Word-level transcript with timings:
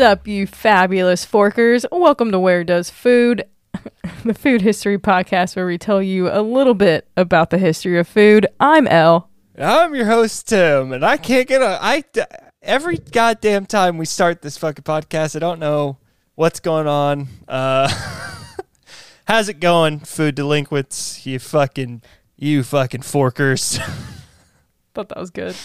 Up, 0.00 0.26
you 0.26 0.46
fabulous 0.46 1.26
forkers? 1.26 1.84
Welcome 1.92 2.32
to 2.32 2.38
Where 2.38 2.64
Does 2.64 2.88
Food, 2.88 3.44
the 4.24 4.32
food 4.32 4.62
history 4.62 4.98
podcast 4.98 5.56
where 5.56 5.66
we 5.66 5.76
tell 5.76 6.02
you 6.02 6.30
a 6.30 6.40
little 6.40 6.72
bit 6.72 7.06
about 7.18 7.50
the 7.50 7.58
history 7.58 7.98
of 7.98 8.08
food. 8.08 8.46
I'm 8.58 8.86
Elle. 8.86 9.28
I'm 9.58 9.94
your 9.94 10.06
host 10.06 10.48
Tim, 10.48 10.92
and 10.92 11.04
I 11.04 11.18
can't 11.18 11.46
get 11.46 11.60
a 11.60 11.78
I 11.82 12.04
every 12.62 12.96
goddamn 12.96 13.66
time 13.66 13.98
we 13.98 14.06
start 14.06 14.40
this 14.40 14.56
fucking 14.56 14.84
podcast, 14.84 15.36
I 15.36 15.38
don't 15.38 15.58
know 15.58 15.98
what's 16.34 16.60
going 16.60 16.86
on. 16.86 17.28
Uh, 17.46 17.88
how's 19.26 19.50
it 19.50 19.60
going, 19.60 19.98
food 20.00 20.34
delinquents? 20.34 21.26
You 21.26 21.38
fucking 21.38 22.00
you 22.36 22.62
fucking 22.62 23.02
forkers. 23.02 23.76
Thought 24.94 25.10
that 25.10 25.18
was 25.18 25.30
good. 25.30 25.56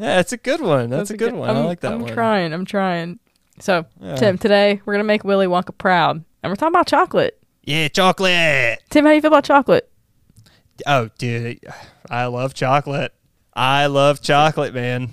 yeah, 0.00 0.18
it's 0.18 0.32
a 0.32 0.36
good 0.36 0.60
one. 0.60 0.90
That's, 0.90 1.10
a 1.10 1.16
good 1.16 1.32
one. 1.32 1.48
I'm, 1.48 1.58
I 1.58 1.64
like 1.64 1.80
that 1.80 1.92
I'm 1.92 2.00
one. 2.00 2.12
trying. 2.12 2.52
I'm 2.52 2.64
trying. 2.64 3.20
So, 3.60 3.84
Yeah. 4.00 4.16
Tim, 4.16 4.38
today 4.38 4.80
we're 4.84 4.94
gonna 4.94 5.04
make 5.04 5.24
Willy 5.24 5.46
Wonka 5.46 5.76
proud, 5.76 6.24
and 6.42 6.50
we're 6.50 6.56
talking 6.56 6.74
about 6.74 6.86
chocolate. 6.86 7.38
Yeah, 7.64 7.88
chocolate. 7.88 8.82
Tim, 8.90 9.04
how 9.04 9.10
do 9.10 9.14
you 9.14 9.20
feel 9.20 9.28
about 9.28 9.44
chocolate? 9.44 9.88
Oh, 10.86 11.10
dude, 11.18 11.60
I 12.10 12.26
love 12.26 12.54
chocolate. 12.54 13.12
I 13.54 13.86
love 13.86 14.20
chocolate, 14.22 14.74
man. 14.74 15.10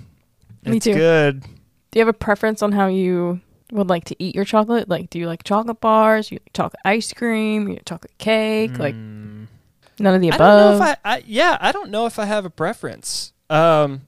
Me 0.64 0.78
it's 0.78 0.84
too. 0.84 0.94
good. 0.94 1.42
Do 1.42 1.98
you 1.98 2.00
have 2.00 2.08
a 2.08 2.12
preference 2.12 2.62
on 2.62 2.72
how 2.72 2.86
you 2.86 3.40
would 3.72 3.88
like 3.88 4.04
to 4.06 4.16
eat 4.22 4.34
your 4.34 4.44
chocolate? 4.44 4.88
Like, 4.88 5.10
do 5.10 5.18
you 5.18 5.26
like 5.26 5.44
chocolate 5.44 5.80
bars? 5.80 6.30
You 6.30 6.36
like 6.44 6.52
chocolate 6.54 6.80
ice 6.84 7.12
cream? 7.12 7.68
You 7.68 7.74
like 7.74 7.84
chocolate 7.84 8.16
cake? 8.18 8.78
Like 8.78 8.94
Mm. 8.94 9.46
none 9.98 10.14
of 10.14 10.20
the 10.20 10.32
I 10.32 10.34
above. 10.34 10.38
don't 10.38 10.78
know 10.78 10.84
if 10.84 10.98
I, 11.04 11.16
I 11.16 11.22
yeah, 11.26 11.58
I 11.60 11.72
don't 11.72 11.90
know 11.90 12.06
if 12.06 12.18
I 12.18 12.24
have 12.24 12.44
a 12.44 12.50
preference. 12.50 13.32
Um, 13.48 14.02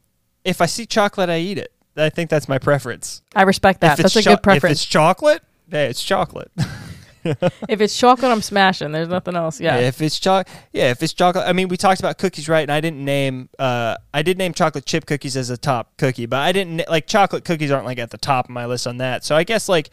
if 0.45 0.61
I 0.61 0.67
see 0.67 0.87
chocolate, 0.87 1.29
I 1.29 1.39
eat 1.39 1.59
it. 1.59 1.73
I 1.97 2.11
think 2.11 2.31
that's 2.31 2.49
my 2.49 2.59
preference. 2.59 3.23
I 3.35 3.43
respect 3.43 3.81
that. 3.83 3.99
That's 3.99 4.17
a 4.17 4.23
cho- 4.23 4.31
good 4.35 4.43
preference. 4.43 4.65
If 4.81 4.83
it's 4.83 4.85
chocolate, 4.87 5.43
hey, 5.71 5.87
it's 5.87 6.03
chocolate. 6.03 6.51
If 7.25 7.81
it's 7.81 7.97
chocolate, 7.97 8.33
I'm 8.33 8.43
smashing. 8.43 8.91
There's 8.91 9.07
nothing 9.07 9.37
else. 9.37 9.61
Yeah. 9.61 9.77
If 9.77 10.03
it's 10.03 10.19
chocolate, 10.19 10.49
yeah, 10.73 10.91
if 10.91 11.03
it's 11.05 11.13
chocolate. 11.13 11.47
I 11.47 11.53
mean, 11.53 11.69
we 11.69 11.77
talked 11.77 12.01
about 12.01 12.19
cookies, 12.19 12.49
right? 12.49 12.63
And 12.63 12.73
I 12.73 12.81
didn't 12.81 13.05
name. 13.05 13.49
Uh, 13.59 13.97
I 14.13 14.23
did 14.23 14.39
name 14.39 14.53
chocolate 14.55 14.87
chip 14.87 15.07
cookies 15.07 15.37
as 15.37 15.49
a 15.49 15.57
top 15.57 15.97
cookie, 15.99 16.27
but 16.27 16.41
I 16.41 16.51
didn't 16.51 16.83
like 16.89 17.07
chocolate 17.07 17.45
cookies 17.45 17.71
aren't 17.71 17.87
like 17.87 18.01
at 18.01 18.11
the 18.11 18.19
top 18.19 18.47
of 18.47 18.51
my 18.51 18.67
list 18.67 18.89
on 18.89 18.97
that. 18.97 19.25
So 19.25 19.37
I 19.37 19.45
guess 19.45 19.69
like, 19.69 19.91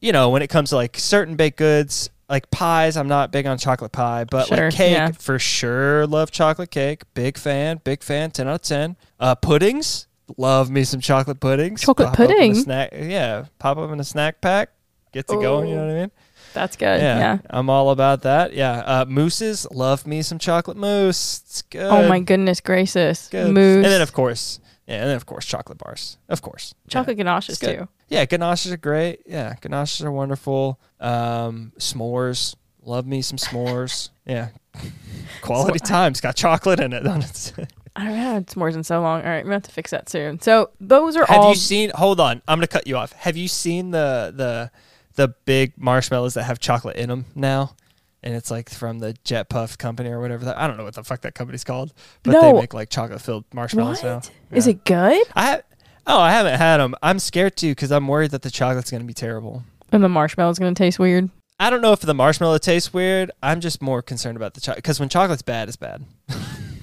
you 0.00 0.12
know, 0.12 0.30
when 0.30 0.40
it 0.40 0.48
comes 0.48 0.70
to 0.70 0.76
like 0.76 0.96
certain 0.98 1.36
baked 1.36 1.58
goods. 1.58 2.10
Like 2.28 2.50
pies, 2.50 2.96
I'm 2.96 3.06
not 3.06 3.30
big 3.30 3.46
on 3.46 3.56
chocolate 3.56 3.92
pie, 3.92 4.24
but 4.24 4.48
Sure, 4.48 4.64
like 4.64 4.74
cake, 4.74 4.92
yeah. 4.96 5.12
for 5.12 5.38
sure, 5.38 6.08
love 6.08 6.32
chocolate 6.32 6.72
cake. 6.72 7.02
Big 7.14 7.38
fan, 7.38 7.80
big 7.84 8.02
fan, 8.02 8.32
ten 8.32 8.48
out 8.48 8.54
of 8.56 8.62
ten. 8.62 8.96
Uh, 9.20 9.36
puddings, 9.36 10.08
love 10.36 10.70
me 10.70 10.84
some 10.84 11.00
chocolate 11.00 11.40
puddings. 11.40 11.82
Chocolate 11.82 12.08
Pop 12.08 12.20
up 12.20 12.20
in 12.20 12.30
a 12.30 12.34
pudding? 12.34 12.54
snack, 12.54 12.90
yeah, 12.92 13.46
pop 13.58 13.78
up 13.78 13.90
in 13.90 14.00
a 14.00 14.04
snack 14.04 14.40
pack, 14.40 14.70
gets 15.12 15.32
it 15.32 15.40
going. 15.40 15.68
You 15.68 15.76
know 15.76 15.86
what 15.86 15.94
I 15.96 16.00
mean? 16.00 16.10
That's 16.52 16.76
good. 16.76 17.00
Yeah, 17.00 17.18
Yeah. 17.18 17.38
I'm 17.50 17.68
all 17.68 17.90
about 17.90 18.22
that. 18.22 18.54
Yeah, 18.54 18.78
uh, 18.78 19.04
mousses, 19.06 19.66
love 19.70 20.06
me 20.06 20.22
some 20.22 20.38
chocolate 20.38 20.76
mousse. 20.78 21.42
It's 21.44 21.62
good. 21.62 21.82
Oh 21.82 22.08
my 22.08 22.20
goodness 22.20 22.60
gracious. 22.60 23.28
good. 23.28 23.52
Mousse. 23.52 23.76
And 23.76 23.84
then 23.84 24.00
of 24.00 24.12
course, 24.12 24.58
yeah, 24.86 25.00
and 25.02 25.10
then 25.10 25.16
of 25.16 25.26
course 25.26 25.44
chocolate 25.44 25.78
bars. 25.78 26.16
Of 26.28 26.40
course, 26.42 26.74
chocolate 26.88 27.18
ganaches 27.18 27.58
too. 27.58 27.66
Yeah, 27.70 27.84
yeah 28.08 28.24
ganaches 28.24 28.72
are 28.72 28.76
great. 28.78 29.20
Yeah, 29.26 29.54
ganaches 29.60 30.02
are 30.04 30.12
wonderful. 30.12 30.80
Um, 30.98 31.72
s'mores, 31.78 32.54
love 32.82 33.06
me 33.06 33.20
some 33.20 33.36
s'mores. 33.36 34.08
yeah, 34.24 34.48
quality 35.42 35.78
times 35.78 36.20
got 36.22 36.36
chocolate 36.36 36.80
in 36.80 36.92
it. 36.94 37.02
don't? 37.98 38.06
I 38.08 38.10
haven't 38.10 38.34
had 38.34 38.46
s'mores 38.48 38.74
in 38.74 38.84
so 38.84 39.00
long. 39.00 39.22
All 39.22 39.28
right, 39.28 39.44
we 39.44 39.52
have 39.52 39.62
to 39.62 39.70
fix 39.70 39.90
that 39.90 40.08
soon. 40.08 40.40
So 40.40 40.70
those 40.80 41.16
are 41.16 41.24
Have 41.26 41.38
all 41.38 41.42
Have 41.48 41.54
you 41.56 41.60
seen? 41.60 41.90
Hold 41.94 42.20
on, 42.20 42.42
I'm 42.48 42.58
gonna 42.58 42.66
cut 42.66 42.86
you 42.86 42.96
off. 42.96 43.12
Have 43.12 43.36
you 43.36 43.48
seen 43.48 43.90
the 43.90 44.32
the 44.34 44.70
the 45.14 45.28
big 45.46 45.72
marshmallows 45.76 46.34
that 46.34 46.44
have 46.44 46.58
chocolate 46.58 46.96
in 46.96 47.08
them 47.08 47.24
now? 47.34 47.74
And 48.22 48.34
it's 48.34 48.50
like 48.50 48.70
from 48.70 48.98
the 48.98 49.14
Jet 49.24 49.48
Puff 49.48 49.78
company 49.78 50.10
or 50.10 50.20
whatever. 50.20 50.44
That 50.46 50.58
I 50.58 50.66
don't 50.66 50.76
know 50.76 50.84
what 50.84 50.94
the 50.94 51.04
fuck 51.04 51.20
that 51.20 51.34
company's 51.34 51.64
called, 51.64 51.92
but 52.22 52.40
they 52.40 52.52
make 52.52 52.74
like 52.74 52.90
chocolate 52.90 53.20
filled 53.20 53.44
marshmallows 53.54 54.02
now. 54.02 54.16
What? 54.16 54.30
Is 54.52 54.66
Yeah. 54.66 54.72
it 54.72 54.84
good? 54.84 55.26
I 55.36 55.62
oh, 56.06 56.18
I 56.18 56.32
haven't 56.32 56.58
had 56.58 56.78
them. 56.78 56.94
I'm 57.02 57.18
scared 57.18 57.56
too 57.56 57.70
because 57.70 57.92
I'm 57.92 58.08
worried 58.08 58.32
that 58.32 58.42
the 58.42 58.50
chocolate's 58.50 58.90
gonna 58.90 59.04
be 59.04 59.14
terrible. 59.14 59.62
And 59.92 60.02
the 60.02 60.08
marshmallow's 60.08 60.58
gonna 60.58 60.74
taste 60.74 60.98
weird. 60.98 61.30
I 61.60 61.70
don't 61.70 61.80
know 61.80 61.92
if 61.92 62.00
the 62.00 62.12
marshmallow 62.14 62.58
tastes 62.58 62.92
weird. 62.92 63.30
I'm 63.42 63.60
just 63.60 63.80
more 63.80 64.02
concerned 64.02 64.36
about 64.36 64.54
the 64.54 64.60
chocolate 64.60 64.78
because 64.82 64.98
when 65.00 65.08
chocolate's 65.08 65.42
bad, 65.42 65.68
it's 65.68 65.76
bad. 65.76 66.04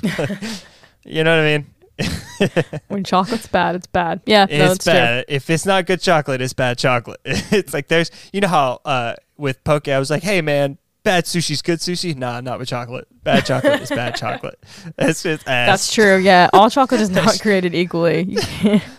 you 1.05 1.23
know 1.23 1.35
what 1.35 1.45
I 1.45 1.57
mean? 1.57 1.67
When 2.87 3.03
chocolate's 3.03 3.47
bad, 3.47 3.75
it's 3.75 3.87
bad. 3.87 4.21
Yeah, 4.25 4.45
no, 4.49 4.65
it's 4.65 4.75
it's 4.75 4.83
true. 4.85 4.93
bad. 4.93 5.25
If 5.27 5.49
it's 5.49 5.65
not 5.65 5.85
good 5.85 6.01
chocolate, 6.01 6.41
it's 6.41 6.53
bad 6.53 6.77
chocolate. 6.77 7.21
It's 7.25 7.73
like 7.73 7.87
there's, 7.87 8.11
you 8.33 8.41
know 8.41 8.47
how 8.47 8.81
uh, 8.83 9.15
with 9.37 9.63
poke, 9.63 9.87
I 9.87 9.99
was 9.99 10.09
like, 10.09 10.23
hey 10.23 10.41
man, 10.41 10.77
bad 11.03 11.25
sushi's 11.25 11.61
good 11.61 11.79
sushi. 11.79 12.15
Nah, 12.15 12.41
not 12.41 12.59
with 12.59 12.67
chocolate. 12.67 13.07
Bad 13.23 13.45
chocolate 13.45 13.81
is 13.81 13.89
bad 13.89 14.15
chocolate. 14.23 14.61
That's 14.95 15.23
just 15.23 15.47
ass. 15.47 15.67
That's 15.69 15.93
true. 15.93 16.17
Yeah, 16.17 16.49
all 16.51 16.69
chocolate 16.69 17.01
is 17.01 17.09
not 17.09 17.39
created 17.41 17.75
equally. 17.75 18.37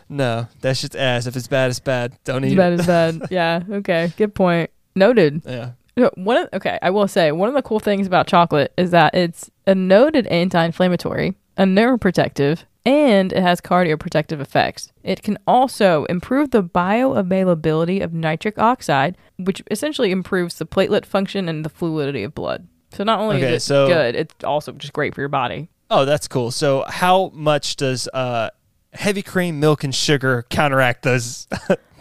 No, 0.08 0.46
that's 0.60 0.80
just 0.82 0.94
ass. 0.94 1.26
If 1.26 1.36
it's 1.36 1.48
bad, 1.48 1.70
it's 1.70 1.80
bad. 1.80 2.16
Don't 2.24 2.44
eat 2.44 2.56
bad 2.56 2.74
it. 2.74 2.80
is 2.80 2.86
bad. 2.86 3.22
Yeah. 3.30 3.62
Okay. 3.68 4.12
Good 4.16 4.34
point. 4.34 4.70
Noted. 4.94 5.42
Yeah. 5.44 5.70
One 6.14 6.36
of, 6.36 6.48
okay, 6.52 6.78
I 6.82 6.90
will 6.90 7.06
say 7.06 7.30
one 7.32 7.48
of 7.48 7.54
the 7.54 7.62
cool 7.62 7.78
things 7.80 8.06
about 8.06 8.26
chocolate 8.26 8.72
is 8.76 8.90
that 8.90 9.14
it's 9.14 9.50
a 9.66 9.74
noted 9.76 10.26
anti-inflammatory, 10.26 11.34
a 11.56 11.64
neuroprotective, 11.64 12.64
and 12.86 13.32
it 13.32 13.42
has 13.42 13.60
cardioprotective 13.60 14.40
effects. 14.40 14.92
It 15.02 15.22
can 15.22 15.38
also 15.46 16.04
improve 16.06 16.50
the 16.50 16.62
bioavailability 16.62 18.02
of 18.02 18.12
nitric 18.12 18.58
oxide, 18.58 19.16
which 19.38 19.62
essentially 19.70 20.10
improves 20.10 20.56
the 20.56 20.66
platelet 20.66 21.04
function 21.06 21.48
and 21.48 21.64
the 21.64 21.68
fluidity 21.70 22.24
of 22.24 22.34
blood. 22.34 22.66
So 22.92 23.04
not 23.04 23.18
only 23.20 23.36
Okay, 23.36 23.54
is 23.54 23.62
it 23.62 23.66
so- 23.66 23.86
good, 23.88 24.14
it's 24.14 24.44
also 24.44 24.72
just 24.72 24.92
great 24.92 25.14
for 25.14 25.20
your 25.20 25.28
body. 25.28 25.68
Oh, 25.90 26.04
that's 26.04 26.26
cool. 26.28 26.50
So, 26.50 26.84
how 26.88 27.30
much 27.34 27.76
does 27.76 28.08
uh, 28.14 28.48
heavy 28.94 29.22
cream, 29.22 29.60
milk, 29.60 29.84
and 29.84 29.94
sugar 29.94 30.44
counteract 30.48 31.02
those 31.02 31.46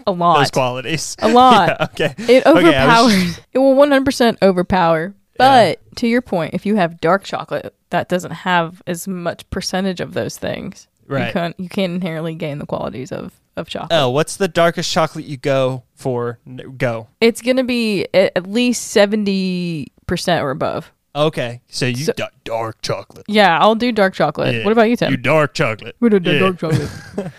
A 0.07 0.11
lot. 0.11 0.37
those 0.39 0.51
qualities? 0.51 1.15
A 1.19 1.27
lot. 1.27 1.67
Yeah, 1.99 2.09
okay. 2.11 2.15
It 2.33 2.45
Okay, 2.45 2.59
overpowers. 2.69 3.39
it 3.51 3.59
will 3.59 3.75
100% 3.75 4.37
overpower. 4.41 5.13
But 5.37 5.79
to 5.97 6.07
your 6.07 6.21
point, 6.21 6.53
if 6.53 6.65
you 6.65 6.75
have 6.75 7.01
dark 7.01 7.23
chocolate, 7.23 7.73
that 7.89 8.09
doesn't 8.09 8.31
have 8.31 8.81
as 8.87 9.07
much 9.07 9.49
percentage 9.49 9.99
of 9.99 10.13
those 10.13 10.37
things. 10.37 10.87
You 11.09 11.15
Right. 11.15 11.33
can't, 11.33 11.59
you 11.59 11.69
can't 11.69 11.93
inherently 11.93 12.33
gain 12.35 12.59
the 12.59 12.65
qualities 12.65 13.11
of, 13.11 13.33
of 13.57 13.67
chocolate. 13.67 13.91
Oh, 13.91 14.09
what's 14.09 14.37
the 14.37 14.47
darkest 14.47 14.91
chocolate 14.91 15.25
you 15.25 15.37
go 15.37 15.83
for? 15.95 16.39
Go. 16.77 17.07
It's 17.19 17.41
going 17.41 17.57
to 17.57 17.63
be 17.63 18.07
at 18.13 18.47
least 18.47 18.95
70% 18.95 19.87
or 20.41 20.51
above. 20.51 20.91
Okay, 21.15 21.61
so 21.67 21.85
you 21.85 22.05
So- 22.05 22.13
da- 22.13 22.27
dark 22.43 22.81
chocolate. 22.81 23.25
Yeah, 23.27 23.57
I'll 23.59 23.75
do 23.75 23.91
dark 23.91 24.13
chocolate. 24.15 24.55
Yeah. 24.55 24.63
What 24.63 24.71
about 24.71 24.89
you, 24.89 24.95
Tim? 24.95 25.11
You 25.11 25.17
dark 25.17 25.53
chocolate. 25.53 25.95
What 25.99 26.13
about 26.13 26.31
yeah. 26.33 26.39
dark 26.39 26.59
chocolate? 26.59 26.89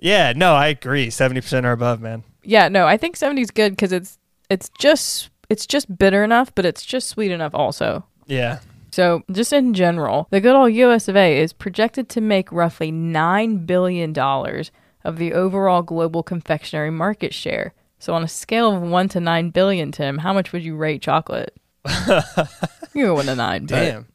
Yeah, 0.00 0.32
no, 0.36 0.54
I 0.54 0.68
agree. 0.68 1.10
Seventy 1.10 1.40
percent 1.40 1.66
or 1.66 1.72
above, 1.72 2.00
man. 2.00 2.22
yeah, 2.44 2.68
no, 2.68 2.86
I 2.86 2.96
think 2.96 3.16
70 3.16 3.42
is 3.42 3.50
good 3.50 3.72
because 3.72 3.90
it's 3.92 4.16
it's 4.48 4.70
just 4.78 5.28
it's 5.48 5.66
just 5.66 5.98
bitter 5.98 6.24
enough, 6.24 6.54
but 6.54 6.64
it's 6.64 6.84
just 6.84 7.08
sweet 7.08 7.30
enough 7.30 7.54
also. 7.54 8.04
Yeah. 8.26 8.60
So, 8.90 9.22
just 9.30 9.52
in 9.52 9.74
general, 9.74 10.28
the 10.30 10.40
good 10.40 10.54
old 10.54 10.72
US 10.72 11.08
of 11.08 11.16
A 11.16 11.38
is 11.40 11.52
projected 11.52 12.08
to 12.10 12.20
make 12.20 12.50
roughly 12.50 12.90
$9 12.90 13.66
billion 13.66 14.18
of 14.18 15.18
the 15.18 15.32
overall 15.34 15.82
global 15.82 16.22
confectionery 16.22 16.90
market 16.90 17.34
share. 17.34 17.74
So, 17.98 18.14
on 18.14 18.22
a 18.22 18.28
scale 18.28 18.74
of 18.74 18.82
1 18.82 19.08
to 19.10 19.20
9 19.20 19.50
billion, 19.50 19.92
Tim, 19.92 20.18
how 20.18 20.32
much 20.32 20.52
would 20.52 20.62
you 20.64 20.76
rate 20.76 21.02
chocolate? 21.02 21.54
You're 22.94 23.14
1 23.14 23.26
to 23.26 23.36
9. 23.36 23.66
Damn. 23.66 24.06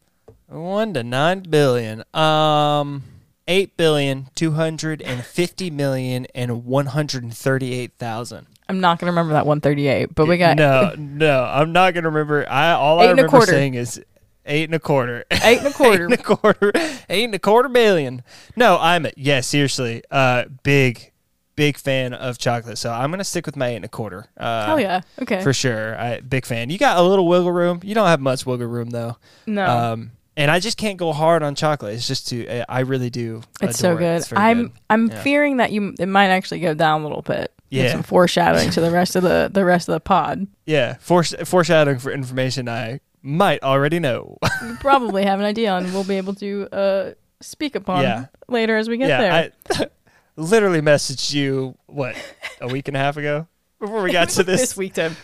1 0.48 0.94
to 0.94 1.04
9 1.04 1.40
billion. 1.50 2.04
Um, 2.14 3.04
8 3.48 3.78
billion, 3.78 4.28
250 4.36 5.70
million, 5.70 6.26
and 6.34 6.66
138,000. 6.66 8.48
I'm 8.74 8.82
not 8.82 9.00
going 9.00 9.08
to 9.08 9.12
remember 9.12 9.34
that 9.34 9.46
138, 9.46 10.14
but 10.16 10.28
we 10.28 10.38
got 10.38 10.58
no, 10.58 10.94
no. 10.98 11.44
I'm 11.44 11.72
not 11.72 11.94
gonna 11.94 12.10
remember. 12.10 12.46
I 12.50 12.72
all 12.72 13.02
Eight 13.02 13.08
I 13.08 13.12
and 13.12 13.20
a 13.20 13.24
remember 13.24 13.46
saying 13.46 13.74
is 13.76 14.02
eight 14.46 14.66
and 14.66 14.76
a 14.76 14.80
quarter. 14.80 15.26
8 15.32 15.58
and 15.60 15.68
a 15.68 15.72
quarter. 15.74 16.06
eight 16.06 16.12
and 16.12 16.14
a 16.14 16.18
quarter. 16.24 16.72
Eight 17.10 17.24
and 17.26 17.36
a 17.36 17.40
quarter 17.40 17.70
billion. 17.70 18.24
No, 18.56 18.78
I'm 18.80 19.08
yeah. 19.16 19.42
Seriously, 19.42 20.04
uh, 20.12 20.46
big, 20.64 21.12
big 21.56 21.78
fan 21.78 22.14
of 22.14 22.38
chocolate. 22.38 22.78
So 22.78 22.92
I'm 22.92 23.12
gonna 23.12 23.24
stick 23.24 23.46
with 23.46 23.56
my 23.56 23.68
eight 23.70 23.76
and 23.78 23.86
a 23.86 23.90
quarter. 23.90 24.26
Uh, 24.38 24.66
Hell 24.66 24.80
yeah. 24.80 25.02
Okay. 25.22 25.42
for 25.44 25.54
sure. 25.54 25.98
I 26.00 26.20
big 26.20 26.46
fan. 26.46 26.70
You 26.70 26.78
got 26.78 26.98
a 26.98 27.02
little 27.04 27.28
wiggle 27.28 27.52
room. 27.52 27.80
You 27.84 27.96
don't 27.96 28.08
have 28.08 28.20
much 28.20 28.46
wiggle 28.46 28.68
room 28.68 28.90
though. 28.90 29.18
no. 29.46 29.66
Um, 29.66 30.12
and 30.36 30.50
I 30.50 30.60
just 30.60 30.78
can't 30.80 30.98
go 30.98 31.14
hard 31.14 31.44
on 31.44 31.54
chocolate. 31.54 31.94
It's 31.94 32.08
just 32.08 32.28
too. 32.28 32.64
I 32.68 32.80
really 32.80 33.12
do. 33.12 33.44
it's 33.62 33.78
so 33.78 33.90
adore 33.92 34.00
it. 34.00 34.04
good. 34.04 34.16
It's 34.22 34.34
I'm 34.34 34.62
good. 34.64 34.72
I'm 34.90 35.08
Yeah. 35.12 35.22
fearing 35.22 35.58
that 35.58 35.72
you 35.72 35.94
it 36.00 36.08
might 36.08 36.30
actually 36.30 36.60
go 36.62 36.74
down 36.74 37.02
a 37.02 37.04
little 37.04 37.22
bit. 37.22 37.54
Yeah. 37.82 37.92
Some 37.92 38.04
foreshadowing 38.04 38.70
to 38.72 38.82
the 38.82 38.92
rest 38.92 39.16
of 39.16 39.24
the 39.24 39.50
the 39.52 39.66
rest 39.66 39.88
of 39.90 39.94
the 39.94 40.00
pod. 40.00 40.48
Yeah, 40.66 40.96
foresh- 41.06 41.46
foreshadowing 41.48 42.00
for 42.00 42.12
information 42.12 42.70
I 42.70 43.00
might 43.22 43.64
already 43.64 44.00
know. 44.00 44.38
You 44.64 44.76
probably 44.80 45.24
have 45.26 45.40
an 45.40 45.46
idea 45.46 45.74
and 45.76 45.92
we'll 45.94 46.04
be 46.04 46.18
able 46.18 46.36
to 46.36 46.68
uh 46.72 47.12
speak 47.42 47.76
upon 47.76 48.04
Yeah. 48.04 48.26
later 48.48 48.78
as 48.78 48.88
we 48.90 48.98
get 48.98 49.08
there. 49.08 49.52
yeah, 49.72 49.78
I 49.80 49.88
literally 50.36 50.82
messaged 50.82 51.34
you 51.34 51.76
what 51.88 52.16
a 52.62 52.68
week 52.68 52.88
and 52.88 52.96
a 52.98 53.00
half 53.00 53.18
ago 53.18 53.48
before 53.80 54.04
we 54.04 54.12
got 54.12 54.30
to 54.38 54.44
this, 54.44 54.62
this 54.62 54.78
week, 54.78 54.94
Tim. 54.94 55.16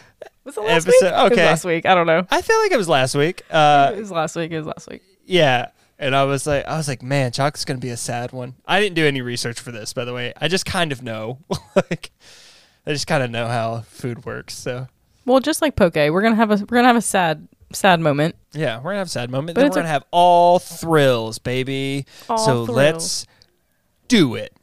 Was 0.44 0.58
it 0.58 0.62
last 0.62 0.88
episode. 0.88 1.06
week? 1.06 1.12
It 1.12 1.24
was 1.24 1.32
Okay. 1.32 1.46
last 1.46 1.66
week. 1.66 1.86
I 1.86 1.94
don't 1.96 2.08
know. 2.08 2.26
I 2.32 2.42
feel 2.42 2.58
like 2.60 2.72
it 2.72 2.78
was 2.78 2.90
last 2.90 3.16
week. 3.16 3.44
Uh, 3.52 3.94
it 3.96 4.00
was 4.00 4.12
last 4.12 4.36
week. 4.36 4.52
It 4.52 4.58
was 4.58 4.66
last 4.68 4.90
week. 4.90 5.02
yeah. 5.26 5.68
And 6.02 6.16
I 6.16 6.24
was 6.24 6.48
like, 6.48 6.66
I 6.66 6.78
was 6.78 6.88
like, 6.88 7.04
man, 7.04 7.32
chocolate's 7.32 7.66
gonna 7.66 7.80
be 7.80 7.90
a 7.90 7.98
sad 7.98 8.32
one. 8.32 8.56
I 8.66 8.80
didn't 8.80 8.96
do 8.96 9.06
any 9.06 9.22
research 9.22 9.60
for 9.60 9.72
this, 9.72 9.92
by 9.92 10.06
the 10.06 10.14
way. 10.14 10.34
I 10.40 10.48
just 10.48 10.66
kind 10.66 10.92
of 10.94 11.04
know, 11.04 11.40
like, 11.76 12.12
I 12.88 12.94
just 12.94 13.06
kind 13.06 13.22
of 13.22 13.30
know 13.30 13.48
how 13.48 13.82
food 13.82 14.26
works. 14.26 14.56
So 14.56 14.88
Well, 15.26 15.42
just 15.42 15.62
like 15.62 15.76
poke, 15.76 15.96
we're 15.96 16.22
gonna 16.22 16.36
have 16.36 16.52
a 16.52 16.56
we're 16.56 16.78
gonna 16.78 16.88
have 16.88 16.96
a 16.96 17.02
sad 17.02 17.48
sad 17.74 18.00
moment. 18.00 18.36
yeah, 18.54 18.78
we're 18.78 18.92
gonna 18.92 19.00
have 19.00 19.08
a 19.08 19.12
sad 19.12 19.30
moment. 19.30 19.56
But 19.56 19.62
then 19.62 19.70
we're 19.72 19.76
gonna 19.76 19.90
have 19.90 20.06
all 20.12 20.58
thrills, 20.60 21.38
baby. 21.38 22.06
All 22.30 22.38
so 22.38 22.66
thrills. 22.66 22.70
let's 22.78 23.26
do 24.08 24.36
it. 24.36 24.54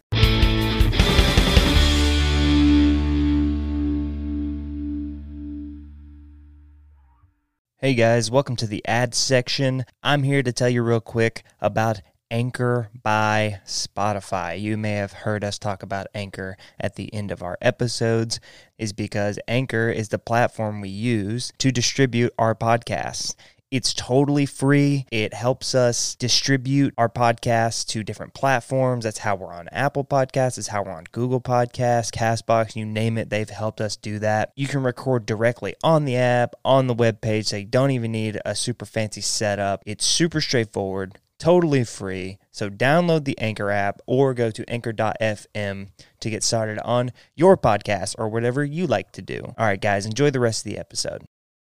Hey 7.78 7.92
guys, 7.92 8.30
welcome 8.30 8.56
to 8.56 8.66
the 8.66 8.82
ad 8.86 9.14
section. 9.14 9.84
I'm 10.02 10.22
here 10.22 10.42
to 10.42 10.50
tell 10.50 10.70
you 10.70 10.82
real 10.82 10.98
quick 10.98 11.42
about 11.60 12.00
Anchor 12.30 12.88
by 13.02 13.60
Spotify. 13.66 14.58
You 14.58 14.78
may 14.78 14.92
have 14.92 15.12
heard 15.12 15.44
us 15.44 15.58
talk 15.58 15.82
about 15.82 16.06
Anchor 16.14 16.56
at 16.80 16.94
the 16.94 17.12
end 17.12 17.30
of 17.30 17.42
our 17.42 17.58
episodes 17.60 18.40
is 18.78 18.94
because 18.94 19.38
Anchor 19.46 19.90
is 19.90 20.08
the 20.08 20.18
platform 20.18 20.80
we 20.80 20.88
use 20.88 21.52
to 21.58 21.70
distribute 21.70 22.32
our 22.38 22.54
podcasts. 22.54 23.34
It's 23.72 23.92
totally 23.92 24.46
free. 24.46 25.06
It 25.10 25.34
helps 25.34 25.74
us 25.74 26.14
distribute 26.14 26.94
our 26.96 27.08
podcasts 27.08 27.84
to 27.88 28.04
different 28.04 28.32
platforms. 28.32 29.04
That's 29.04 29.18
how 29.18 29.34
we're 29.34 29.52
on 29.52 29.68
Apple 29.72 30.04
Podcasts. 30.04 30.54
That's 30.54 30.68
how 30.68 30.84
we're 30.84 30.92
on 30.92 31.06
Google 31.10 31.40
Podcasts, 31.40 32.12
Castbox, 32.12 32.76
you 32.76 32.86
name 32.86 33.18
it. 33.18 33.28
They've 33.28 33.50
helped 33.50 33.80
us 33.80 33.96
do 33.96 34.20
that. 34.20 34.52
You 34.54 34.68
can 34.68 34.84
record 34.84 35.26
directly 35.26 35.74
on 35.82 36.04
the 36.04 36.16
app, 36.16 36.54
on 36.64 36.86
the 36.86 36.94
web 36.94 37.20
page. 37.20 37.48
So 37.48 37.56
you 37.56 37.64
don't 37.64 37.90
even 37.90 38.12
need 38.12 38.40
a 38.44 38.54
super 38.54 38.84
fancy 38.84 39.20
setup. 39.20 39.82
It's 39.84 40.06
super 40.06 40.40
straightforward, 40.40 41.18
totally 41.40 41.82
free. 41.82 42.38
So 42.52 42.70
download 42.70 43.24
the 43.24 43.38
Anchor 43.38 43.72
app 43.72 44.00
or 44.06 44.32
go 44.32 44.52
to 44.52 44.70
anchor.fm 44.70 45.88
to 46.20 46.30
get 46.30 46.44
started 46.44 46.78
on 46.84 47.10
your 47.34 47.56
podcast 47.56 48.14
or 48.16 48.28
whatever 48.28 48.64
you 48.64 48.86
like 48.86 49.10
to 49.12 49.22
do. 49.22 49.40
All 49.58 49.66
right, 49.66 49.80
guys, 49.80 50.06
enjoy 50.06 50.30
the 50.30 50.38
rest 50.38 50.64
of 50.64 50.72
the 50.72 50.78
episode. 50.78 51.24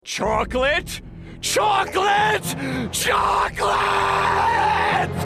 Chocolate? 0.07 1.01
Chocolate! 1.41 2.55
Chocolate! 2.93 3.67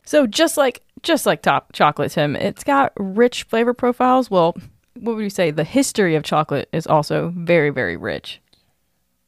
So 0.05 0.25
just 0.25 0.57
like 0.57 0.81
just 1.03 1.27
like 1.27 1.43
top 1.43 1.71
chocolate, 1.71 2.09
Tim, 2.11 2.35
it's 2.35 2.63
got 2.63 2.91
rich 2.97 3.43
flavor 3.43 3.75
profiles. 3.75 4.31
Well, 4.31 4.57
what 4.99 5.15
would 5.15 5.21
you 5.23 5.29
say? 5.29 5.51
The 5.51 5.63
history 5.63 6.15
of 6.15 6.23
chocolate 6.23 6.67
is 6.73 6.87
also 6.87 7.31
very 7.37 7.69
very 7.69 7.95
rich. 7.95 8.41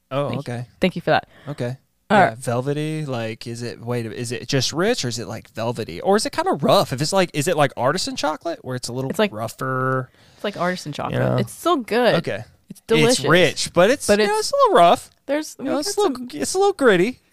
Oh, 0.10 0.30
Thank 0.30 0.40
okay. 0.40 0.66
Thank 0.82 0.96
you 0.96 1.04
for 1.04 1.12
that. 1.12 1.28
Okay. 1.48 1.78
All 2.10 2.18
yeah, 2.18 2.30
right. 2.30 2.38
velvety. 2.38 3.06
Like, 3.06 3.46
is 3.46 3.62
it? 3.62 3.80
Wait, 3.80 4.08
is 4.08 4.32
it 4.32 4.48
just 4.48 4.74
rich, 4.74 5.06
or 5.06 5.08
is 5.10 5.20
it 5.20 5.28
like 5.28 5.50
velvety, 5.52 6.02
or 6.02 6.16
is 6.16 6.26
it 6.26 6.32
kind 6.32 6.48
of 6.48 6.64
rough? 6.64 6.92
If 6.92 7.00
it's 7.00 7.14
like, 7.14 7.30
is 7.36 7.48
it 7.48 7.56
like 7.56 7.72
artisan 7.78 8.16
chocolate, 8.16 8.58
where 8.66 8.76
it's 8.76 8.88
a 8.88 8.94
little 8.94 9.12
It's 9.12 9.20
like- 9.20 9.32
rougher? 9.32 10.10
It's 10.34 10.44
like 10.44 10.58
artisan 10.58 10.94
chocolate. 10.94 11.20
know. 11.20 11.38
It's 11.38 11.54
still 11.54 11.78
good. 11.78 12.16
Okay, 12.16 12.44
It's 12.74 12.82
delicious. 12.88 13.20
it's 13.20 13.28
rich, 13.28 13.74
but 13.74 13.90
it's 13.92 14.08
But 14.08 14.20
you 14.20 14.26
know, 14.26 14.32
it's- 14.34 14.46
it's 14.48 14.52
a 14.52 14.56
little 14.56 14.76
rough. 14.78 15.10
There's 15.28 15.56
we 15.60 15.66
You 15.66 15.72
know, 15.72 15.78
it's 15.80 15.96
a 15.96 16.02
little, 16.02 16.28
it's 16.34 16.54
a 16.54 16.58
little 16.58 16.74
gritty. 16.74 17.20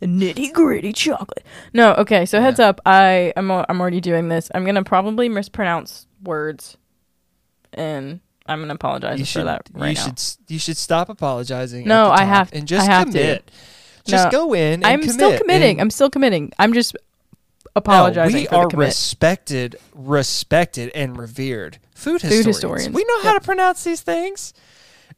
the 0.00 0.06
nitty 0.06 0.52
gritty 0.52 0.92
chocolate. 0.92 1.44
No, 1.72 1.94
okay. 1.94 2.26
So 2.26 2.40
heads 2.40 2.60
up, 2.60 2.80
I 2.86 3.32
am 3.36 3.50
I'm 3.50 3.80
already 3.80 4.00
doing 4.00 4.28
this. 4.28 4.50
I'm 4.54 4.64
gonna 4.64 4.84
probably 4.84 5.28
mispronounce 5.28 6.06
words, 6.22 6.76
and 7.72 8.20
I'm 8.46 8.60
gonna 8.60 8.74
apologize 8.74 9.18
you 9.18 9.24
for 9.24 9.30
should, 9.30 9.46
that 9.46 9.68
right 9.72 9.88
you 9.90 9.94
now. 9.94 10.02
should, 10.04 10.20
you 10.48 10.58
should 10.58 10.76
stop 10.76 11.08
apologizing. 11.08 11.86
No, 11.86 12.10
I 12.10 12.24
have- 12.24 12.52
and 12.52 12.66
just 12.68 12.88
I 12.88 12.92
have 12.92 13.06
to. 13.06 13.12
commit. 13.12 13.50
Just 14.06 14.26
No, 14.26 14.30
go 14.30 14.52
in. 14.54 14.84
And 14.84 14.86
I'm 14.86 15.02
still 15.08 15.36
committing. 15.36 15.72
and- 15.72 15.80
I'm 15.80 15.90
still 15.90 16.10
committing. 16.10 16.52
I'm 16.60 16.72
just 16.72 16.94
No, 16.94 17.00
apologizing 17.74 18.34
we 18.42 18.46
for 18.46 18.54
are 18.54 18.68
respected, 18.68 19.76
respected, 19.94 20.92
and 20.94 21.16
revered 21.18 21.78
food 21.96 22.22
historians. 22.22 22.46
historians. 22.46 22.94
We 22.94 23.04
know 23.04 23.22
how 23.22 23.32
Yep. 23.32 23.42
to 23.42 23.46
pronounce 23.46 23.84
these 23.84 24.00
things. 24.02 24.52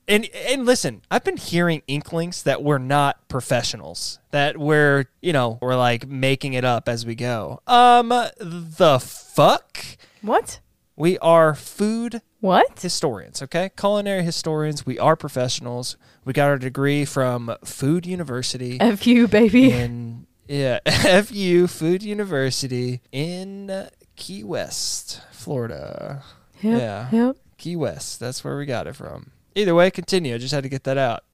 And 0.06 0.26
and 0.48 0.64
listen, 0.64 1.02
I've 1.10 1.24
been 1.24 1.36
hearing 1.36 1.82
inklings 1.86 2.42
that 2.44 2.62
we're 2.62 2.78
not 2.78 3.28
professionals. 3.28 4.18
That 4.30 4.56
we're 4.56 5.04
you 5.20 5.32
know 5.34 5.58
we're 5.60 5.76
like 5.76 6.06
making 6.08 6.54
it 6.54 6.64
up 6.64 6.88
as 6.88 7.04
we 7.04 7.14
go. 7.14 7.60
Um, 7.66 8.08
the 8.38 8.98
fuck. 9.00 9.84
what? 10.22 10.60
We 10.96 11.16
are 11.18 11.54
food 11.54 12.22
What? 12.40 12.80
historians, 12.80 13.40
okay? 13.42 13.70
Culinary 13.76 14.22
historians. 14.24 14.84
We 14.84 14.98
are 14.98 15.14
professionals. 15.14 15.96
We 16.24 16.32
got 16.32 16.48
our 16.48 16.58
degree 16.58 17.04
from 17.04 17.54
Food 17.64 18.04
University 18.04 18.78
FU, 18.80 19.28
baby. 19.28 19.70
in 19.72 20.26
yeah 20.48 20.78
FU 21.22 21.66
Food 21.68 22.02
University 22.02 23.00
in 23.12 23.88
Key 24.16 24.42
West, 24.42 25.20
Florida. 25.30 26.22
Yep, 26.62 26.80
yeah. 26.80 27.08
Yep. 27.12 27.36
Key 27.58 27.76
West. 27.76 28.20
That's 28.20 28.42
where 28.44 28.56
we 28.56 28.66
got 28.66 28.86
it 28.86 28.94
from. 28.96 29.30
Either 29.54 29.74
way, 29.74 29.90
continue. 29.90 30.34
I 30.34 30.38
just 30.38 30.54
had 30.54 30.62
to 30.62 30.68
get 30.68 30.84
that 30.84 30.98
out. 30.98 31.24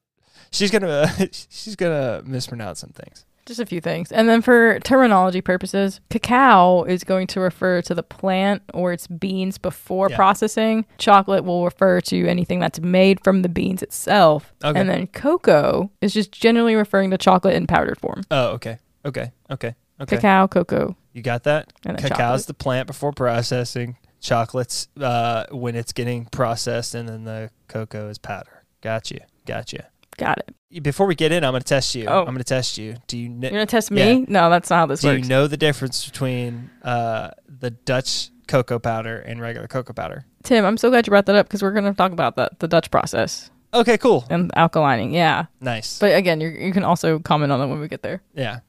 She's 0.51 0.71
gonna 0.71 1.09
she's 1.33 1.77
gonna 1.77 2.23
mispronounce 2.25 2.81
some 2.81 2.91
things. 2.91 3.25
Just 3.47 3.61
a 3.61 3.67
few 3.67 3.83
things. 3.83 4.11
And 4.11 4.27
then 4.27 4.41
for 4.41 4.79
terminology 4.81 5.43
purposes, 5.43 6.01
cacao 6.09 6.85
is 6.85 7.05
going 7.05 7.27
to 7.27 7.41
refer 7.41 7.83
to 7.83 7.95
the 7.95 8.03
plant 8.03 8.63
or 8.73 8.91
its 8.95 9.07
beans 9.07 9.59
before 9.59 10.09
Yeah. 10.09 10.17
processing. 10.17 10.87
Chocolate 10.97 11.45
will 11.45 11.63
refer 11.63 12.01
to 12.03 12.27
anything 12.27 12.59
that's 12.59 12.81
made 12.81 13.23
from 13.23 13.43
the 13.43 13.51
beans 13.51 13.83
itself. 13.83 14.55
Okay. 14.65 14.81
And 14.81 14.89
then 14.89 15.09
cocoa 15.09 15.91
is 16.01 16.15
just 16.15 16.33
generally 16.33 16.75
referring 16.75 17.11
to 17.11 17.19
chocolate 17.19 17.55
in 17.55 17.67
powdered 17.67 18.01
form. 18.01 18.23
Oh, 18.31 18.47
okay, 18.53 18.79
okay, 19.05 19.33
okay, 19.51 19.75
okay. 20.01 20.17
Cacao, 20.17 20.47
cocoa. 20.47 20.97
You 21.13 21.21
got 21.21 21.43
that? 21.45 21.71
And 21.85 21.99
Cacao's 21.99 22.17
chocolate. 22.17 22.47
the 22.47 22.55
plant 22.55 22.87
before 22.87 23.13
processing. 23.13 23.99
Chocolate's 24.25 24.89
uh, 24.99 25.45
when 25.51 25.77
it's 25.77 25.93
getting 25.93 26.25
processed, 26.25 26.95
and 26.95 27.09
then 27.09 27.25
the 27.25 27.51
cocoa 27.69 28.09
is 28.09 28.19
powder. 28.19 28.65
Got 28.81 29.11
you. 29.11 29.21
Got 29.47 29.73
you. 29.73 29.81
Got 30.17 30.39
it. 30.39 30.83
Before 30.83 31.07
we 31.07 31.15
get 31.15 31.31
in, 31.31 31.45
I'm 31.45 31.53
going 31.53 31.61
to 31.63 31.67
test 31.69 31.95
you. 31.95 32.07
Oh. 32.07 32.21
I'm 32.21 32.27
going 32.27 32.39
to 32.39 32.45
test 32.45 32.79
you. 32.79 32.97
Do 33.07 33.19
you 33.19 33.29
kn- 33.29 33.43
You're 33.43 33.51
going 33.51 33.67
to 33.67 33.71
test 33.71 33.91
me? 33.91 34.01
Yeah. 34.01 34.25
No, 34.27 34.51
that's 34.51 34.71
not 34.71 34.77
how 34.77 34.87
this 34.87 35.03
do 35.03 35.09
works. 35.09 35.23
you 35.23 35.29
know 35.29 35.47
the 35.47 35.57
difference 35.57 36.05
between 36.07 36.71
uh, 36.83 37.31
the 37.47 37.71
Dutch 37.71 38.31
cocoa 38.49 38.79
powder 38.79 39.19
and 39.19 39.41
regular 39.41 39.69
cocoa 39.69 39.93
powder? 39.93 40.25
Tim, 40.43 40.65
I'm 40.65 40.77
so 40.77 40.91
glad 40.91 41.07
you 41.07 41.11
brought 41.11 41.27
that 41.27 41.37
up 41.37 41.47
because 41.47 41.63
we're 41.63 41.73
going 41.73 41.85
to 41.85 41.95
talk 41.95 42.13
about 42.13 42.37
that, 42.37 42.59
the 42.61 42.69
Dutch 42.69 42.91
process 42.91 43.51
Okay, 43.75 43.99
cool. 43.99 44.25
and 44.31 44.53
alkalining. 44.53 45.13
Yeah. 45.13 45.47
Nice. 45.61 45.99
But 45.99 46.15
again, 46.15 46.41
you 46.41 46.49
you 46.49 46.73
can 46.73 46.85
also 46.85 47.19
comment 47.19 47.53
on 47.53 47.61
it 47.61 47.67
when 47.67 47.81
we 47.81 47.89
get 47.89 48.03
there. 48.03 48.23
yeah. 48.35 48.61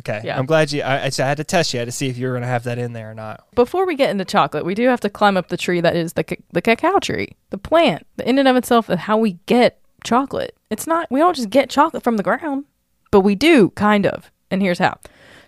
Okay. 0.00 0.22
Yeah. 0.24 0.38
I'm 0.38 0.46
glad 0.46 0.72
you. 0.72 0.80
I, 0.82 1.04
I 1.04 1.10
had 1.18 1.36
to 1.36 1.44
test 1.44 1.74
you. 1.74 1.78
I 1.78 1.82
had 1.82 1.84
to 1.88 1.92
see 1.92 2.08
if 2.08 2.16
you 2.16 2.26
were 2.26 2.32
going 2.32 2.40
to 2.42 2.48
have 2.48 2.64
that 2.64 2.78
in 2.78 2.94
there 2.94 3.10
or 3.10 3.14
not. 3.14 3.44
Before 3.54 3.86
we 3.86 3.96
get 3.96 4.08
into 4.08 4.24
chocolate, 4.24 4.64
we 4.64 4.74
do 4.74 4.88
have 4.88 5.00
to 5.00 5.10
climb 5.10 5.36
up 5.36 5.48
the 5.48 5.58
tree 5.58 5.82
that 5.82 5.94
is 5.94 6.14
the 6.14 6.24
ca- 6.24 6.42
the 6.52 6.62
cacao 6.62 6.98
tree, 7.00 7.36
the 7.50 7.58
plant. 7.58 8.06
The 8.16 8.26
in 8.26 8.38
and 8.38 8.48
of 8.48 8.56
itself 8.56 8.88
is 8.88 9.00
how 9.00 9.18
we 9.18 9.32
get 9.44 9.78
chocolate. 10.02 10.56
It's 10.70 10.86
not 10.86 11.10
we 11.10 11.20
don't 11.20 11.36
just 11.36 11.50
get 11.50 11.68
chocolate 11.68 12.02
from 12.02 12.16
the 12.16 12.22
ground, 12.22 12.64
but 13.10 13.20
we 13.20 13.34
do 13.34 13.70
kind 13.70 14.06
of. 14.06 14.30
And 14.50 14.62
here's 14.62 14.78
how. 14.78 14.98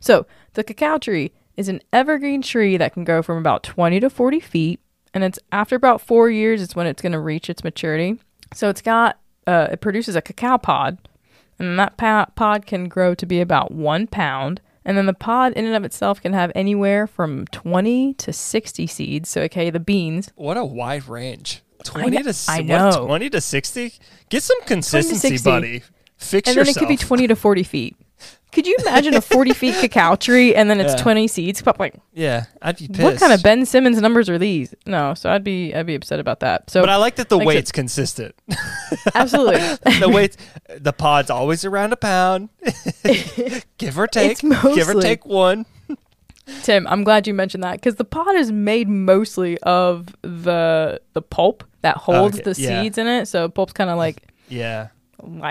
So 0.00 0.26
the 0.52 0.62
cacao 0.64 0.99
tree 0.99 1.33
is 1.57 1.71
an 1.71 1.81
evergreen 1.90 2.42
tree 2.42 2.76
that 2.76 2.92
can 2.92 3.04
grow 3.04 3.23
from 3.23 3.38
about 3.38 3.62
20 3.62 4.00
to 4.00 4.11
40 4.11 4.38
feet, 4.40 4.81
and 5.14 5.25
it's 5.25 5.38
after 5.50 5.76
about 5.76 6.02
four 6.02 6.28
years 6.28 6.61
it's 6.61 6.76
when 6.76 6.87
it's 6.87 7.00
going 7.00 7.12
to 7.12 7.21
reach 7.21 7.49
its 7.49 7.64
maturity. 7.64 8.21
So 8.55 8.69
it's 8.69 8.83
got 8.83 9.19
uh, 9.47 9.69
it 9.73 9.81
produces 9.81 10.17
a 10.17 10.23
cacao 10.23 10.59
pod, 10.59 10.99
and 11.59 11.79
that 11.79 11.97
pa- 11.97 12.27
pod 12.35 12.67
can 12.67 12.89
grow 12.89 13.15
to 13.15 13.27
be 13.27 13.41
about 13.41 13.73
one 13.73 14.07
pound. 14.07 14.61
And 14.85 14.97
then 14.99 15.07
the 15.07 15.15
pod 15.15 15.53
in 15.53 15.65
and 15.65 15.77
of 15.77 15.85
itself 15.85 16.21
can 16.21 16.33
have 16.33 16.51
anywhere 16.57 17.07
from 17.07 17.47
20 17.47 18.15
to 18.15 18.33
60 18.33 18.87
seeds. 18.89 19.29
So, 19.29 19.43
okay, 19.43 19.71
the 19.71 19.79
beans. 19.79 20.33
What 20.35 20.57
a 20.57 20.65
wide 20.65 21.07
range. 21.07 21.63
20 21.85 22.11
kn- 22.11 22.25
to 22.25 22.45
I 22.49 22.59
what, 22.59 22.67
know. 22.67 23.07
20 23.07 23.31
to 23.31 23.41
60? 23.41 23.95
Get 24.29 24.43
some 24.43 24.61
consistency, 24.63 25.29
60. 25.29 25.49
buddy. 25.51 25.83
Fix 26.17 26.49
And 26.49 26.59
then 26.59 26.69
it 26.69 26.77
could 26.77 26.89
be 26.89 26.97
20 26.97 27.29
to 27.29 27.37
40 27.37 27.63
feet. 27.63 27.97
Could 28.53 28.67
you 28.67 28.77
imagine 28.81 29.15
a 29.15 29.21
40 29.21 29.53
feet 29.55 29.75
cacao 29.81 30.15
tree 30.15 30.55
and 30.55 30.69
then 30.71 30.79
it's 30.81 30.93
Yeah. 30.95 31.03
20 31.03 31.27
seeds? 31.29 31.63
Pop, 31.63 31.79
Like, 31.79 31.95
yeah, 32.13 32.45
I'd 32.61 32.77
be 32.77 32.87
pissed. 32.87 33.01
what 33.03 33.19
kind 33.19 33.33
of 33.33 33.43
Ben 33.43 33.65
Simmons 33.67 34.01
numbers 34.01 34.29
are 34.29 34.39
these? 34.39 34.75
No, 34.87 35.15
so 35.15 35.31
I'd 35.31 35.43
be 35.43 35.75
I'd 35.75 35.87
be 35.87 35.95
upset 35.95 36.21
about 36.21 36.41
that. 36.41 36.69
So 36.71 36.81
But 36.83 36.91
I 36.91 36.97
like 36.97 37.17
that 37.17 37.29
the 37.31 37.37
Like 37.39 37.45
I 37.45 37.49
weight's 37.49 37.73
consistent. 37.73 38.35
absolutely, 39.15 39.61
the 40.01 40.09
weight, 40.09 40.37
the 40.69 40.93
pod's 40.93 41.31
always 41.31 41.65
around 41.65 41.93
a 41.93 41.97
pound, 41.97 42.51
give 43.79 43.99
or 43.99 44.07
take. 44.07 44.33
It's 44.33 44.41
give 44.43 44.53
or 44.89 44.95
mostly- 44.95 45.03
take 45.03 45.27
one. 45.27 45.67
Tim, 46.65 46.87
I'm 46.89 47.05
glad 47.05 47.27
you 47.29 47.35
mentioned 47.35 47.63
that 47.63 47.75
because 47.75 47.95
the 47.95 48.05
pod 48.05 48.35
is 48.35 48.51
made 48.51 48.89
mostly 48.89 49.59
of 49.61 50.09
the 50.23 51.01
the 51.13 51.23
pulp 51.23 51.63
that 51.83 51.97
oh, 51.99 52.01
holds 52.01 52.41
Okay, 52.41 52.53
the 52.53 52.61
yeah. 52.61 52.83
seeds 52.83 52.99
in 52.99 53.07
it. 53.07 53.27
So 53.27 53.49
pulp's 53.49 53.73
kind 53.73 53.89
of 53.91 53.97
like, 53.97 54.23
Yeah. 54.49 54.89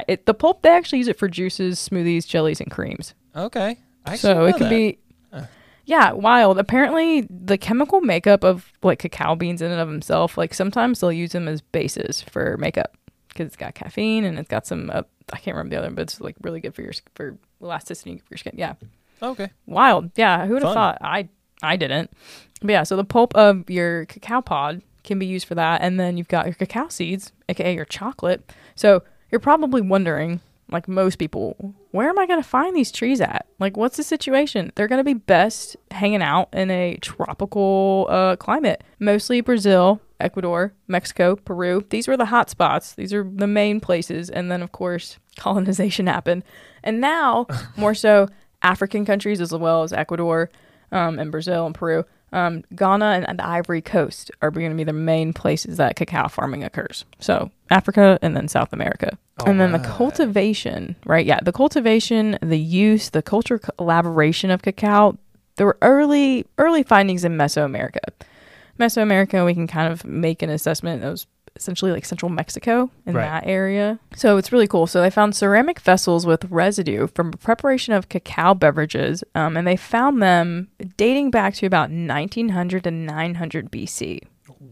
It, 0.07 0.25
the 0.25 0.33
pulp. 0.33 0.61
They 0.61 0.69
actually 0.69 0.99
use 0.99 1.07
it 1.07 1.17
for 1.17 1.27
juices, 1.27 1.79
smoothies, 1.79 2.27
jellies, 2.27 2.59
and 2.61 2.69
creams. 2.71 3.13
Okay. 3.35 3.77
I 4.05 4.15
so 4.15 4.45
it 4.45 4.57
could 4.57 4.69
be. 4.69 4.97
Huh. 5.31 5.43
Yeah, 5.85 6.11
wild. 6.11 6.57
Apparently, 6.59 7.27
the 7.29 7.57
chemical 7.57 8.01
makeup 8.01 8.43
of 8.43 8.71
like 8.83 8.99
cacao 8.99 9.35
beans 9.35 9.61
in 9.61 9.71
and 9.71 9.81
of 9.81 9.87
themselves, 9.89 10.37
like 10.37 10.53
sometimes 10.53 10.99
they'll 10.99 11.11
use 11.11 11.31
them 11.31 11.47
as 11.47 11.61
bases 11.61 12.21
for 12.21 12.57
makeup 12.57 12.97
because 13.29 13.47
it's 13.47 13.55
got 13.55 13.75
caffeine 13.75 14.23
and 14.23 14.37
it's 14.39 14.49
got 14.49 14.65
some. 14.67 14.89
Uh, 14.91 15.03
I 15.33 15.37
can't 15.37 15.55
remember 15.55 15.75
the 15.75 15.81
other, 15.81 15.91
but 15.91 16.01
it's 16.03 16.19
like 16.21 16.35
really 16.41 16.59
good 16.59 16.75
for 16.75 16.81
your 16.81 16.93
for 17.15 17.37
elasticity 17.61 18.17
for 18.17 18.25
your 18.31 18.37
skin. 18.37 18.53
Yeah, 18.57 18.73
Okay. 19.21 19.49
wild. 19.65 20.11
Yeah, 20.15 20.45
who 20.45 20.53
would 20.53 20.63
have 20.63 20.73
thought? 20.73 20.97
I 21.01 21.29
I 21.63 21.77
didn't. 21.77 22.11
But 22.61 22.71
yeah, 22.71 22.83
so 22.83 22.95
the 22.95 23.03
pulp 23.03 23.35
of 23.35 23.69
your 23.69 24.05
cacao 24.05 24.41
pod 24.41 24.81
can 25.03 25.17
be 25.19 25.25
used 25.25 25.47
for 25.47 25.55
that, 25.55 25.81
and 25.81 25.99
then 25.99 26.17
you've 26.17 26.27
got 26.27 26.45
your 26.45 26.53
cacao 26.55 26.89
seeds, 26.89 27.31
aka 27.49 27.73
your 27.73 27.85
chocolate. 27.85 28.51
So 28.75 29.03
you're 29.31 29.39
probably 29.39 29.81
wondering, 29.81 30.41
like 30.69 30.87
most 30.87 31.17
people, 31.17 31.73
where 31.91 32.09
am 32.09 32.19
I 32.19 32.25
going 32.25 32.41
to 32.41 32.47
find 32.47 32.75
these 32.75 32.91
trees 32.91 33.21
at? 33.21 33.45
Like, 33.59 33.77
what's 33.77 33.97
the 33.97 34.03
situation? 34.03 34.71
They're 34.75 34.87
going 34.87 34.99
to 34.99 35.03
be 35.03 35.13
best 35.13 35.75
hanging 35.91 36.21
out 36.21 36.49
in 36.53 36.69
a 36.71 36.97
tropical 37.01 38.07
uh, 38.09 38.35
climate, 38.35 38.83
mostly 38.99 39.41
Brazil, 39.41 40.01
Ecuador, 40.19 40.73
Mexico, 40.87 41.35
Peru. 41.35 41.85
These 41.89 42.07
were 42.07 42.17
the 42.17 42.25
hot 42.25 42.49
spots. 42.49 42.93
These 42.93 43.13
are 43.13 43.23
the 43.23 43.47
main 43.47 43.79
places, 43.79 44.29
and 44.29 44.51
then 44.51 44.61
of 44.61 44.71
course 44.71 45.17
colonization 45.37 46.07
happened, 46.07 46.43
and 46.83 47.01
now 47.01 47.47
more 47.77 47.95
so 47.95 48.27
African 48.61 49.05
countries 49.05 49.41
as 49.41 49.51
well 49.51 49.83
as 49.83 49.91
Ecuador 49.91 50.49
um, 50.91 51.19
and 51.19 51.31
Brazil 51.31 51.65
and 51.65 51.75
Peru. 51.75 52.05
Um, 52.33 52.63
Ghana 52.75 53.25
and, 53.27 53.39
the 53.39 53.45
Ivory 53.45 53.81
Coast 53.81 54.31
are 54.41 54.51
going 54.51 54.69
to 54.69 54.75
be 54.75 54.83
the 54.83 54.93
main 54.93 55.33
places 55.33 55.77
that 55.77 55.95
cacao 55.95 56.29
farming 56.29 56.63
occurs. 56.63 57.03
So 57.19 57.51
Africa 57.69 58.17
and 58.21 58.35
then 58.35 58.47
South 58.47 58.71
America. 58.71 59.17
and 59.45 59.59
then 59.59 59.71
the 59.71 59.79
cultivation, 59.79 60.95
right? 61.05 61.25
Yeah, 61.25 61.39
the 61.41 61.51
cultivation, 61.51 62.37
the 62.41 62.59
use, 62.59 63.09
the 63.09 63.21
culture 63.21 63.59
collaboration 63.59 64.49
of 64.51 64.61
cacao. 64.61 65.17
There 65.57 65.65
were 65.65 65.77
early 65.81 66.45
early 66.57 66.83
findings 66.83 67.25
in 67.25 67.37
Mesoamerica. 67.37 67.99
Mesoamerica, 68.79 69.45
we 69.45 69.53
can 69.53 69.67
kind 69.67 69.91
of 69.91 70.05
make 70.05 70.41
an 70.41 70.49
assessment. 70.49 71.03
Was 71.03 71.27
essentially 71.55 71.91
like 71.91 72.05
central 72.05 72.29
Mexico 72.29 72.89
in 73.05 73.13
Right. 73.13 73.25
that 73.25 73.43
area. 73.47 73.99
So 74.15 74.37
it's 74.37 74.51
really 74.51 74.67
cool. 74.67 74.87
So 74.87 75.01
they 75.01 75.09
found 75.09 75.35
ceramic 75.35 75.79
vessels 75.79 76.25
with 76.25 76.45
residue 76.45 77.07
from 77.07 77.31
preparation 77.31 77.93
of 77.93 78.09
cacao 78.09 78.53
beverages, 78.53 79.23
um, 79.35 79.57
and 79.57 79.67
they 79.67 79.75
found 79.75 80.21
them 80.21 80.69
dating 80.97 81.31
back 81.31 81.53
to 81.55 81.65
about 81.65 81.91
1900 81.91 82.83
to 82.85 82.91
900 82.91 83.69
BC. 83.71 84.21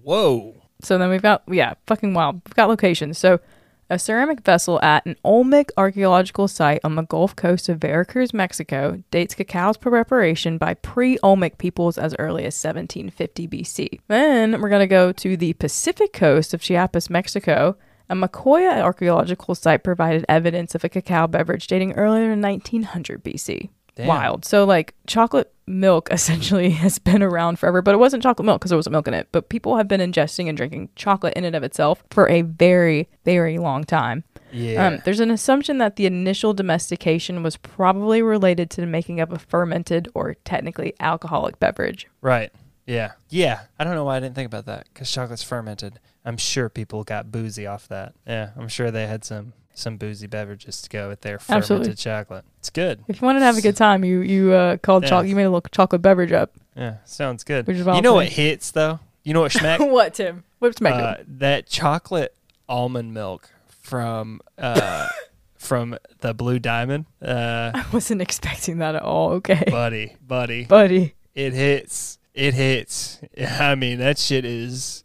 Whoa. 0.03 0.55
So 0.81 0.97
then 0.97 1.09
we've 1.09 1.21
got, 1.21 1.43
yeah, 1.49 1.73
fucking 1.87 2.13
wild. 2.13 2.41
We've 2.47 2.55
got 2.55 2.69
locations. 2.69 3.17
So 3.17 3.39
a 3.89 3.97
ceramic 3.97 4.41
vessel 4.41 4.79
at 4.81 5.05
an 5.05 5.15
Olmec 5.23 5.71
archaeological 5.75 6.47
site 6.47 6.81
on 6.83 6.95
the 6.95 7.01
Gulf 7.03 7.35
Coast 7.35 7.69
of 7.69 7.79
Veracruz, 7.79 8.33
Mexico, 8.33 9.03
dates 9.09 9.33
cacao's 9.33 9.77
preparation 9.77 10.57
by 10.57 10.75
pre 10.75 11.17
Olmec 11.23 11.57
peoples 11.57 11.97
as 11.97 12.15
early 12.19 12.45
as 12.45 12.61
1750 12.61 13.47
BC. 13.47 13.99
Then 14.07 14.61
we're 14.61 14.69
going 14.69 14.81
to 14.81 14.87
go 14.87 15.11
to 15.11 15.35
the 15.35 15.53
Pacific 15.53 16.13
coast 16.13 16.53
of 16.53 16.61
Chiapas, 16.61 17.09
Mexico. 17.09 17.77
A 18.11 18.15
Mokaya 18.15 18.81
archaeological 18.81 19.53
site 19.53 19.83
provided 19.83 20.25
evidence 20.27 20.73
of 20.73 20.83
a 20.83 20.89
cacao 20.89 21.27
beverage 21.27 21.67
dating 21.67 21.93
earlier 21.93 22.29
than 22.29 22.41
1900 22.41 23.23
BC. 23.23 23.69
Damn. 23.95 24.07
Wild. 24.07 24.45
So, 24.45 24.65
like, 24.65 24.93
chocolate 25.07 25.53
milk 25.67 26.09
essentially 26.11 26.71
has 26.71 26.99
been 26.99 27.21
around 27.21 27.59
forever, 27.59 27.81
but 27.81 27.93
it 27.93 27.97
wasn't 27.97 28.23
chocolate 28.23 28.45
milk 28.45 28.61
because 28.61 28.69
there 28.69 28.77
wasn't 28.77 28.93
milk 28.93 29.07
in 29.07 29.13
it. 29.13 29.27
But 29.31 29.49
people 29.49 29.77
have 29.77 29.87
been 29.87 30.01
ingesting 30.01 30.47
and 30.47 30.57
drinking 30.57 30.89
chocolate 30.95 31.33
in 31.35 31.43
and 31.43 31.55
of 31.55 31.63
itself 31.63 32.03
for 32.09 32.29
a 32.29 32.41
very, 32.41 33.07
very 33.25 33.57
long 33.57 33.83
time. 33.83 34.23
Yeah. 34.51 34.87
Um, 34.87 35.01
there's 35.05 35.19
an 35.19 35.29
assumption 35.29 35.77
that 35.77 35.95
the 35.95 36.07
initial 36.07 36.53
domestication 36.53 37.43
was 37.43 37.55
probably 37.57 38.21
related 38.23 38.71
to 38.71 38.81
the 38.81 38.87
making 38.87 39.19
of 39.19 39.31
a 39.31 39.37
fermented 39.37 40.07
or 40.15 40.33
technically 40.43 40.93
alcoholic 40.99 41.59
beverage. 41.59 42.07
right. 42.21 42.51
Yeah. 42.87 43.11
Yeah. 43.29 43.59
I 43.77 43.83
don't 43.83 43.93
know 43.93 44.03
why 44.05 44.17
I 44.17 44.19
didn't 44.19 44.33
think 44.33 44.47
about 44.47 44.65
that 44.65 44.87
because 44.91 45.11
chocolate's 45.11 45.43
fermented. 45.43 45.99
I'm 46.25 46.37
sure 46.37 46.69
people 46.69 47.03
got 47.03 47.31
boozy 47.31 47.67
off 47.67 47.87
that. 47.89 48.15
Yeah. 48.25 48.49
I'm 48.57 48.67
sure 48.67 48.89
they 48.89 49.05
had 49.05 49.23
some 49.23 49.53
some 49.79 49.97
boozy 49.97 50.27
beverages 50.27 50.81
to 50.83 50.89
go 50.89 51.07
with 51.09 51.21
their 51.21 51.39
fermented 51.39 51.63
Absolutely. 51.63 51.93
chocolate. 51.95 52.45
It's 52.59 52.69
good. 52.69 53.03
If 53.07 53.21
you 53.21 53.25
wanted 53.25 53.39
to 53.39 53.45
have 53.45 53.57
a 53.57 53.61
good 53.61 53.75
time, 53.77 54.03
you 54.03 54.19
you 54.21 54.53
uh, 54.53 54.77
called 54.77 55.03
Yeah. 55.03 55.09
chocolate. 55.09 55.29
You 55.29 55.35
made 55.35 55.43
a 55.43 55.49
little 55.49 55.67
chocolate 55.71 56.01
beverage 56.01 56.31
up. 56.31 56.51
Yeah. 56.75 56.97
Sounds 57.05 57.43
good. 57.43 57.65
Which 57.67 57.77
is 57.77 57.85
You 57.85 58.01
know 58.01 58.13
what 58.13 58.27
hits 58.29 58.71
though? 58.71 58.99
You 59.23 59.33
know 59.33 59.41
what 59.41 59.51
schmack? 59.53 59.89
what, 59.89 60.13
Tim? 60.13 60.43
What's 60.59 60.79
my 60.81 60.91
uh, 60.91 61.23
that 61.27 61.67
chocolate 61.67 62.35
almond 62.67 63.13
milk 63.13 63.49
from 63.67 64.41
uh 64.57 65.07
from 65.55 65.97
the 66.19 66.33
Blue 66.33 66.59
Diamond. 66.59 67.05
Uh 67.21 67.71
I 67.75 67.85
wasn't 67.91 68.21
expecting 68.21 68.77
that 68.79 68.95
at 68.95 69.01
all. 69.01 69.31
Okay, 69.31 69.63
buddy, 69.67 70.15
buddy. 70.25 70.65
buddy. 70.65 71.15
It 71.35 71.53
hits. 71.53 72.17
It 72.33 72.53
hits. 72.53 73.19
I 73.59 73.75
mean, 73.75 73.99
that 73.99 74.17
shit 74.17 74.45
is 74.45 75.03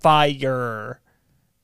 fire. 0.00 1.00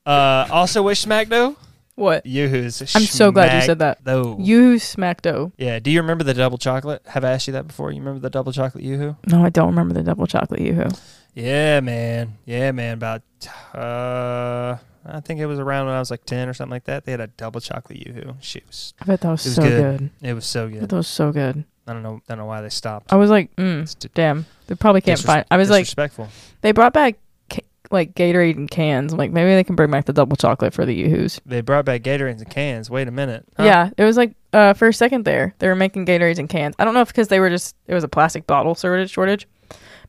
Uh, 0.05 0.45
also 0.51 0.83
with 0.83 0.97
Smackdo, 0.97 1.55
What? 1.95 2.25
Yoo-Hoo's. 2.25 2.81
I'm 2.95 3.03
so 3.03 3.31
glad 3.31 3.55
you 3.55 3.65
said 3.65 3.79
that. 3.79 4.03
Though. 4.03 4.37
You 4.39 4.79
smacked 4.79 5.23
dough. 5.25 5.51
yeah. 5.57 5.79
Do 5.79 5.91
you 5.91 6.01
remember 6.01 6.23
the 6.23 6.33
double 6.33 6.57
chocolate? 6.57 7.03
Have 7.07 7.23
I 7.23 7.31
asked 7.31 7.47
you 7.47 7.53
that 7.53 7.67
before? 7.67 7.91
You 7.91 7.99
remember 7.99 8.19
the 8.19 8.29
double 8.31 8.51
chocolate 8.51 8.83
Yoo-Hoo? 8.83 9.15
No, 9.27 9.43
I 9.45 9.49
don't 9.49 9.67
remember 9.67 9.93
the 9.93 10.03
double 10.03 10.25
chocolate 10.25 10.59
yoo-hoo. 10.61 10.89
Yeah, 11.35 11.79
man. 11.81 12.37
Yeah, 12.45 12.71
man. 12.71 12.95
About 12.95 13.21
uh, 13.73 14.77
I 15.05 15.19
think 15.19 15.39
it 15.39 15.45
was 15.45 15.59
around 15.59 15.87
when 15.87 15.95
I 15.95 15.99
was 15.99 16.11
like 16.11 16.25
ten 16.25 16.47
or 16.47 16.53
something 16.53 16.71
like 16.71 16.85
that. 16.85 17.05
They 17.05 17.11
had 17.11 17.21
a 17.21 17.27
double 17.27 17.59
chocolate 17.59 18.05
Yoo-Hoo. 18.05 18.35
Shit 18.39 18.65
was. 18.67 18.93
I 19.01 19.05
bet 19.05 19.21
that 19.21 19.29
was 19.29 19.45
was 19.45 19.55
so 19.55 19.61
good. 19.61 19.99
good. 19.99 20.09
It 20.21 20.33
was 20.33 20.45
so 20.45 20.65
I 20.65 20.69
bet 20.69 20.79
good. 20.81 20.89
that 20.89 20.95
was 20.95 21.07
so 21.07 21.31
good. 21.31 21.63
I 21.87 21.93
don't 21.93 22.03
know. 22.03 22.21
I 22.29 22.35
don't 22.35 22.37
know 22.37 22.45
why 22.45 22.61
they 22.61 22.69
stopped. 22.69 23.11
I 23.11 23.17
was 23.17 23.29
like, 23.29 23.53
mm, 23.55 24.13
damn. 24.13 24.45
They 24.67 24.75
probably 24.75 25.01
can't 25.01 25.19
find. 25.19 25.45
I 25.51 25.57
was 25.57 25.69
like, 25.69 25.81
disrespectful. 25.81 26.29
they 26.61 26.71
brought 26.71 26.93
back 26.93 27.17
like 27.93 28.13
Gatorade 28.15 28.55
in 28.57 28.67
cans. 28.67 29.13
I'm 29.13 29.19
like, 29.19 29.31
maybe 29.31 29.51
they 29.51 29.63
can 29.63 29.75
bring 29.75 29.89
back 29.91 30.05
the 30.05 30.13
double 30.13 30.35
chocolate 30.35 30.73
for 30.73 30.85
the 30.85 30.93
yoo-hoos. 30.93 31.39
They 31.45 31.61
brought 31.61 31.85
back 31.85 32.01
Gatorades 32.01 32.39
and 32.39 32.49
cans. 32.49 32.89
Wait 32.89 33.07
a 33.07 33.11
minute. 33.11 33.45
Huh? 33.55 33.63
Yeah, 33.63 33.89
it 33.97 34.03
was 34.03 34.17
like 34.17 34.35
uh, 34.51 34.73
for 34.73 34.89
a 34.89 34.93
second 34.93 35.23
there, 35.25 35.55
they 35.59 35.67
were 35.67 35.75
making 35.75 36.05
Gatorades 36.05 36.39
in 36.39 36.47
cans. 36.47 36.75
I 36.79 36.85
don't 36.85 36.93
know 36.93 37.01
if 37.01 37.07
because 37.07 37.29
they 37.29 37.39
were 37.39 37.49
just 37.49 37.75
it 37.87 37.93
was 37.93 38.03
a 38.03 38.07
plastic 38.09 38.45
bottle 38.47 38.75
shortage, 38.75 39.11
shortage. 39.11 39.47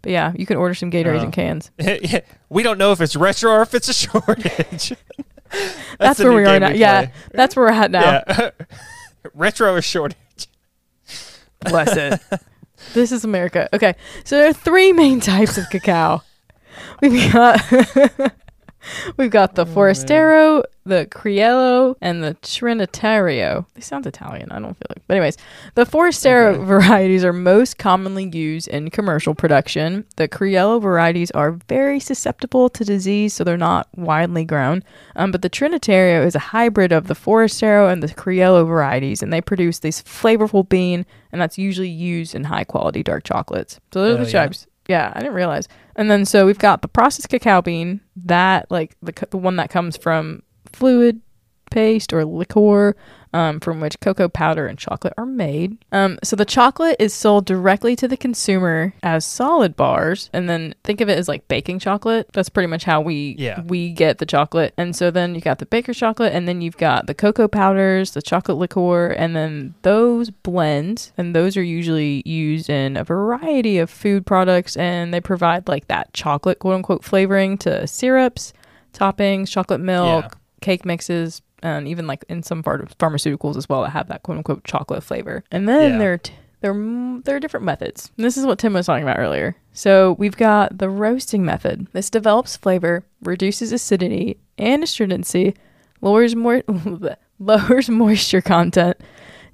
But 0.02 0.12
yeah, 0.12 0.32
you 0.36 0.44
can 0.44 0.56
order 0.56 0.74
some 0.74 0.90
Gatorades 0.90 1.20
Oh. 1.20 1.24
in 1.24 1.30
cans. 1.30 1.70
yeah, 1.78 2.20
we 2.48 2.62
don't 2.62 2.78
know 2.78 2.92
if 2.92 3.00
it's 3.00 3.14
retro 3.16 3.52
or 3.52 3.62
if 3.62 3.74
it's 3.74 3.88
a 3.88 3.94
shortage. 3.94 4.92
That's, 5.98 6.18
the 6.18 6.24
where 6.24 6.34
we 6.34 6.44
are 6.46 6.58
now. 6.58 6.70
we 6.70 6.78
Yeah, 6.78 7.10
that's 7.32 7.54
where 7.54 7.66
we're 7.66 7.72
at 7.72 7.90
now. 7.92 8.22
Yeah. 8.26 8.50
retro 9.34 9.72
or 9.74 9.80
shortage. 9.82 10.16
Bless 11.60 11.96
it. 11.96 12.20
this 12.92 13.12
is 13.12 13.24
America. 13.24 13.68
Okay, 13.72 13.94
so 14.24 14.36
there 14.36 14.48
are 14.48 14.52
three 14.52 14.92
main 14.92 15.20
types 15.20 15.56
of 15.56 15.70
cacao. 15.70 16.22
We've 17.00 17.32
got 17.32 17.60
we've 19.16 19.30
got 19.30 19.54
the 19.54 19.64
Forastero, 19.64 20.62
the 20.84 21.06
Criollo, 21.10 21.96
and 22.02 22.22
the 22.22 22.34
Trinitario. 22.42 23.64
They 23.74 23.80
sound 23.80 24.06
Italian. 24.06 24.50
I 24.52 24.58
don't 24.60 24.74
feel 24.74 24.86
like, 24.90 25.02
but 25.06 25.14
anyways, 25.16 25.36
the 25.74 25.86
Forastero 25.86 26.54
Okay. 26.54 26.64
varieties 26.64 27.24
are 27.24 27.32
most 27.32 27.78
commonly 27.78 28.28
used 28.28 28.68
in 28.68 28.90
commercial 28.90 29.34
production. 29.34 30.04
The 30.16 30.28
Criollo 30.28 30.80
varieties 30.82 31.30
are 31.30 31.52
very 31.68 31.98
susceptible 32.00 32.68
to 32.70 32.84
disease, 32.84 33.32
so 33.32 33.42
they're 33.44 33.56
not 33.56 33.88
widely 33.96 34.44
grown. 34.44 34.82
Um, 35.16 35.30
but 35.32 35.40
the 35.42 35.50
Trinitario 35.50 36.24
is 36.26 36.34
a 36.34 36.38
hybrid 36.52 36.92
of 36.92 37.06
the 37.06 37.14
Forastero 37.14 37.90
and 37.90 38.02
the 38.02 38.08
Criollo 38.08 38.66
varieties, 38.66 39.22
and 39.22 39.32
they 39.32 39.40
produce 39.40 39.78
this 39.78 40.02
flavorful 40.02 40.68
bean, 40.68 41.06
and 41.32 41.40
that's 41.40 41.56
usually 41.56 41.88
used 41.88 42.34
in 42.34 42.44
high 42.44 42.64
quality 42.64 43.02
dark 43.02 43.24
chocolates. 43.24 43.80
So 43.92 44.02
those 44.02 44.18
are 44.18 44.20
Oh, 44.20 44.24
the 44.26 44.30
yeah. 44.30 44.42
types. 44.44 44.66
Yeah, 44.88 45.12
I 45.14 45.20
didn't 45.20 45.34
realize. 45.34 45.68
And 45.96 46.10
then 46.10 46.24
so 46.24 46.46
we've 46.46 46.58
got 46.58 46.82
the 46.82 46.88
processed 46.88 47.28
cacao 47.28 47.62
bean, 47.62 48.00
that 48.16 48.70
like 48.70 48.96
the 49.02 49.12
the 49.30 49.38
one 49.38 49.56
that 49.56 49.70
comes 49.70 49.96
from 49.96 50.42
fluid 50.72 51.20
paste 51.74 52.12
or 52.12 52.24
liqueur, 52.24 52.94
um, 53.34 53.58
from 53.58 53.80
which 53.80 53.98
cocoa 53.98 54.28
powder 54.28 54.68
and 54.68 54.78
chocolate 54.78 55.12
are 55.18 55.26
made. 55.26 55.76
Um, 55.90 56.20
so 56.22 56.36
the 56.36 56.44
chocolate 56.44 56.94
is 57.00 57.12
sold 57.12 57.46
directly 57.46 57.96
to 57.96 58.06
the 58.06 58.16
consumer 58.16 58.94
as 59.02 59.24
solid 59.24 59.74
bars, 59.74 60.30
and 60.32 60.48
then 60.48 60.74
think 60.84 61.00
of 61.00 61.08
it 61.08 61.18
as 61.18 61.26
like 61.26 61.48
baking 61.48 61.80
chocolate. 61.80 62.28
That's 62.32 62.48
pretty 62.48 62.68
much 62.68 62.84
how 62.84 63.00
we 63.00 63.34
Yeah. 63.36 63.60
we 63.62 63.90
get 63.90 64.18
the 64.18 64.26
chocolate. 64.26 64.72
And 64.78 64.94
so 64.94 65.10
then 65.10 65.34
you 65.34 65.40
got 65.40 65.58
the 65.58 65.66
baker's 65.66 65.96
chocolate, 65.96 66.32
and 66.32 66.46
then 66.46 66.60
you've 66.62 66.76
got 66.78 67.08
the 67.08 67.14
cocoa 67.14 67.48
powders, 67.48 68.12
the 68.12 68.22
chocolate 68.22 68.56
liqueur, 68.56 69.08
and 69.08 69.34
then 69.34 69.74
those 69.82 70.30
blends, 70.30 71.12
and 71.18 71.34
those 71.34 71.56
are 71.56 71.62
usually 71.62 72.22
used 72.24 72.70
in 72.70 72.96
a 72.96 73.02
variety 73.02 73.78
of 73.78 73.90
food 73.90 74.24
products, 74.24 74.76
and 74.76 75.12
they 75.12 75.20
provide 75.20 75.66
like 75.66 75.88
that 75.88 76.12
chocolate 76.12 76.60
quote 76.60 76.76
unquote 76.76 77.02
flavoring 77.02 77.58
to 77.58 77.84
syrups, 77.88 78.52
toppings, 78.92 79.48
chocolate 79.48 79.80
milk, 79.80 80.24
Yeah. 80.24 80.30
cake 80.60 80.84
mixes, 80.84 81.42
and 81.64 81.88
even 81.88 82.06
like 82.06 82.24
in 82.28 82.42
some 82.44 82.62
part 82.62 82.80
of 82.82 82.96
pharmaceuticals 82.98 83.56
as 83.56 83.68
well 83.68 83.82
that 83.82 83.90
have 83.90 84.06
that 84.08 84.22
quote 84.22 84.38
unquote 84.38 84.62
chocolate 84.64 85.02
flavor. 85.02 85.42
And 85.50 85.68
then 85.68 85.92
Yeah. 85.94 85.98
there 85.98 86.12
are 86.12 86.18
t- 86.18 86.32
there 86.60 86.72
are 86.72 87.20
there 87.24 87.36
are 87.36 87.40
different 87.40 87.66
methods. 87.66 88.10
And 88.16 88.24
this 88.24 88.36
is 88.36 88.46
what 88.46 88.58
Tim 88.58 88.72
was 88.74 88.86
talking 88.86 89.02
about 89.02 89.18
earlier. 89.18 89.56
So 89.72 90.12
we've 90.18 90.36
got 90.36 90.78
the 90.78 90.88
roasting 90.88 91.44
method. 91.44 91.88
This 91.92 92.08
develops 92.10 92.56
flavor, 92.56 93.04
reduces 93.22 93.72
acidity 93.72 94.38
and 94.56 94.82
astringency, 94.84 95.54
lowers 96.00 96.36
more 96.36 96.62
lowers 97.38 97.88
moisture 97.90 98.40
content, 98.40 98.96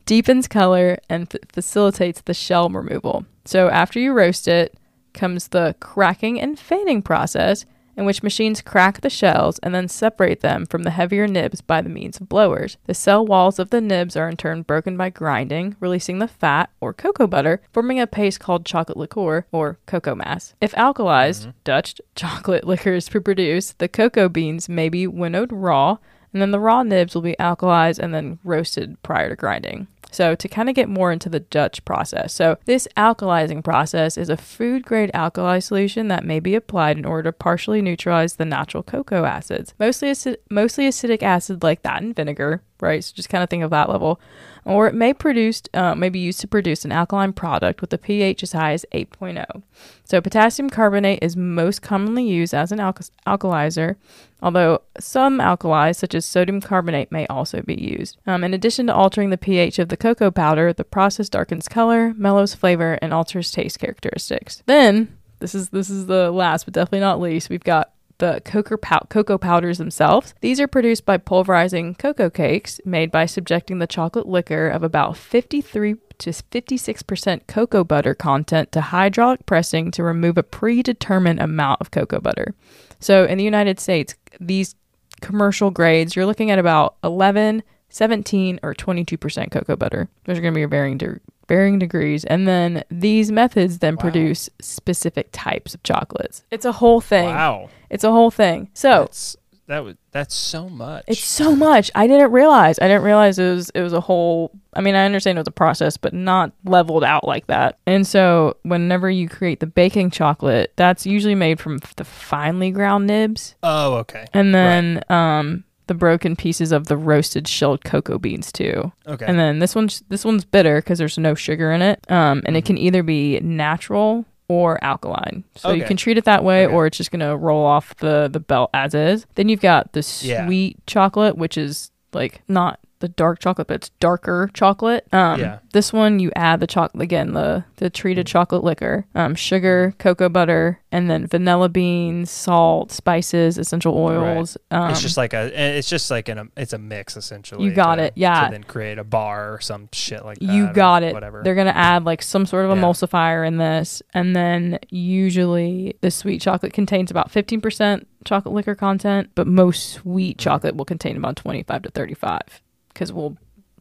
deepens 0.07 0.47
color, 0.49 0.99
and 1.09 1.33
f- 1.33 1.41
facilitates 1.53 2.21
the 2.23 2.35
shell 2.35 2.69
removal. 2.69 3.25
So 3.45 3.69
after 3.69 3.99
you 3.99 4.13
roast 4.13 4.47
it, 4.49 4.77
comes 5.15 5.49
the 5.49 5.75
cracking 5.81 6.41
and 6.41 6.59
fanning 6.59 7.03
process, 7.03 7.65
in 8.01 8.07
which 8.07 8.23
machines 8.23 8.63
crack 8.63 9.03
the 9.03 9.11
shells 9.11 9.59
and 9.59 9.75
then 9.75 9.87
separate 9.87 10.41
them 10.41 10.65
from 10.65 10.85
the 10.85 10.91
heavier 10.91 11.27
nibs 11.27 11.61
by 11.61 11.83
the 11.83 11.91
means 11.91 12.19
of 12.19 12.31
blowers. 12.31 12.79
The 12.87 12.95
cell 12.95 13.27
walls 13.27 13.59
of 13.59 13.69
the 13.69 13.83
nibs 13.83 14.17
are 14.17 14.27
in 14.27 14.39
turn 14.39 14.63
broken 14.63 14.97
by 14.97 15.11
grinding, 15.11 15.77
releasing 15.81 16.19
the 16.19 16.27
fat 16.27 16.71
or 16.81 16.95
cocoa 16.95 17.27
butter, 17.27 17.61
forming 17.71 18.01
a 18.01 18.07
paste 18.07 18.41
called 18.41 18.65
chocolate 18.65 18.97
liqueur 18.97 19.45
or 19.53 19.79
cocoa 19.85 20.15
mass. 20.15 20.55
If 20.63 20.73
alkalized, 20.73 21.43
mm-hmm. 21.43 21.51
Dutch 21.63 22.01
chocolate 22.15 22.67
liquors 22.67 23.11
produced, 23.11 23.79
the 23.79 23.89
cocoa 23.89 24.31
beans 24.31 24.67
may 24.67 24.89
be 24.89 25.07
winnowed 25.07 25.53
raw, 25.53 25.99
and 26.33 26.41
then 26.41 26.51
the 26.51 26.61
raw 26.61 26.83
nibs 26.83 27.15
will 27.15 27.23
be 27.23 27.37
alkalized 27.39 27.99
and 27.99 28.15
then 28.15 28.39
roasted 28.45 29.03
prior 29.03 29.29
to 29.29 29.37
grinding. 29.37 29.87
So, 30.13 30.35
to 30.35 30.49
kind 30.49 30.69
of 30.69 30.75
get 30.75 30.89
more 30.89 31.13
into 31.13 31.29
the 31.29 31.41
Dutch 31.41 31.85
process. 31.85 32.35
So, 32.35 32.59
this 32.65 32.89
alkalizing 32.97 33.63
process 33.63 34.19
is 34.19 34.29
a 34.29 34.37
food 34.37 34.85
grade 34.85 35.11
alkali 35.15 35.61
solution 35.61 36.09
that 36.09 36.25
may 36.25 36.41
be 36.41 36.57
applied 36.57 36.99
in 36.99 37.05
order 37.05 37.31
to 37.31 37.33
partially 37.33 37.81
neutralize 37.81 38.35
the 38.35 38.45
natural 38.45 38.83
cocoa 38.83 39.25
acids, 39.25 39.73
mostly, 39.79 40.13
mostly 40.51 40.87
acetic 40.89 41.23
acid 41.23 41.63
like 41.63 41.83
that 41.83 42.03
in 42.03 42.13
vinegar, 42.13 42.63
right? 42.81 43.05
So, 43.05 43.13
just 43.15 43.29
kind 43.29 43.45
of 43.45 43.51
think 43.51 43.63
of 43.63 43.71
that 43.71 43.89
level. 43.89 44.21
Or 44.65 44.87
it 44.87 44.95
may 44.95 45.13
produce, 45.13 45.63
uh, 45.75 45.95
may 45.95 46.09
be 46.09 46.19
used 46.19 46.41
to 46.41 46.49
produce 46.49 46.85
an 46.85 46.93
alkaline 46.93 47.33
product 47.33 47.81
with 47.81 47.93
a 47.93 47.99
pH 47.99 48.43
as 48.43 48.53
high 48.53 48.73
as 48.73 48.85
8.0. 48.93 49.63
So, 50.05 50.21
potassium 50.21 50.71
carbonate 50.71 51.21
is 51.23 51.37
most 51.37 51.83
commonly 51.83 52.27
used 52.27 52.53
as 52.55 52.73
an 52.73 52.81
alka- 52.81 53.05
alkalizer, 53.27 53.97
although 54.43 54.83
some 54.99 55.39
alkalis, 55.39 55.97
such 55.97 56.15
as 56.15 56.27
sodium 56.27 56.61
carbonate, 56.61 57.11
may 57.11 57.27
also 57.29 57.63
be 57.63 57.75
used. 57.75 58.19
Um, 58.27 58.45
in 58.45 58.55
addition 58.55 58.87
to 58.89 58.95
altering 58.95 59.31
the 59.31 59.39
pH 59.39 59.79
of 59.79 59.89
the 59.89 59.97
cocoa 59.97 60.31
powder, 60.31 60.73
the 60.73 60.85
process 60.85 61.29
darkens 61.29 61.69
color, 61.69 62.15
mellows 62.17 62.55
flavor, 62.55 62.99
and 63.01 63.13
alters 63.15 63.51
taste 63.51 63.79
characteristics. 63.79 64.63
Then, 64.67 65.17
this 65.39 65.55
is 65.55 65.71
this 65.71 65.89
is 65.89 66.07
the 66.07 66.31
last 66.31 66.65
but 66.65 66.75
definitely 66.75 67.01
not 67.01 67.21
least, 67.21 67.49
we've 67.51 67.65
got 67.65 67.93
the 68.21 68.41
cocoa, 68.45 68.77
cocoa 69.09 69.39
powders 69.39 69.79
themselves. 69.79 70.35
These 70.41 70.61
are 70.61 70.69
produced 70.69 71.05
by 71.05 71.17
pulverizing 71.17 71.97
cocoa 71.97 72.31
cakes 72.31 72.81
made 72.85 73.11
by 73.11 73.27
subjecting 73.27 73.79
the 73.79 73.87
chocolate 73.87 74.29
liquor 74.29 74.69
of 74.69 74.83
about 74.83 75.17
53 75.17 75.97
to 76.19 76.31
56% 76.31 77.47
cocoa 77.47 77.83
butter 77.83 78.15
content 78.15 78.71
to 78.73 78.81
hydraulic 78.81 79.45
pressing 79.47 79.91
to 79.91 80.03
remove 80.03 80.39
a 80.39 80.43
predetermined 80.43 81.41
amount 81.41 81.81
of 81.81 81.91
cocoa 81.91 82.21
butter. 82.21 82.55
So 83.01 83.25
in 83.25 83.39
the 83.39 83.45
United 83.45 83.81
States, 83.81 84.15
these 84.39 84.75
commercial 85.21 85.71
grades, 85.71 86.15
you're 86.15 86.27
looking 86.27 86.51
at 86.51 86.59
about 86.59 86.97
11, 87.03 87.63
17, 87.91 88.61
or 88.63 88.75
22% 88.75 89.51
cocoa 89.51 89.77
butter. 89.77 90.09
Those 90.25 90.39
are 90.39 90.41
going 90.41 90.55
to 90.55 90.61
be 90.61 90.65
varying 90.65 90.99
de- 90.99 91.21
varying 91.49 91.79
degrees. 91.79 92.25
And 92.25 92.47
then 92.47 92.85
these 92.91 93.31
methods 93.33 93.79
then 93.79 93.97
produce 93.97 94.49
specific 94.61 95.29
types 95.33 95.75
of 95.75 95.83
chocolates. 95.83 96.45
It's 96.51 96.65
a 96.65 96.73
whole 96.73 97.01
thing. 97.01 97.27
Wow. 97.27 97.71
It's 97.91 98.05
a 98.05 98.13
whole 98.13 98.31
thing. 98.31 98.71
So 98.73 99.01
That's 99.01 99.37
that 99.67 99.85
would 99.85 99.99
that's 100.11 100.35
so 100.35 100.69
much. 100.69 101.05
it's 101.07 101.23
so 101.23 101.55
much. 101.55 101.93
I 101.95 102.09
didn't 102.09 102.33
realize. 102.33 102.81
I 102.81 102.89
didn't 102.89 103.05
realize 103.05 103.39
it 103.39 103.55
was 103.55 103.71
it 103.71 103.81
was 103.83 103.93
a 103.93 104.01
whole. 104.01 104.51
I 104.75 104.81
mean, 104.81 104.97
I 104.97 105.05
understand 105.05 105.39
it 105.39 105.43
was 105.43 105.49
a 105.49 105.53
process, 105.53 105.97
but 105.97 106.13
not 106.13 106.51
leveled 106.65 107.05
out 107.05 107.25
like 107.25 107.47
that. 107.47 107.79
And 107.87 108.05
so, 108.05 108.57
whenever 108.63 109.09
you 109.09 109.29
create 109.29 109.61
the 109.61 109.69
baking 109.69 110.11
chocolate, 110.11 110.73
that's 110.75 111.07
usually 111.07 111.37
made 111.37 111.61
from 111.61 111.79
the 111.97 112.05
finely 112.05 112.73
ground 112.73 113.07
nibs, 113.07 113.55
oh, 113.63 113.95
okay. 113.99 114.27
and 114.35 114.53
then 114.53 115.05
um 115.09 115.63
the 115.91 115.95
broken 115.95 116.37
pieces 116.37 116.71
of 116.71 116.87
the 116.87 116.97
roasted 116.97 117.49
shelled 117.49 117.83
cocoa 117.85 118.17
beans 118.17 118.53
too. 118.53 118.93
Okay. 119.09 119.27
And 119.27 119.37
then 119.41 119.59
this 119.59 119.75
one's 119.75 120.05
this 120.09 120.25
one's 120.25 120.45
bitter 120.45 120.77
because 120.81 121.01
there's 121.01 121.19
no 121.19 121.35
sugar 121.35 121.73
in 121.73 121.83
it. 121.83 122.09
Um, 122.09 122.43
and 122.47 122.57
it 122.57 122.65
can 122.65 122.79
either 122.79 123.03
be 123.03 123.41
natural 123.41 124.25
or 124.47 124.79
alkaline. 124.85 125.43
So 125.57 125.71
you 125.73 125.79
Mm-hmm. 125.83 125.89
Can 125.89 125.97
treat 125.97 126.17
it 126.17 126.25
that 126.27 126.45
way, 126.45 126.65
Okay. 126.67 126.73
or 126.75 126.87
it's 126.87 126.97
just 126.97 127.11
gonna 127.11 127.37
roll 127.37 127.67
off 127.67 127.97
the 127.97 128.29
the 128.33 128.39
belt 128.39 128.71
as 128.73 128.95
is. 128.95 129.27
Then 129.35 129.49
you've 129.49 129.61
got 129.61 129.93
the 129.93 130.07
Yeah. 130.23 130.47
sweet 130.47 130.77
chocolate, 130.87 131.37
which 131.37 131.59
is 131.59 131.91
like 132.13 132.41
not 132.47 132.79
the 133.01 133.09
dark 133.09 133.41
chocolate, 133.41 133.67
but 133.67 133.75
it's 133.75 133.89
darker 134.01 134.49
chocolate. 134.55 135.07
Um, 135.13 135.41
Yeah. 135.41 135.59
This 135.73 135.93
one 135.93 136.19
you 136.19 136.31
add 136.37 136.61
the 136.61 136.67
chocolate 136.67 137.03
again, 137.03 137.33
the 137.33 137.65
the 137.77 137.91
treated 137.91 138.27
chocolate 138.27 138.63
liquor, 138.65 139.07
um, 139.15 139.35
sugar, 139.35 139.95
cocoa 139.99 140.29
butter, 140.29 140.81
and 140.93 141.09
then 141.11 141.27
vanilla 141.27 141.69
beans, 141.69 142.31
salt, 142.31 142.91
spices, 142.93 143.57
essential 143.59 143.97
oils. 143.97 144.57
Um, 144.71 144.91
it's 144.91 145.01
just 145.01 145.17
like 145.17 145.33
a 145.33 145.79
it's 145.79 145.89
just 145.89 146.11
like 146.11 146.29
an 146.29 146.51
it's 146.57 146.73
a 146.73 146.79
mix 146.79 147.17
essentially. 147.17 147.65
You 147.65 147.73
got 147.73 147.97
to- 147.97 148.05
it, 148.05 148.13
yeah. 148.17 148.47
To 148.47 148.51
then 148.53 148.65
create 148.65 148.99
a 148.99 149.05
bar 149.05 149.55
or 149.55 149.61
some 149.61 149.89
shit 149.93 150.25
like 150.25 150.39
that. 150.39 150.53
You 150.53 150.73
got 150.73 151.03
it. 151.03 151.15
Whatever. 151.15 151.43
They're 151.43 151.55
gonna 151.55 151.71
add 151.71 152.05
like 152.05 152.23
some 152.23 152.47
sort 152.47 152.65
of 152.67 152.77
Yeah. 152.77 152.83
emulsifier 152.83 153.47
in 153.47 153.57
this, 153.59 154.03
and 154.15 154.35
then 154.37 154.79
usually 155.21 155.95
the 156.01 156.11
sweet 156.11 156.41
chocolate 156.41 156.73
contains 156.73 157.11
about 157.11 157.31
fifteen 157.31 157.61
percent 157.61 158.07
chocolate 158.25 158.55
liquor 158.55 158.75
content, 158.75 159.31
but 159.35 159.47
most 159.47 159.89
sweet 159.91 160.37
Mm. 160.39 160.41
chocolate 160.41 160.77
will 160.77 160.85
contain 160.85 161.17
about 161.17 161.37
twenty 161.37 161.63
five 161.63 161.83
to 161.83 161.91
thirty 161.91 162.15
five. 162.15 162.61
Because 162.93 163.13
we'll, 163.13 163.37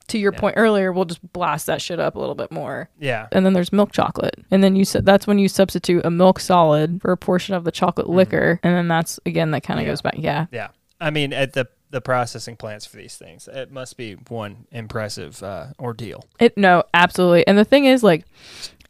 to 0.08 0.18
your 0.18 0.34
Yeah. 0.34 0.40
point 0.40 0.56
earlier, 0.58 0.92
we'll 0.92 1.06
just 1.06 1.22
blast 1.34 1.66
that 1.68 1.82
shit 1.82 2.00
up 2.00 2.16
a 2.16 2.20
little 2.20 2.36
bit 2.36 2.52
more. 2.52 2.90
yeah. 3.00 3.28
And 3.32 3.46
then 3.46 3.54
there's 3.54 3.72
milk 3.74 3.92
chocolate, 3.92 4.36
and 4.52 4.64
then 4.64 4.76
you 4.76 4.86
said 4.86 5.06
that's 5.06 5.28
when 5.28 5.38
you 5.40 5.48
substitute 5.48 6.06
a 6.06 6.10
milk 6.12 6.40
solid 6.40 7.02
for 7.02 7.12
a 7.12 7.18
portion 7.18 7.54
of 7.56 7.64
the 7.64 7.72
chocolate 7.72 8.10
liquor, 8.10 8.60
and 8.64 8.74
then 8.76 8.88
that's 8.88 9.20
again 9.26 9.52
that 9.52 9.62
kind 9.64 9.80
of 9.80 9.84
Mm-hmm. 9.84 9.88
Yeah. 9.88 9.92
goes 9.92 10.02
back. 10.02 10.16
Yeah, 10.18 10.46
Yeah. 10.52 10.68
I 11.02 11.10
mean, 11.12 11.32
at 11.34 11.54
the 11.54 11.68
the 11.92 12.02
processing 12.02 12.56
plants 12.56 12.86
for 12.86 12.98
these 12.98 13.16
things, 13.18 13.48
it 13.52 13.72
must 13.72 13.98
be 13.98 14.14
one 14.14 14.68
impressive 14.72 15.42
uh, 15.42 15.68
ordeal. 15.80 16.24
it 16.40 16.56
no 16.56 16.84
absolutely. 16.94 17.48
And 17.48 17.58
the 17.58 17.66
thing 17.66 17.86
is, 17.86 18.04
like, 18.04 18.26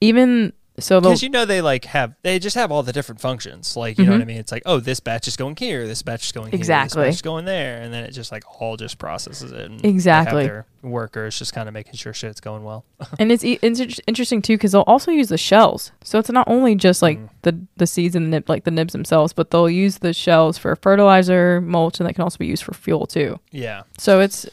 even 0.01 0.51
so, 0.79 0.99
Because 1.01 1.21
you 1.23 1.29
know 1.29 1.45
they 1.45 1.61
like 1.61 1.85
have 1.85 2.13
they 2.23 2.39
just 2.39 2.55
have 2.55 2.71
all 2.71 2.83
the 2.83 2.91
different 2.93 3.21
functions. 3.21 3.75
Like 3.77 3.97
you 3.97 4.05
know 4.05 4.11
Mhm. 4.11 4.15
what 4.15 4.21
I 4.21 4.25
mean? 4.25 4.37
It's 4.37 4.51
like 4.51 4.63
oh 4.65 4.79
this 4.79 4.99
batch 4.99 5.27
is 5.27 5.35
going 5.37 5.55
here, 5.55 5.87
this 5.87 6.01
batch 6.01 6.25
is 6.25 6.31
going 6.31 6.51
here, 6.51 6.57
Exactly. 6.57 7.03
this 7.03 7.07
batch 7.07 7.15
is 7.15 7.21
going 7.21 7.45
there, 7.45 7.81
and 7.81 7.93
then 7.93 8.03
it 8.03 8.11
just 8.11 8.31
like 8.31 8.43
all 8.61 8.77
just 8.77 8.97
processes 8.97 9.51
it. 9.51 9.65
And 9.69 9.83
Exactly. 9.85 10.45
Their 10.45 10.65
workers 10.81 11.37
just 11.37 11.53
kind 11.53 11.67
of 11.67 11.73
making 11.73 11.93
sure 11.95 12.13
shit's 12.13 12.39
going 12.39 12.63
well. 12.63 12.85
and 13.19 13.31
it's, 13.31 13.43
it's 13.43 13.99
interesting 14.07 14.41
too 14.41 14.55
because 14.55 14.71
they'll 14.71 14.81
also 14.87 15.11
use 15.11 15.27
the 15.29 15.37
shells. 15.37 15.91
So 16.03 16.19
it's 16.19 16.29
not 16.29 16.47
only 16.47 16.75
just 16.75 17.01
like 17.01 17.17
Mhm. 17.19 17.29
the 17.41 17.59
the 17.77 17.87
seeds 17.87 18.15
and 18.15 18.25
the 18.27 18.29
nib, 18.29 18.49
like 18.49 18.63
the 18.63 18.71
nibs 18.71 18.93
themselves, 18.93 19.33
but 19.33 19.51
they'll 19.51 19.69
use 19.69 19.97
the 19.99 20.13
shells 20.13 20.57
for 20.57 20.75
fertilizer, 20.75 21.61
mulch, 21.61 21.99
and 21.99 22.07
that 22.07 22.13
can 22.13 22.23
also 22.23 22.37
be 22.37 22.47
used 22.47 22.63
for 22.63 22.73
fuel 22.73 23.05
too. 23.07 23.39
yeah. 23.51 23.81
So 23.97 24.19
it's, 24.21 24.45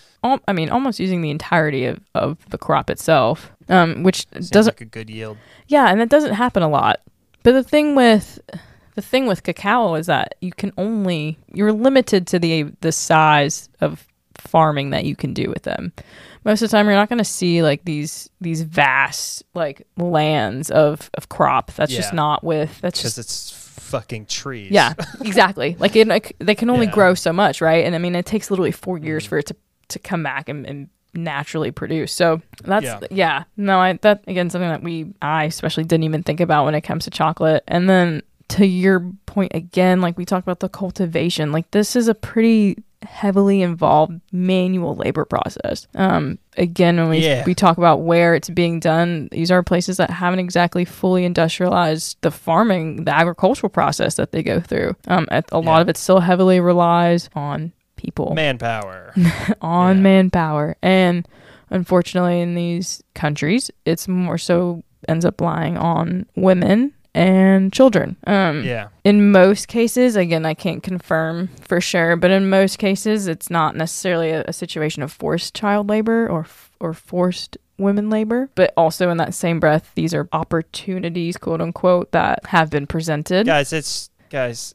I 0.49 0.53
mean, 0.53 0.71
almost 0.71 0.99
using 0.99 1.23
the 1.23 1.31
entirety 1.31 1.85
of, 1.87 2.01
of 2.15 2.39
the 2.51 2.59
crop 2.59 2.91
itself, 2.91 3.53
um, 3.69 4.03
which 4.03 4.27
Seems 4.33 4.51
doesn't, 4.51 4.75
like 4.77 4.81
a 4.81 4.85
good 4.85 5.11
yield. 5.11 5.39
yeah, 5.69 5.91
and 5.91 6.01
that 6.01 6.09
doesn't 6.09 6.35
happen 6.35 6.63
a 6.63 6.69
lot. 6.69 7.01
But 7.43 7.53
the 7.53 7.63
thing 7.63 7.95
with 7.95 8.41
the 8.95 9.03
thing 9.03 9.27
with 9.27 9.43
cacao 9.43 9.95
is 9.95 10.07
that 10.07 10.35
you 10.41 10.53
can 10.53 10.73
only 10.79 11.39
you're 11.53 11.73
limited 11.73 12.27
to 12.29 12.39
the 12.39 12.65
the 12.81 12.93
size 12.93 13.69
of 13.81 14.07
farming 14.37 14.91
that 14.91 15.05
you 15.05 15.17
can 15.17 15.33
do 15.35 15.49
with 15.49 15.63
them. 15.63 15.93
Most 16.45 16.63
of 16.63 16.71
the 16.71 16.77
time, 16.77 16.87
you're 16.87 16.95
not 16.95 17.09
going 17.09 17.19
to 17.19 17.25
see 17.25 17.63
like 17.63 17.85
these 17.85 18.31
these 18.41 18.63
vast 18.63 19.43
like 19.55 19.87
lands 19.97 20.71
of 20.71 21.11
of 21.15 21.29
crop. 21.29 21.73
That's 21.73 21.93
just 21.93 22.13
not 22.15 22.45
with 22.45 22.81
that's 22.81 23.01
Because 23.01 23.17
just 23.17 23.19
it's 23.19 23.51
fucking 23.83 24.27
trees. 24.27 24.71
yeah, 24.73 24.95
exactly. 25.21 25.77
Like 25.79 25.95
it, 25.97 26.09
like, 26.09 26.35
they 26.41 26.55
can 26.57 26.71
only 26.71 26.87
Yeah. 26.87 26.93
grow 26.93 27.15
so 27.15 27.33
much, 27.33 27.61
right? 27.61 27.85
And 27.85 27.95
I 27.95 27.99
mean, 27.99 28.15
it 28.17 28.27
takes 28.27 28.51
literally 28.51 28.73
four 28.73 28.99
years 28.99 29.25
Mhm. 29.25 29.29
for 29.29 29.39
it 29.39 29.47
to 29.47 29.57
to 29.89 29.99
come 30.01 30.23
back 30.25 30.49
and, 30.49 30.67
and 30.67 30.89
naturally 31.17 31.71
produce. 31.71 32.13
So 32.13 32.41
that's 32.65 32.85
yeah. 32.85 33.01
Yeah. 33.11 33.45
No, 33.57 33.79
I 33.81 33.95
that 34.03 34.23
again 34.27 34.51
something 34.51 34.69
that 34.69 34.83
we 34.83 35.13
I 35.23 35.45
especially 35.45 35.85
didn't 35.85 36.05
even 36.05 36.23
think 36.23 36.41
about 36.41 36.65
when 36.65 36.75
it 36.75 36.83
comes 36.83 37.05
to 37.05 37.11
chocolate. 37.11 37.65
And 37.69 37.89
then 37.89 38.23
to 38.49 38.67
your 38.67 39.01
point 39.27 39.53
again, 39.55 40.01
like 40.01 40.17
we 40.17 40.25
talked 40.25 40.47
about 40.47 40.61
the 40.61 40.69
cultivation, 40.69 41.51
like 41.53 41.71
this 41.73 41.97
is 41.97 42.07
a 42.09 42.15
pretty 42.15 42.77
heavily 43.03 43.61
involved 43.63 44.21
manual 44.33 44.97
labor 44.97 45.25
process. 45.25 45.87
Um 45.95 46.39
again 46.57 46.97
when 46.97 47.09
we 47.11 47.19
Yeah. 47.19 47.45
we 47.45 47.55
talk 47.55 47.77
about 47.79 48.01
where 48.03 48.35
it's 48.35 48.49
being 48.49 48.81
done, 48.81 49.29
these 49.33 49.51
are 49.51 49.63
places 49.63 49.97
that 49.99 50.11
haven't 50.11 50.39
exactly 50.41 50.85
fully 50.85 51.25
industrialized 51.25 52.17
the 52.23 52.31
farming, 52.31 53.05
the 53.05 53.15
agricultural 53.15 53.71
process 53.71 54.15
that 54.17 54.33
they 54.33 54.43
go 54.43 54.61
through. 54.61 54.97
Um 55.09 55.27
a, 55.31 55.43
a 55.53 55.59
lot 55.61 55.77
Yeah. 55.77 55.81
of 55.83 55.89
it 55.89 55.97
still 55.97 56.21
heavily 56.21 56.59
relies 56.61 57.29
on 57.35 57.73
people 58.07 58.33
Manpower. 58.35 59.13
on 59.61 59.97
Yeah. 59.97 60.03
manpower. 60.03 60.77
And 60.83 61.27
unfortunately, 61.71 62.41
in 62.41 62.55
these 62.55 63.03
countries, 63.15 63.71
it's 63.85 64.07
more 64.09 64.39
so 64.39 64.83
ends 65.09 65.25
up 65.25 65.41
lying 65.41 65.77
on 65.77 66.27
women 66.37 66.93
and 67.15 67.73
children. 67.73 68.17
Um, 68.27 68.63
yeah. 68.65 68.89
In 69.05 69.31
most 69.33 69.69
cases, 69.69 70.17
again, 70.17 70.45
I 70.47 70.55
can't 70.55 70.83
confirm 70.83 71.49
for 71.61 71.81
sure, 71.81 72.15
but 72.17 72.31
in 72.31 72.49
most 72.51 72.79
cases, 72.79 73.27
it's 73.27 73.51
not 73.51 73.75
necessarily 73.77 74.31
a, 74.31 74.45
a 74.47 74.53
situation 74.53 75.03
of 75.03 75.11
forced 75.13 75.55
child 75.55 75.89
labor 75.89 76.29
or 76.29 76.47
or 76.81 76.93
forced 76.95 77.57
women 77.79 78.09
labor, 78.11 78.49
but 78.55 78.73
also 78.77 79.11
in 79.11 79.17
that 79.19 79.35
same 79.35 79.61
breath, 79.61 79.91
these 79.95 80.15
are 80.15 80.29
opportunities, 80.33 81.37
quote 81.37 81.61
unquote, 81.61 82.13
that 82.13 82.45
have 82.47 82.71
been 82.71 82.87
presented. 82.87 83.47
Guys, 83.47 83.73
it's 83.73 84.11
guys. 84.31 84.75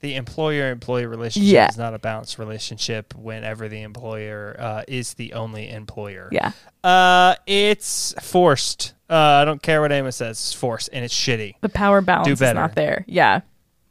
The 0.00 0.14
employer 0.14 0.70
employee 0.70 1.06
relationship 1.06 1.52
Yeah. 1.52 1.68
is 1.68 1.76
not 1.76 1.94
a 1.94 1.98
balanced 1.98 2.38
relationship 2.38 3.14
whenever 3.16 3.68
the 3.68 3.82
employer 3.82 4.56
uh, 4.58 4.82
is 4.86 5.14
the 5.14 5.32
only 5.32 5.70
employer. 5.70 6.28
Yeah. 6.30 6.52
Uh, 6.84 7.34
it's 7.46 8.14
forced. 8.22 8.94
Uh, 9.10 9.14
I 9.14 9.44
don't 9.44 9.62
care 9.62 9.80
what 9.80 9.90
Amos 9.90 10.16
says. 10.16 10.36
It's 10.38 10.52
forced 10.52 10.90
and 10.92 11.04
it's 11.04 11.14
shitty. 11.14 11.56
The 11.60 11.68
power 11.68 12.00
balance 12.00 12.28
is 12.28 12.40
not 12.40 12.74
there. 12.74 13.04
Yeah. 13.08 13.40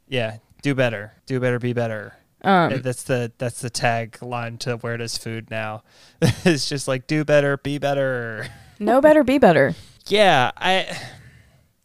Yeah, 0.08 0.38
do 0.62 0.74
better. 0.74 1.14
Do 1.26 1.40
better. 1.40 1.60
Be 1.60 1.74
better. 1.74 2.14
Um, 2.44 2.82
that's 2.82 3.04
the 3.04 3.32
that's 3.38 3.62
the 3.62 3.70
tagline 3.70 4.60
to 4.60 4.78
where 4.78 4.96
does 4.96 5.18
food 5.18 5.50
now. 5.52 5.84
it's 6.22 6.70
just 6.70 6.88
like 6.88 7.08
do 7.08 7.26
better, 7.26 7.58
be 7.58 7.78
better. 7.78 8.48
no 8.80 9.02
better, 9.02 9.24
be 9.24 9.38
better. 9.38 9.76
Yeah, 10.06 10.52
I. 10.56 10.88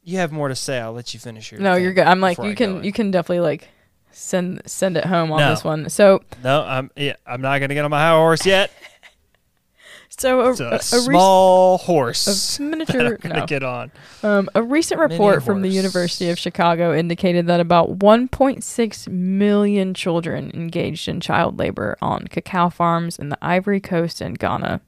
You 0.04 0.18
have 0.18 0.30
more 0.30 0.48
to 0.48 0.54
say. 0.54 0.78
I'll 0.78 0.92
let 0.92 1.14
you 1.14 1.20
finish 1.20 1.50
your. 1.50 1.60
No, 1.60 1.74
you're 1.74 1.92
good. 1.92 2.06
I'm 2.06 2.20
like 2.20 2.38
you 2.38 2.50
I 2.50 2.54
can 2.54 2.84
you 2.84 2.92
can 2.92 3.10
definitely 3.10 3.40
like 3.40 3.68
send 4.12 4.62
send 4.66 4.96
it 4.96 5.04
home 5.06 5.32
on 5.32 5.40
No. 5.40 5.50
this 5.50 5.64
one. 5.64 5.88
So 5.88 6.22
No, 6.44 6.62
I'm. 6.62 6.90
Yeah, 6.96 7.16
I'm 7.26 7.40
not 7.40 7.58
gonna 7.58 7.74
get 7.74 7.84
on 7.84 7.90
my 7.90 8.00
high 8.00 8.16
horse 8.16 8.44
yet. 8.46 8.70
so 10.08 10.40
a, 10.40 10.44
a, 10.44 10.50
a, 10.50 10.66
a, 10.66 10.70
rec- 10.72 10.82
small 10.82 11.74
a 11.74 11.78
horse. 11.78 12.56
that 12.58 12.62
miniature 12.64 13.18
I'm 13.24 13.30
no. 13.40 13.46
get 13.46 13.62
on. 13.62 13.90
Um, 14.22 14.48
a 14.54 14.62
recent 14.62 15.00
Mini 15.00 15.12
report 15.14 15.42
from 15.42 15.62
the. 15.62 15.68
University 15.72 16.28
of 16.28 16.38
Chicago 16.38 16.94
indicated 16.94 17.46
that 17.46 17.58
about 17.60 17.98
1.6 17.98 19.08
million 19.08 19.94
children 19.94 20.50
engaged 20.54 21.08
in 21.08 21.18
child 21.20 21.58
labor 21.58 21.96
on 22.02 22.28
cacao 22.28 22.68
farms 22.68 23.18
in 23.18 23.30
the 23.30 23.38
Ivory 23.40 23.80
Coast 23.80 24.20
and 24.20 24.38
Ghana. 24.38 24.82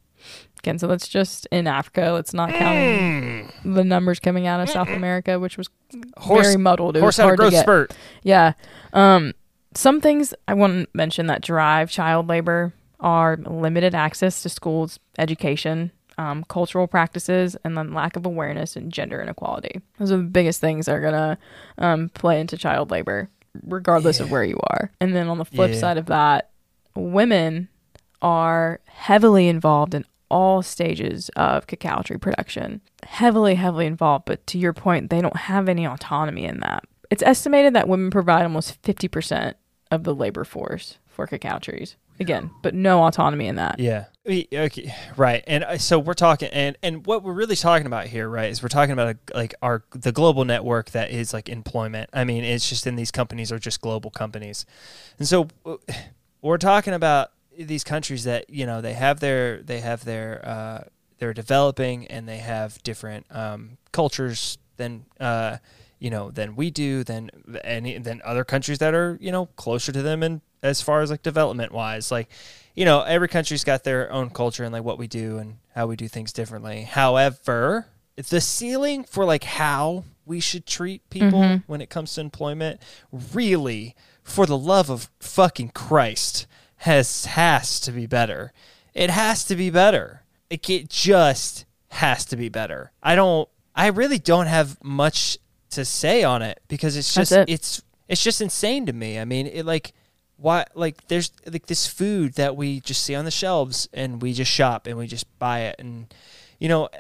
So 0.79 0.87
that's 0.87 1.07
just 1.09 1.47
in 1.53 1.67
Africa. 1.67 2.11
Let's 2.13 2.33
not 2.35 2.51
count 2.51 3.51
the 3.65 3.85
numbers 3.85 4.19
coming 4.21 4.47
out 4.47 4.61
of 4.61 4.69
South 4.71 4.89
America, 4.89 5.39
which 5.39 5.57
was 5.59 5.69
Horse. 6.17 6.47
very 6.47 6.57
muddled. 6.57 6.97
It 6.97 7.01
horse 7.01 7.17
was 7.17 7.17
had 7.19 7.23
a 7.23 7.27
hard 7.27 7.37
to 7.39 7.43
growth 7.43 7.53
get. 7.53 7.63
spurt. 7.63 7.95
Yeah. 8.23 8.53
Um, 8.93 9.33
some 9.75 10.01
things 10.01 10.33
I 10.49 10.55
want 10.55 10.85
to 10.85 10.89
mention 10.95 11.27
that 11.27 11.43
drive 11.43 11.91
child 11.91 12.29
labor 12.29 12.73
are 13.01 13.37
limited 13.37 13.95
access 13.95 14.43
to 14.43 14.49
schools, 14.49 14.99
education, 15.19 15.91
um, 16.17 16.45
cultural 16.45 16.87
practices, 16.87 17.57
and 17.65 17.77
then 17.77 17.93
lack 17.93 18.17
of 18.17 18.25
awareness 18.25 18.77
and 18.77 18.93
gender 18.93 19.21
inequality. 19.21 19.81
Those 19.99 20.13
are 20.13 20.17
the 20.19 20.23
biggest 20.23 20.61
things 20.61 20.87
that 20.87 20.93
are 20.95 21.01
going 21.01 21.13
to 21.13 21.39
um, 21.79 22.09
play 22.11 22.41
into 22.41 22.57
child 22.57 22.91
labor, 22.93 23.29
regardless 23.65 24.21
of 24.21 24.31
where 24.31 24.45
you 24.45 24.59
are. 24.71 24.93
And 25.01 25.15
then 25.15 25.29
on 25.29 25.39
the 25.39 25.45
flip 25.45 25.73
Yeah. 25.73 25.79
side 25.79 25.99
of 25.99 26.07
that, 26.07 26.51
women 26.95 27.69
are 28.23 28.81
heavily 28.87 29.49
involved 29.49 29.93
in 29.95 30.05
all 30.35 30.63
stages 30.63 31.29
of 31.37 31.69
cacao 31.69 32.03
tree 32.03 32.17
production. 32.17 32.81
Heavily, 33.05 33.55
heavily 33.55 33.87
involved, 33.87 34.25
but 34.25 34.45
to 34.49 34.59
your 34.59 34.73
point, 34.73 35.09
they 35.09 35.21
don't 35.21 35.37
have 35.37 35.69
any 35.69 35.87
autonomy 35.87 36.45
in 36.45 36.59
that. 36.59 36.83
It's 37.09 37.23
estimated 37.23 37.73
that 37.75 37.87
women 37.87 38.11
provide 38.11 38.43
almost 38.43 38.83
50% 38.83 39.55
of 39.93 40.03
the 40.03 40.13
labor 40.13 40.43
force 40.43 40.99
for 41.07 41.29
cacao 41.29 41.61
trees. 41.61 41.95
Again, 42.19 42.51
but 42.63 42.75
no 42.75 43.05
autonomy 43.05 43.47
in 43.47 43.57
that. 43.57 43.81
Yeah. 43.81 44.05
Okay. 44.25 44.95
Right. 45.17 45.43
And 45.49 45.65
uh, 45.65 45.79
so 45.79 45.99
we're 45.99 46.15
talking, 46.15 46.49
and 46.53 46.79
and 46.81 47.05
what 47.07 47.25
we're 47.25 47.33
really 47.33 47.57
talking 47.57 47.87
about 47.87 48.07
here, 48.07 48.29
right, 48.29 48.51
is 48.51 48.63
we're 48.63 48.69
talking 48.69 48.93
about 48.93 49.17
a, 49.17 49.37
like 49.37 49.53
our 49.63 49.83
the 49.91 50.13
global 50.13 50.45
network 50.45 50.91
that 50.93 51.11
is 51.11 51.33
like 51.33 51.49
employment. 51.49 52.11
I 52.13 52.23
mean, 52.23 52.45
it's 52.45 52.69
just 52.69 52.87
in 52.87 52.95
these 52.95 53.11
companies 53.11 53.51
are 53.51 53.59
just 53.59 53.81
global 53.81 54.13
companies, 54.13 54.65
and 55.19 55.27
so 55.27 55.49
we're 56.41 56.59
talking 56.59 56.95
about 56.95 57.33
these 57.59 57.85
countries 57.85 58.25
that 58.25 58.49
you 58.51 58.67
know 58.67 58.81
they 58.81 58.95
have 58.95 59.21
their 59.21 59.63
they 59.63 59.81
have 59.81 60.05
their 60.05 60.41
uh, 60.47 60.85
they're 61.19 61.35
developing 61.35 62.07
and 62.09 62.29
they 62.29 62.39
have 62.39 62.83
different 62.83 63.27
um, 63.31 63.79
cultures 63.93 64.59
than 64.77 65.05
uh, 65.21 65.59
you 65.99 66.11
know 66.11 66.31
than 66.31 66.57
we 66.57 66.71
do 66.71 67.05
than 67.05 67.31
any 67.63 67.99
than 67.99 68.21
other 68.25 68.45
countries 68.45 68.79
that 68.79 68.95
are 68.95 69.19
you 69.21 69.33
know 69.33 69.47
closer 69.57 69.93
to 69.93 70.03
them 70.03 70.23
and 70.23 70.41
as 70.63 70.81
far 70.81 71.03
as 71.03 71.11
like 71.11 71.23
development 71.23 71.73
wise 71.73 72.11
like 72.11 72.29
you 72.75 72.85
know 72.85 73.03
every 73.03 73.29
country's 73.29 73.65
got 73.65 73.85
their 73.85 74.11
own 74.13 74.31
culture 74.31 74.65
and 74.65 74.73
like 74.73 74.85
what 74.85 74.99
we 74.99 75.07
do 75.07 75.39
and 75.39 75.57
how 75.75 75.87
we 75.87 75.97
do 75.97 76.09
things 76.09 76.33
differently. 76.33 76.83
However 76.83 77.87
the 78.17 78.41
ceiling 78.41 79.05
for 79.05 79.25
like 79.25 79.45
how 79.45 80.05
we 80.25 80.41
should 80.41 80.67
treat 80.67 81.09
people 81.11 81.41
when 81.67 81.81
it 81.81 81.91
comes 81.91 82.15
to 82.15 82.21
employment 82.21 82.81
really 83.33 83.95
for 84.23 84.47
the 84.47 84.57
love 84.57 84.89
of 84.89 85.11
fucking 85.21 85.69
christ 85.71 86.47
has 86.85 87.25
has 87.25 87.81
to 87.81 87.91
be 87.93 88.07
better. 88.07 88.53
It 88.93 89.09
has 89.09 89.45
to 89.47 89.57
be 89.57 89.71
better. 89.71 90.23
It, 90.51 90.69
it 90.69 90.91
just 90.91 91.65
has 91.89 92.27
to 92.27 92.37
be 92.37 92.51
better. 92.51 92.93
I 93.03 93.17
don't 93.17 93.49
i 93.77 93.89
really 93.89 94.19
don't 94.19 94.47
have 94.47 94.83
much 94.85 95.37
to 95.71 95.85
say 95.85 96.23
on 96.23 96.43
it 96.43 96.61
because 96.69 96.97
it's 96.97 97.13
just 97.13 97.33
it. 97.33 97.49
it's 97.49 97.83
it's 98.07 98.23
just 98.23 98.43
insane 98.43 98.85
to 98.87 98.93
me. 98.93 99.19
I 99.19 99.25
mean 99.25 99.47
it 99.47 99.65
like 99.65 99.95
why 100.37 100.67
like 100.75 101.07
there's 101.09 101.33
like 101.47 101.67
this 101.67 101.87
food 101.87 102.35
that 102.35 102.55
we 102.55 102.81
just 102.81 103.03
see 103.03 103.15
on 103.15 103.25
the 103.25 103.31
shelves 103.31 103.89
and 103.95 104.21
we 104.21 104.35
just 104.35 104.51
shop 104.51 104.87
and 104.87 104.99
we 104.99 105.07
just 105.07 105.27
buy 105.39 105.61
it. 105.61 105.77
And 105.79 106.13
you 106.59 106.69
know 106.69 106.91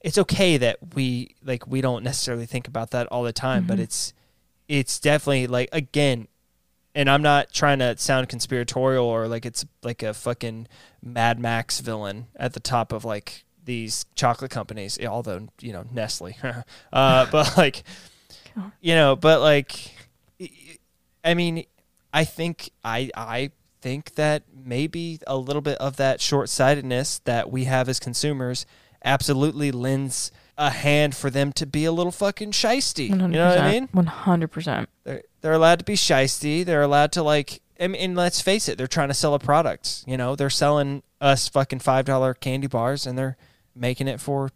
it's 0.00 0.18
okay 0.18 0.58
that 0.58 0.78
we 0.94 1.34
like 1.42 1.66
we 1.66 1.80
don't 1.80 2.04
necessarily 2.04 2.46
think 2.46 2.68
about 2.68 2.92
that 2.92 3.08
all 3.08 3.24
the 3.24 3.32
time 3.32 3.66
but 3.66 3.74
mm-hmm. 3.74 3.82
it's 3.82 4.12
it's 4.68 5.00
definitely 5.00 5.46
like 5.48 5.68
again 5.72 6.28
and 6.94 7.10
I'm 7.10 7.22
not 7.22 7.52
trying 7.52 7.80
to 7.80 7.96
sound 7.98 8.28
conspiratorial 8.28 9.04
or 9.04 9.26
like 9.26 9.44
it's 9.44 9.64
like 9.82 10.02
a 10.02 10.14
fucking 10.14 10.68
Mad 11.02 11.38
Max 11.38 11.80
villain 11.80 12.26
at 12.36 12.52
the 12.52 12.60
top 12.60 12.92
of 12.92 13.04
like 13.04 13.44
these 13.64 14.06
chocolate 14.14 14.50
companies, 14.50 14.98
although 15.04 15.48
you 15.60 15.72
know 15.72 15.84
Nestle, 15.92 16.36
uh, 16.92 17.26
but 17.30 17.56
like 17.56 17.82
you 18.80 18.94
know, 18.94 19.16
but 19.16 19.40
like 19.40 19.92
I 21.24 21.34
mean, 21.34 21.64
I 22.12 22.24
think 22.24 22.70
I 22.84 23.10
I 23.16 23.50
think 23.80 24.14
that 24.14 24.44
maybe 24.54 25.18
a 25.26 25.36
little 25.36 25.62
bit 25.62 25.76
of 25.78 25.96
that 25.96 26.20
short 26.20 26.48
sightedness 26.48 27.18
that 27.24 27.50
we 27.50 27.64
have 27.64 27.88
as 27.88 28.00
consumers 28.00 28.64
absolutely 29.04 29.70
lends 29.70 30.32
a 30.56 30.70
hand 30.70 31.14
for 31.16 31.30
them 31.30 31.52
to 31.52 31.66
be 31.66 31.84
a 31.84 31.92
little 31.92 32.12
fucking 32.12 32.52
shisty. 32.52 33.08
You 33.08 33.16
know 33.16 33.48
what 33.48 33.58
I 33.58 33.72
mean? 33.72 33.88
100%. 33.88 34.86
They're 35.04 35.22
they're 35.44 35.52
allowed 35.52 35.78
to 35.80 35.84
be 35.84 35.92
shisty. 35.94 36.64
They're 36.64 36.82
allowed 36.82 37.12
to 37.12 37.22
like. 37.22 37.60
I 37.78 37.88
mean, 37.88 38.00
and 38.00 38.16
let's 38.16 38.40
face 38.40 38.66
it, 38.66 38.78
they're 38.78 38.86
trying 38.86 39.08
to 39.08 39.14
sell 39.14 39.34
a 39.34 39.38
product. 39.38 40.04
You 40.06 40.16
know, 40.16 40.36
they're 40.36 40.48
selling 40.48 41.02
us 41.20 41.48
fucking 41.48 41.80
five 41.80 42.06
dollar 42.06 42.32
candy 42.32 42.66
bars, 42.66 43.06
and 43.06 43.18
they're 43.18 43.36
making 43.74 44.08
it 44.08 44.20
for 44.20 44.50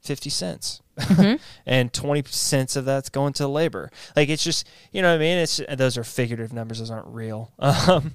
fifty 0.00 0.30
cents, 0.30 0.82
and 1.66 1.92
twenty 1.92 2.24
cents 2.26 2.74
of 2.74 2.84
that's 2.84 3.08
going 3.08 3.34
to 3.34 3.46
labor. 3.46 3.92
Like 4.16 4.30
it's 4.30 4.42
just, 4.42 4.66
you 4.90 5.00
know 5.00 5.10
what 5.10 5.16
I 5.16 5.18
mean? 5.18 5.38
It's 5.38 5.60
those 5.76 5.96
are 5.96 6.02
figurative 6.02 6.52
numbers; 6.52 6.80
those 6.80 6.90
aren't 6.90 7.06
real. 7.06 7.52
Um, 7.60 8.14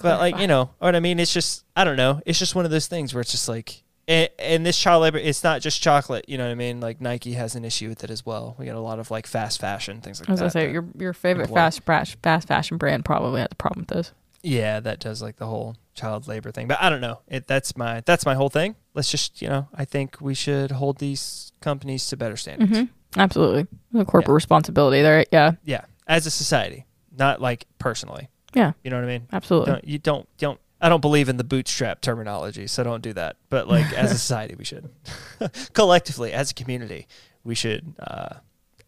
but 0.00 0.18
like 0.18 0.38
you 0.38 0.48
know 0.48 0.70
what 0.80 0.96
I 0.96 1.00
mean? 1.00 1.20
It's 1.20 1.32
just 1.32 1.64
I 1.76 1.84
don't 1.84 1.96
know. 1.96 2.20
It's 2.26 2.38
just 2.38 2.56
one 2.56 2.64
of 2.64 2.72
those 2.72 2.88
things 2.88 3.14
where 3.14 3.20
it's 3.20 3.30
just 3.30 3.48
like. 3.48 3.83
And, 4.06 4.28
and 4.38 4.66
this 4.66 4.78
child 4.78 5.02
labor, 5.02 5.18
it's 5.18 5.42
not 5.42 5.62
just 5.62 5.80
chocolate. 5.80 6.28
You 6.28 6.36
know 6.38 6.44
what 6.44 6.50
I 6.52 6.56
mean? 6.56 6.80
Like 6.80 7.00
Nike 7.00 7.32
has 7.34 7.54
an 7.54 7.64
issue 7.64 7.88
with 7.88 8.04
it 8.04 8.10
as 8.10 8.24
well. 8.26 8.54
We 8.58 8.66
got 8.66 8.76
a 8.76 8.80
lot 8.80 8.98
of 8.98 9.10
like 9.10 9.26
fast 9.26 9.60
fashion 9.60 10.00
things 10.02 10.20
like 10.20 10.28
I 10.28 10.32
was 10.32 10.40
that. 10.40 10.44
gonna 10.44 10.50
say 10.66 10.72
your 10.72 10.84
your 10.98 11.12
favorite 11.14 11.48
fast 11.50 11.82
fast 11.84 12.16
fast 12.22 12.48
fashion 12.48 12.76
brand 12.76 13.04
probably 13.04 13.40
has 13.40 13.48
a 13.50 13.54
problem 13.54 13.86
with 13.88 13.96
those. 13.96 14.12
Yeah, 14.42 14.80
that 14.80 15.00
does 15.00 15.22
like 15.22 15.36
the 15.36 15.46
whole 15.46 15.76
child 15.94 16.28
labor 16.28 16.50
thing. 16.50 16.68
But 16.68 16.82
I 16.82 16.90
don't 16.90 17.00
know. 17.00 17.20
It 17.28 17.46
that's 17.46 17.76
my 17.78 18.02
that's 18.04 18.26
my 18.26 18.34
whole 18.34 18.50
thing. 18.50 18.76
Let's 18.92 19.10
just 19.10 19.40
you 19.40 19.48
know 19.48 19.68
I 19.74 19.86
think 19.86 20.18
we 20.20 20.34
should 20.34 20.72
hold 20.72 20.98
these 20.98 21.52
companies 21.62 22.06
to 22.08 22.16
better 22.18 22.36
standards. 22.36 22.70
Mm-hmm. 22.72 23.20
Absolutely, 23.20 23.66
the 23.92 24.04
corporate 24.04 24.28
Yeah. 24.28 24.34
responsibility 24.34 25.00
there. 25.00 25.24
Yeah, 25.32 25.52
Yeah, 25.64 25.84
as 26.06 26.26
a 26.26 26.30
society, 26.30 26.84
not 27.16 27.40
like 27.40 27.66
personally. 27.78 28.28
yeah, 28.54 28.72
You 28.82 28.90
know 28.90 28.96
what 28.96 29.04
I 29.04 29.08
mean? 29.08 29.28
absolutely. 29.32 29.72
Don't, 29.72 29.84
you 29.88 29.98
don't 29.98 30.28
don't. 30.36 30.60
I 30.80 30.88
don't 30.88 31.00
believe 31.00 31.28
in 31.28 31.36
the 31.36 31.44
bootstrap 31.44 32.00
terminology, 32.00 32.66
so 32.66 32.82
don't 32.84 33.02
do 33.02 33.12
that. 33.14 33.36
But 33.48 33.68
like 33.68 33.92
as 33.92 34.10
a 34.10 34.14
society, 34.18 34.54
we 34.56 34.64
should 34.64 34.90
collectively, 35.72 36.32
as 36.32 36.50
a 36.50 36.54
community, 36.54 37.06
we 37.42 37.54
should 37.54 37.94
uh, 37.98 38.36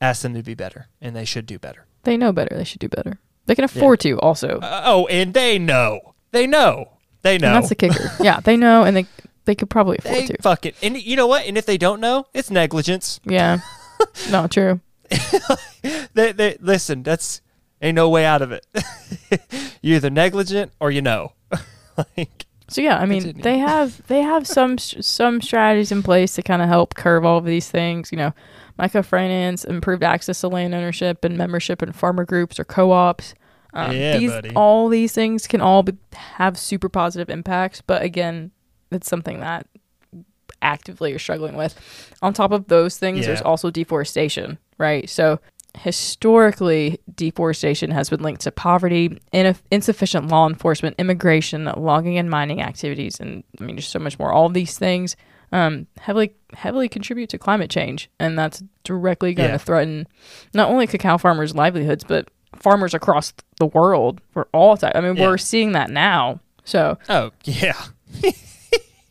ask 0.01 0.23
them 0.23 0.35
to 0.35 0.43
be 0.43 0.55
better, 0.55 0.89
and 1.01 1.15
they 1.15 1.25
should 1.25 1.47
do 1.47 1.59
better. 1.59 1.87
They 2.05 2.17
know 2.17 2.33
better. 2.33 2.55
They 2.57 2.65
should 2.65 2.81
do 2.81 2.89
better. 2.89 3.19
They 3.47 3.55
can 3.55 3.65
afford 3.65 4.01
to 4.01 4.19
also. 4.21 4.59
Uh, 4.61 4.83
oh, 4.85 5.07
and 5.07 5.33
they 5.33 5.59
know. 5.59 6.15
They 6.33 6.47
know. 6.47 6.91
They 7.23 7.39
know. 7.39 7.49
And 7.49 7.57
that's 7.57 7.69
the 7.69 7.75
kicker. 7.75 8.11
yeah, 8.21 8.41
they 8.41 8.57
know, 8.57 8.83
and 8.85 8.97
they 8.97 9.07
they 9.45 9.55
could 9.55 9.71
probably 9.71 9.99
afford 9.99 10.15
they 10.15 10.27
to. 10.27 10.43
fucking 10.43 10.73
and 10.83 11.01
you 11.01 11.17
know 11.17 11.27
what? 11.27 11.47
And 11.47 11.57
if 11.57 11.67
they 11.67 11.79
don't 11.79 12.01
know, 12.01 12.27
it's 12.35 12.51
negligence. 12.51 13.21
Yeah, 13.25 13.61
not 14.31 14.51
true. 14.51 14.81
They, 16.15 16.33
they 16.33 16.57
listen. 16.61 17.03
That's 17.05 17.41
ain't 17.81 17.95
no 17.95 18.09
way 18.09 18.25
out 18.25 18.43
of 18.43 18.53
it. 18.53 18.67
You're 19.81 19.97
either 19.97 20.11
negligent 20.11 20.73
or 20.81 20.91
you 20.91 21.03
know. 21.03 21.33
like 22.17 22.47
So 22.69 22.81
yeah, 22.81 22.99
I 22.99 23.07
mean, 23.07 23.23
Continue. 23.23 23.43
they 23.43 23.59
have 23.59 24.07
they 24.09 24.23
have 24.23 24.47
some 24.47 24.79
some 24.79 25.41
strategies 25.41 25.93
in 25.93 26.03
place 26.03 26.35
to 26.35 26.43
kind 26.43 26.63
of 26.63 26.69
help 26.69 26.95
curve 26.95 27.25
all 27.25 27.39
of 27.39 27.45
these 27.45 27.71
things. 27.71 28.11
You 28.11 28.19
know, 28.19 28.35
microfinance, 28.79 29.65
improved 29.65 30.03
access 30.03 30.41
to 30.41 30.49
land 30.49 30.75
ownership 30.75 31.25
and 31.25 31.37
membership 31.37 31.83
in 31.83 31.93
farmer 31.93 32.25
groups 32.25 32.59
or 32.59 32.65
co-ops. 32.65 33.35
Um, 33.73 33.93
Yeah, 33.93 34.19
these, 34.19 34.31
buddy. 34.31 34.51
All 34.55 34.89
these 34.89 35.13
things 35.13 35.47
can 35.47 35.61
all 35.61 35.83
be, 35.83 35.93
have 36.13 36.59
super 36.59 36.89
positive 36.89 37.29
impacts, 37.29 37.83
but 37.83 38.03
again, 38.03 38.51
it's 38.91 39.09
something 39.09 39.41
that 39.41 39.67
actively 40.63 41.11
you're 41.11 41.19
struggling 41.19 41.57
with. 41.57 42.15
On 42.23 42.33
top 42.33 42.53
of 42.53 42.69
those 42.69 42.99
things, 42.99 43.27
there's 43.27 43.43
also 43.43 43.71
deforestation, 43.71 44.59
right? 44.79 45.09
So 45.09 45.41
historically, 45.77 46.99
deforestation 47.15 47.91
has 47.91 48.11
been 48.11 48.23
linked 48.23 48.43
to 48.43 48.51
poverty, 48.51 49.19
in- 49.33 49.57
insufficient 49.71 50.29
law 50.29 50.49
enforcement, 50.49 50.97
immigration, 50.99 51.65
logging 51.77 52.19
and 52.19 52.29
mining 52.31 52.63
activities, 52.63 53.21
and 53.21 53.45
I 53.61 53.65
mean, 53.65 53.77
just 53.77 53.91
so 53.91 53.99
much 53.99 54.19
more. 54.19 54.33
All 54.33 54.49
these 54.49 54.79
things 54.79 55.17
um, 55.53 55.87
heavily 55.99 56.33
heavily 56.55 56.89
contribute 56.89 57.29
to 57.31 57.39
climate 57.39 57.71
change, 57.71 58.11
and 58.19 58.39
that's 58.39 58.63
directly 58.85 59.33
going 59.35 59.49
to 59.49 59.55
Yeah. 59.55 59.59
threaten 59.59 60.07
not 60.55 60.69
only 60.71 60.87
cacao 60.87 61.19
farmers' 61.19 61.55
livelihoods, 61.55 62.03
but 62.05 62.29
farmers 62.55 62.95
across 62.95 63.33
the 63.59 63.67
world 63.67 64.21
for 64.33 64.49
all 64.53 64.77
time. 64.77 64.93
I 64.95 65.01
mean, 65.01 65.17
Yeah. 65.17 65.27
we're 65.29 65.39
seeing 65.39 65.73
that 65.73 65.91
now. 65.91 66.41
So 66.65 66.99
Oh 67.09 67.31
yeah, 67.45 67.81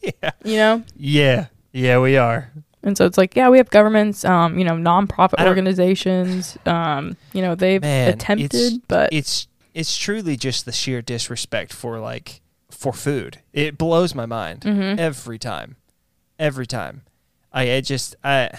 yeah, 0.01 0.32
you 0.43 0.58
know, 0.58 0.84
yeah, 0.97 1.45
yeah. 1.71 1.99
We 1.99 2.17
are. 2.17 2.51
And 2.85 2.97
so 2.97 3.05
it's 3.05 3.17
like, 3.17 3.35
yeah, 3.35 3.49
we 3.49 3.57
have 3.57 3.69
governments, 3.69 4.23
um, 4.23 4.57
you 4.57 4.63
know, 4.63 4.73
nonprofit 4.75 5.45
organizations, 5.45 6.57
um, 6.65 7.17
you 7.33 7.41
know, 7.41 7.55
they've 7.55 7.81
Man, 7.81 8.13
attempted, 8.13 8.53
it's, 8.53 8.77
but 8.87 9.09
it's 9.11 9.47
it's 9.73 9.97
truly 9.97 10.37
just 10.37 10.65
the 10.65 10.71
sheer 10.71 11.01
disrespect 11.01 11.73
for 11.73 11.99
like 11.99 12.39
for 12.71 12.93
food. 12.93 13.39
It 13.51 13.77
blows 13.77 14.15
my 14.15 14.25
mind 14.25 14.61
Mhm. 14.61 14.97
every 14.99 15.37
time, 15.39 15.75
every 16.39 16.65
time. 16.67 17.01
I 17.51 17.63
it 17.63 17.81
just 17.81 18.15
I 18.23 18.51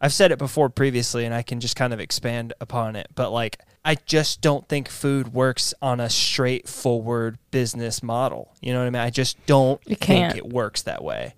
I've 0.00 0.12
said 0.12 0.32
it 0.32 0.38
before 0.38 0.68
previously, 0.70 1.24
and 1.24 1.34
I 1.34 1.42
can 1.42 1.60
just 1.60 1.76
kind 1.76 1.92
of 1.92 2.00
expand 2.00 2.52
upon 2.60 2.96
it. 2.96 3.08
But 3.14 3.30
like, 3.30 3.58
I 3.84 3.94
just 4.06 4.40
don't 4.40 4.68
think 4.68 4.88
food 4.88 5.32
works 5.32 5.72
on 5.80 6.00
a 6.00 6.08
straightforward 6.10 7.38
business 7.50 8.02
model. 8.02 8.54
You 8.60 8.72
know 8.72 8.80
what 8.80 8.86
I 8.86 8.90
mean? 8.90 9.02
I 9.02 9.10
just 9.10 9.44
don't 9.46 9.80
It 9.86 9.98
think 10.00 10.34
it 10.36 10.48
works 10.48 10.82
that 10.82 11.02
way. 11.04 11.34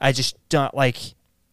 I 0.00 0.12
just 0.12 0.36
don't 0.48 0.74
like, 0.74 0.96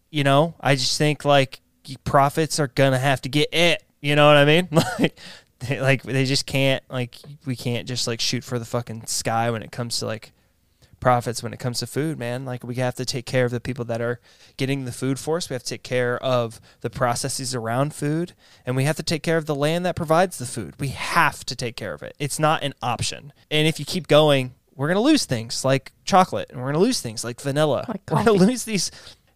you 0.09 0.23
know. 0.23 0.55
I 0.59 0.75
just 0.75 0.97
think 0.97 1.25
like 1.25 1.61
profits 2.03 2.59
are 2.59 2.67
gonna 2.67 2.99
have 2.99 3.21
to 3.21 3.29
get 3.29 3.53
it. 3.53 3.83
You 4.01 4.15
know 4.15 4.27
what 4.27 4.37
I 4.37 4.45
mean? 4.45 4.69
Like, 4.99 5.19
they, 5.67 5.81
like 5.81 6.03
they 6.03 6.23
just 6.23 6.45
can't 6.45 6.81
like 6.89 7.17
we 7.45 7.53
can't 7.53 7.85
just 7.85 8.07
like 8.07 8.21
shoot 8.21 8.45
for 8.45 8.57
the 8.57 8.63
fucking 8.63 9.07
sky 9.07 9.51
when 9.51 9.61
it 9.61 9.73
comes 9.73 9.99
to 9.99 10.05
like 10.05 10.31
profits 10.99 11.41
when 11.41 11.53
it 11.53 11.59
comes 11.59 11.79
to 11.79 11.87
food, 11.87 12.17
man. 12.17 12.45
Like 12.45 12.63
we 12.63 12.75
have 12.75 12.95
to 12.95 13.05
take 13.05 13.25
care 13.25 13.45
of 13.45 13.51
the 13.51 13.59
people 13.59 13.85
that 13.85 14.01
are 14.01 14.19
getting 14.57 14.85
the 14.85 14.91
food 14.91 15.19
for 15.19 15.37
us. 15.37 15.49
We 15.49 15.53
have 15.53 15.63
to 15.63 15.69
take 15.69 15.83
care 15.83 16.17
of 16.23 16.59
the 16.81 16.89
processes 16.89 17.55
around 17.55 17.93
food, 17.93 18.33
and 18.65 18.75
we 18.75 18.83
have 18.85 18.97
to 18.97 19.03
take 19.03 19.23
care 19.23 19.37
of 19.37 19.45
the 19.45 19.55
land 19.55 19.85
that 19.85 19.95
provides 19.95 20.37
the 20.37 20.45
food. 20.45 20.75
We 20.79 20.89
have 20.89 21.45
to 21.45 21.55
take 21.55 21.75
care 21.75 21.93
of 21.93 22.03
it. 22.03 22.15
It's 22.19 22.39
not 22.39 22.63
an 22.63 22.73
option. 22.81 23.33
And 23.49 23.67
if 23.67 23.79
you 23.79 23.85
keep 23.85 24.07
going, 24.07 24.53
we're 24.75 24.87
gonna 24.87 25.01
lose 25.01 25.25
things 25.25 25.65
like 25.65 25.91
chocolate, 26.05 26.49
and 26.49 26.59
we're 26.59 26.67
gonna 26.67 26.79
lose 26.79 27.01
things 27.01 27.23
like 27.23 27.41
vanilla. 27.41 27.85
Like 27.87 28.01
we're 28.09 28.23
gonna 28.23 28.31
lose 28.31 28.63
these 28.63 28.91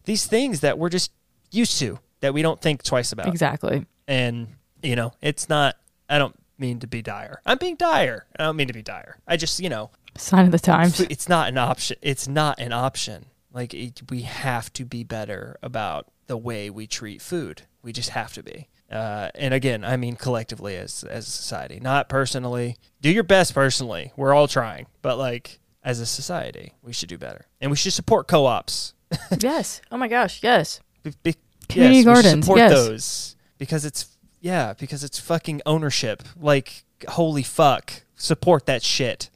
these 0.05 0.25
things 0.25 0.61
that 0.61 0.77
we're 0.77 0.89
just 0.89 1.11
used 1.51 1.77
to 1.79 1.99
that 2.21 2.33
we 2.33 2.41
don't 2.41 2.61
think 2.61 2.83
twice 2.83 3.11
about. 3.11 3.27
exactly. 3.27 3.85
And 4.07 4.47
you 4.81 4.95
know, 4.95 5.13
it's 5.21 5.49
not. 5.49 5.75
I 6.09 6.17
don't 6.17 6.35
mean 6.57 6.79
to 6.79 6.87
be 6.87 7.01
dire. 7.01 7.41
I'm 7.45 7.57
being 7.57 7.75
dire. 7.75 8.25
I 8.37 8.43
don't 8.43 8.55
mean 8.55 8.67
to 8.67 8.73
be 8.73 8.81
dire. 8.81 9.17
I 9.27 9.37
just, 9.37 9.59
you 9.59 9.69
know, 9.69 9.91
Sign 10.15 10.45
of 10.45 10.51
the 10.51 10.59
times. 10.59 10.99
It's 10.99 11.27
not 11.27 11.47
an 11.49 11.57
option. 11.57 11.97
It's 12.01 12.27
not 12.27 12.59
an 12.59 12.71
option. 12.71 13.25
Like 13.51 13.73
it, 13.73 14.01
we 14.09 14.21
have 14.21 14.71
to 14.73 14.85
be 14.85 15.03
better 15.03 15.57
about 15.63 16.07
the 16.27 16.37
way 16.37 16.69
we 16.69 16.87
treat 16.87 17.21
food. 17.21 17.63
We 17.81 17.91
just 17.91 18.09
have 18.09 18.33
to 18.33 18.43
be. 18.43 18.69
Uh, 18.91 19.29
and 19.35 19.53
again, 19.53 19.83
I 19.83 19.97
mean 19.97 20.15
collectively 20.15 20.75
as 20.75 21.03
as 21.03 21.27
a 21.27 21.31
society, 21.31 21.79
not 21.79 22.09
personally. 22.09 22.77
Do 23.01 23.09
your 23.09 23.23
best 23.23 23.53
personally. 23.53 24.11
We're 24.15 24.33
all 24.33 24.47
trying, 24.47 24.85
but 25.01 25.17
like 25.17 25.59
as 25.83 25.99
a 25.99 26.05
society, 26.05 26.73
we 26.83 26.93
should 26.93 27.09
do 27.09 27.17
better, 27.17 27.47
and 27.59 27.71
we 27.71 27.77
should 27.77 27.93
support 27.93 28.27
co-ops. 28.27 28.93
yes. 29.39 29.81
Oh 29.91 29.97
my 29.97 30.07
gosh. 30.07 30.41
Yes. 30.43 30.79
Be- 31.03 31.13
be- 31.23 31.35
Community 31.69 31.97
yes, 31.99 32.05
gardens, 32.05 32.45
support 32.45 32.59
yes. 32.59 32.71
those 32.71 33.35
because 33.57 33.85
it's 33.85 34.17
yeah, 34.41 34.73
because 34.73 35.03
it's 35.03 35.19
fucking 35.19 35.61
ownership. 35.65 36.21
Like 36.39 36.83
holy 37.07 37.43
fuck, 37.43 38.03
support 38.15 38.65
that 38.65 38.83
shit. 38.83 39.29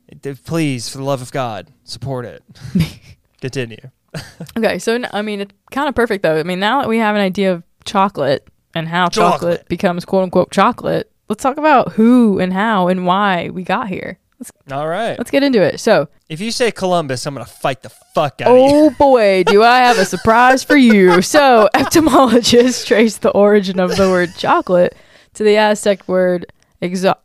Please, 0.46 0.90
for 0.90 0.98
the 1.00 1.04
love 1.04 1.22
of 1.22 1.32
God, 1.32 1.70
support 1.84 2.26
it. 2.26 2.44
Continue. 3.42 3.78
Okay. 4.58 4.80
So, 4.80 5.00
I 5.14 5.22
mean, 5.22 5.42
it's 5.42 5.54
kind 5.72 5.88
of 5.88 5.94
perfect 5.94 6.24
though. 6.24 6.38
I 6.40 6.44
mean, 6.44 6.60
now 6.60 6.82
that 6.82 6.90
we 6.90 6.98
have 6.98 7.16
an 7.16 7.22
idea 7.22 7.54
of 7.54 7.64
chocolate 7.86 8.48
and 8.74 8.88
how 8.88 9.10
chocolate, 9.10 9.32
Chocolate. 9.60 9.70
becomes 9.70 10.06
quote 10.06 10.24
unquote 10.24 10.50
chocolate, 10.52 11.12
let's 11.30 11.44
talk 11.44 11.58
about 11.58 11.94
who 11.94 12.40
and 12.40 12.52
how 12.52 12.88
and 12.88 13.06
why 13.06 13.50
we 13.50 13.64
got 13.64 13.90
here. 13.90 14.18
Let's, 14.40 14.52
All 14.72 14.88
right. 14.88 15.18
let's 15.18 15.32
get 15.32 15.42
into 15.42 15.62
it. 15.62 15.80
So, 15.80 16.10
If 16.30 16.40
you 16.42 16.52
say 16.52 16.72
Columbus, 16.72 17.26
I'm 17.26 17.34
gonna 17.34 17.46
fight 17.46 17.82
the 17.82 17.90
fuck 17.90 18.40
out 18.42 18.50
of 18.50 18.54
oh, 18.54 18.68
you. 18.68 18.86
Oh 18.86 18.90
boy, 18.92 19.44
do 19.44 19.64
I 19.64 19.80
have 19.80 19.98
a 19.98 20.06
surprise 20.06 20.64
for 20.64 20.78
you. 20.78 21.22
So, 21.28 21.70
etymologists 21.74 22.86
trace 22.86 23.18
the 23.18 23.32
origin 23.32 23.80
of 23.80 23.96
the 23.96 24.10
word 24.10 24.36
chocolate 24.38 24.96
to 25.34 25.44
the 25.44 25.58
Aztec 25.58 26.08
word 26.08 26.46
exo- 26.82 27.16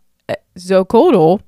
zocotl. 0.57 1.41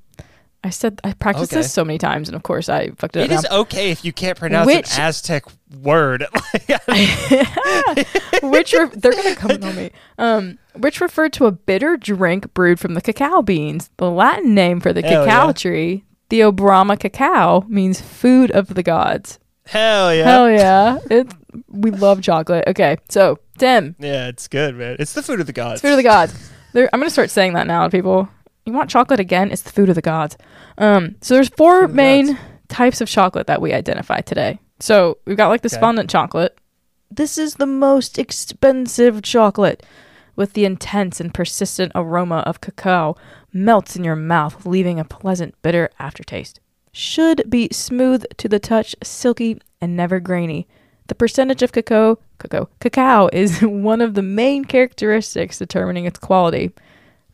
I 0.64 0.70
said 0.70 0.98
I 1.04 1.12
practiced 1.12 1.52
Okay. 1.52 1.60
this 1.60 1.72
so 1.72 1.84
many 1.84 1.98
times, 1.98 2.28
and 2.28 2.34
of 2.36 2.42
course 2.42 2.68
I 2.70 2.88
fucked 2.96 3.16
it 3.16 3.20
up. 3.20 3.30
It 3.30 3.34
is 3.34 3.42
now. 3.50 3.58
okay 3.60 3.90
if 3.90 4.04
you 4.04 4.12
can't 4.12 4.38
pronounce 4.38 4.66
Which- 4.66 4.94
an 4.96 5.02
Aztec 5.02 5.44
word. 5.82 6.26
which 8.42 8.72
re- 8.72 8.88
they're 8.94 9.12
gonna 9.12 9.36
come 9.36 9.62
on 9.62 9.76
me. 9.76 9.90
Um, 10.18 10.58
which 10.76 11.00
referred 11.00 11.32
to 11.34 11.46
a 11.46 11.52
bitter 11.52 11.96
drink 11.96 12.52
brewed 12.54 12.80
from 12.80 12.94
the 12.94 13.00
cacao 13.00 13.42
beans. 13.42 13.90
The 13.98 14.10
Latin 14.10 14.54
name 14.54 14.80
for 14.80 14.92
the 14.92 15.02
Hell 15.02 15.24
cacao 15.24 15.46
yeah. 15.48 15.52
tree, 15.52 16.04
Theobroma 16.30 16.98
cacao, 16.98 17.62
means 17.68 18.00
food 18.00 18.50
of 18.50 18.68
the 18.74 18.82
gods. 18.82 19.38
Hell 19.66 20.14
yeah. 20.14 20.24
Hell 20.24 20.50
yeah! 20.50 20.98
It's 21.10 21.34
we 21.68 21.90
love 21.90 22.22
chocolate. 22.22 22.64
Okay, 22.68 22.96
so 23.08 23.38
Tim, 23.58 23.94
Yeah, 23.98 24.28
it's 24.28 24.48
good, 24.48 24.76
man. 24.76 24.96
It's 24.98 25.12
the 25.14 25.22
food 25.22 25.40
of 25.40 25.46
the 25.46 25.52
gods. 25.52 25.74
It's 25.74 25.82
food 25.82 25.92
of 25.92 25.96
the 25.96 26.02
gods. 26.02 26.50
There, 26.72 26.88
I'm 26.92 27.00
gonna 27.00 27.10
start 27.10 27.30
saying 27.30 27.54
that 27.54 27.66
now 27.66 27.84
to 27.84 27.90
people. 27.90 28.28
You 28.66 28.72
want 28.72 28.90
chocolate 28.90 29.20
again? 29.20 29.50
It's 29.50 29.62
the 29.62 29.72
food 29.72 29.88
of 29.88 29.94
the 29.94 30.02
gods. 30.02 30.36
Um, 30.78 31.16
so 31.20 31.34
there's 31.34 31.50
four 31.50 31.86
the 31.86 31.92
main 31.94 32.26
gods. 32.28 32.38
types 32.68 33.00
of 33.00 33.08
chocolate 33.08 33.46
that 33.46 33.60
we 33.60 33.72
identify 33.72 34.20
today. 34.20 34.58
So 34.80 35.18
we've 35.26 35.36
got 35.36 35.48
like 35.48 35.62
the 35.62 35.68
Okay. 35.68 35.80
fondant 35.80 36.08
chocolate. 36.10 36.58
This 37.10 37.38
is 37.38 37.54
the 37.56 37.66
most 37.66 38.18
expensive 38.18 39.22
chocolate, 39.22 39.84
with 40.36 40.54
the 40.54 40.64
intense 40.64 41.20
and 41.20 41.32
persistent 41.32 41.92
aroma 41.94 42.38
of 42.38 42.60
cacao 42.60 43.14
melts 43.52 43.94
in 43.94 44.02
your 44.02 44.16
mouth, 44.16 44.66
leaving 44.66 44.98
a 44.98 45.04
pleasant 45.04 45.54
bitter 45.62 45.90
aftertaste. 46.00 46.58
Should 46.90 47.48
be 47.48 47.68
smooth 47.70 48.24
to 48.38 48.48
the 48.48 48.58
touch, 48.58 48.96
silky, 49.02 49.60
and 49.80 49.96
never 49.96 50.18
grainy. 50.18 50.66
The 51.06 51.14
percentage 51.14 51.62
of 51.62 51.70
cacao, 51.70 52.18
cacao, 52.38 52.68
cacao 52.80 53.28
is 53.32 53.60
one 53.62 54.00
of 54.00 54.14
the 54.14 54.22
main 54.22 54.64
characteristics 54.64 55.58
determining 55.58 56.06
its 56.06 56.18
quality. 56.18 56.72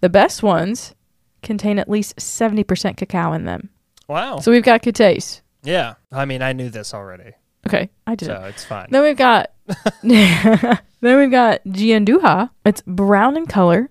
The 0.01 0.09
best 0.11 0.43
ones 0.43 0.95
contain 1.43 1.79
at 1.79 1.89
least 1.89 2.17
70% 2.17 2.97
cacao 2.97 3.33
in 3.33 3.45
them. 3.45 3.71
Wow. 4.09 4.39
So 4.39 4.51
we've 4.51 4.63
got 4.63 4.83
Catais. 4.83 5.41
yeah. 5.63 5.95
I 6.11 6.25
mean, 6.25 6.43
I 6.43 6.53
knew 6.53 6.69
this 6.71 6.93
already, 6.95 7.33
Okay, 7.67 7.91
I 8.07 8.15
did. 8.17 8.27
so 8.27 8.45
it's 8.45 8.65
fine. 8.65 8.89
Then 8.91 9.03
we've 9.03 9.17
got 9.17 9.53
then 10.03 10.79
we've 11.03 11.31
got 11.31 11.63
Gianduja. 11.65 12.51
It's 12.65 12.83
brown 12.87 13.37
in 13.37 13.47
color. 13.47 13.91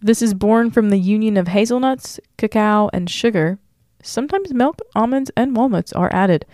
This 0.00 0.22
is 0.22 0.32
born 0.32 0.70
from 0.70 0.90
the 0.90 0.98
union 0.98 1.36
of 1.36 1.48
hazelnuts, 1.48 2.20
cacao, 2.36 2.88
and 2.92 3.10
sugar. 3.10 3.58
Sometimes 4.02 4.54
milk, 4.54 4.78
almonds, 4.94 5.30
and 5.36 5.56
walnuts 5.56 5.92
are 5.92 6.08
added. 6.14 6.46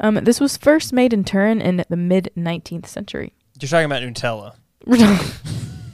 Um, 0.00 0.14
this 0.24 0.40
was 0.40 0.56
first 0.56 0.92
made 0.92 1.12
in 1.12 1.22
Turin 1.24 1.60
in 1.60 1.84
the 1.88 1.96
mid 1.96 2.30
19th 2.36 2.86
century. 2.86 3.34
You're 3.60 3.68
talking 3.68 3.84
about 3.84 4.02
Nutella. 4.02 4.54
We're 4.86 4.96
talking, 4.96 5.28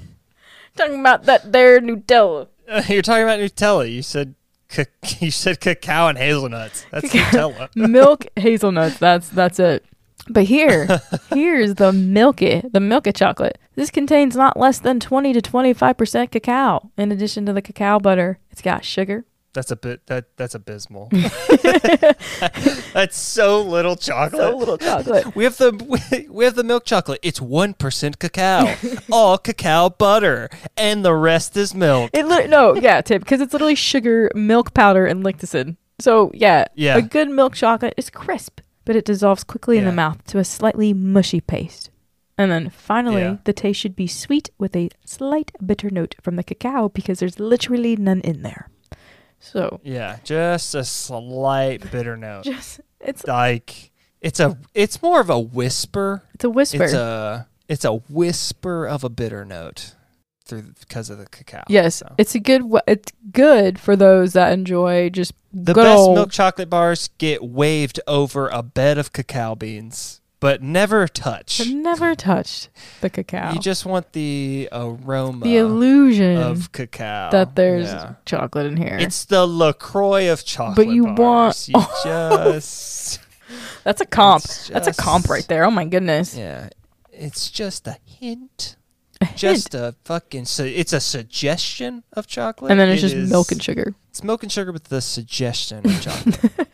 talking 0.76 1.00
about 1.00 1.24
that 1.24 1.50
there 1.52 1.80
Nutella. 1.80 2.48
Uh, 2.68 2.82
you're 2.88 3.02
talking 3.02 3.24
about 3.24 3.40
Nutella. 3.40 3.90
You 3.90 4.02
said 4.02 4.34
you 5.20 5.30
said 5.30 5.60
cacao 5.60 6.08
and 6.08 6.18
hazelnuts. 6.18 6.86
That's. 6.90 7.12
Nutella. 7.12 7.74
milk 7.76 8.26
hazelnuts. 8.36 8.98
That's 8.98 9.28
that's 9.28 9.58
it. 9.58 9.84
But 10.28 10.44
here, 10.44 11.02
here's 11.34 11.74
the 11.74 11.92
milky, 11.92 12.62
the 12.72 12.80
milky 12.80 13.12
chocolate. 13.12 13.58
This 13.74 13.90
contains 13.90 14.36
not 14.36 14.58
less 14.58 14.78
than 14.78 14.98
20 14.98 15.34
to 15.34 15.42
25 15.42 15.96
percent 15.96 16.30
cacao. 16.30 16.90
In 16.96 17.12
addition 17.12 17.44
to 17.46 17.52
the 17.52 17.62
cacao 17.62 17.98
butter, 17.98 18.38
it's 18.50 18.62
got 18.62 18.84
sugar. 18.84 19.24
That's 19.54 19.70
a 19.70 19.76
bit 19.76 20.06
that 20.08 20.36
that's 20.36 20.54
abysmal. 20.54 21.08
that's 22.92 23.16
so 23.16 23.62
little 23.62 23.96
chocolate. 23.96 24.40
So 24.40 24.56
little 24.56 24.78
chocolate. 24.78 25.34
We 25.36 25.44
have 25.44 25.56
the 25.58 25.72
we, 26.10 26.28
we 26.28 26.44
have 26.44 26.54
the 26.54 26.64
milk 26.64 26.84
chocolate. 26.84 27.20
It's 27.22 27.40
one 27.40 27.74
percent 27.74 28.18
cacao, 28.18 28.74
all 29.12 29.38
cacao 29.38 29.90
butter, 29.90 30.50
and 30.76 31.04
the 31.04 31.14
rest 31.14 31.56
is 31.56 31.74
milk. 31.74 32.10
It 32.12 32.26
lit 32.26 32.50
no, 32.50 32.74
yeah, 32.74 33.00
Tim, 33.00 33.20
because 33.20 33.40
it's 33.40 33.52
literally 33.52 33.74
sugar, 33.74 34.30
milk 34.34 34.74
powder, 34.74 35.06
and 35.06 35.24
lactocin. 35.24 35.76
So 36.00 36.30
yeah, 36.34 36.64
Yeah. 36.74 36.96
a 36.96 37.02
good 37.02 37.30
milk 37.30 37.54
chocolate 37.54 37.94
is 37.96 38.10
crisp, 38.10 38.60
but 38.84 38.96
it 38.96 39.04
dissolves 39.04 39.44
quickly 39.44 39.78
in 39.78 39.84
the 39.84 39.92
mouth 39.92 40.24
to 40.26 40.38
a 40.38 40.44
slightly 40.44 40.92
mushy 40.92 41.40
paste. 41.40 41.90
And 42.36 42.50
then 42.50 42.68
finally, 42.70 43.22
Yeah. 43.22 43.36
the 43.44 43.52
taste 43.52 43.78
should 43.78 43.94
be 43.94 44.08
sweet 44.08 44.50
with 44.58 44.74
a 44.74 44.90
slight 45.04 45.52
bitter 45.64 45.90
note 45.90 46.16
from 46.20 46.34
the 46.34 46.42
cacao 46.42 46.88
because 46.88 47.20
there's 47.20 47.38
literally 47.38 47.94
none 47.94 48.20
in 48.22 48.42
there. 48.42 48.68
So 49.44 49.80
Yeah, 49.84 50.18
just 50.24 50.74
a 50.74 50.84
slight 50.84 51.90
bitter 51.90 52.16
note. 52.16 52.44
just 52.44 52.80
it's 53.00 53.26
Like 53.26 53.92
it's 54.20 54.40
a 54.40 54.56
it's 54.74 55.02
more 55.02 55.20
of 55.20 55.28
a 55.30 55.38
whisper. 55.38 56.22
it's 56.34 56.44
a 56.44 56.50
whisper. 56.50 56.84
It's 56.84 56.94
a 56.94 57.48
it's 57.68 57.84
a 57.84 57.94
whisper 57.94 58.86
of 58.86 59.04
a 59.04 59.08
bitter 59.08 59.44
note. 59.44 59.94
through 60.46 60.62
because 60.80 61.10
of 61.10 61.18
the 61.18 61.26
cacao. 61.26 61.64
Yes, 61.68 61.96
so. 61.96 62.14
it's 62.18 62.34
a 62.34 62.40
good. 62.40 62.62
It's 62.86 63.12
good 63.32 63.78
for 63.78 63.96
those 63.96 64.32
that 64.34 64.52
enjoy 64.52 65.10
just 65.10 65.32
the 65.52 65.74
best 65.74 65.98
old. 65.98 66.16
milk 66.16 66.32
chocolate 66.32 66.68
bars 66.68 67.08
get 67.18 67.42
waved 67.42 68.00
over 68.06 68.48
a 68.48 68.62
bed 68.62 68.98
of 68.98 69.12
cacao 69.12 69.54
beans, 69.54 70.20
but 70.44 70.60
never 70.62 71.08
touch. 71.08 71.58
I've 71.62 71.72
never 71.72 72.14
touched 72.14 72.68
the 73.00 73.08
cacao. 73.08 73.54
You 73.54 73.60
just 73.60 73.86
want 73.86 74.12
the 74.12 74.68
aroma 74.70 75.42
the 75.42 75.56
illusion 75.56 76.36
of 76.36 76.70
cacao 76.70 77.30
that 77.32 77.56
there's 77.56 77.86
Yeah. 77.86 78.16
chocolate 78.26 78.66
in 78.66 78.76
here. 78.76 78.98
It's 79.00 79.24
the 79.24 79.46
Lacroix 79.46 80.30
of 80.30 80.44
chocolate. 80.44 80.76
But 80.76 80.88
you 80.94 81.06
bars. 81.14 81.70
want- 81.72 81.88
you 82.04 82.12
just 82.52 83.20
That's 83.84 84.02
a 84.02 84.06
comp. 84.06 84.44
It's 84.44 84.68
That's 84.68 84.86
a 84.86 84.92
comp 84.92 85.30
right 85.30 85.46
there. 85.48 85.64
Oh 85.64 85.70
my 85.70 85.86
goodness. 85.86 86.36
yeah. 86.36 86.68
It's 87.10 87.48
just 87.50 87.86
a 87.86 87.96
hint. 88.04 88.76
A 89.22 89.24
hint. 89.24 89.38
Just 89.38 89.74
a 89.74 89.94
fucking. 90.04 90.44
Su- 90.44 90.64
it's 90.64 90.92
a 90.92 91.00
suggestion 91.00 92.02
of 92.12 92.26
chocolate, 92.26 92.70
and 92.70 92.78
then 92.78 92.90
it's 92.90 93.02
It 93.02 93.08
just 93.14 93.30
milk 93.30 93.50
and 93.50 93.62
sugar. 93.62 93.94
It's 94.10 94.22
milk 94.22 94.42
and 94.42 94.52
sugar 94.52 94.72
with 94.72 94.84
the 94.84 95.00
suggestion 95.00 95.86
of 95.86 96.00
chocolate. 96.02 96.68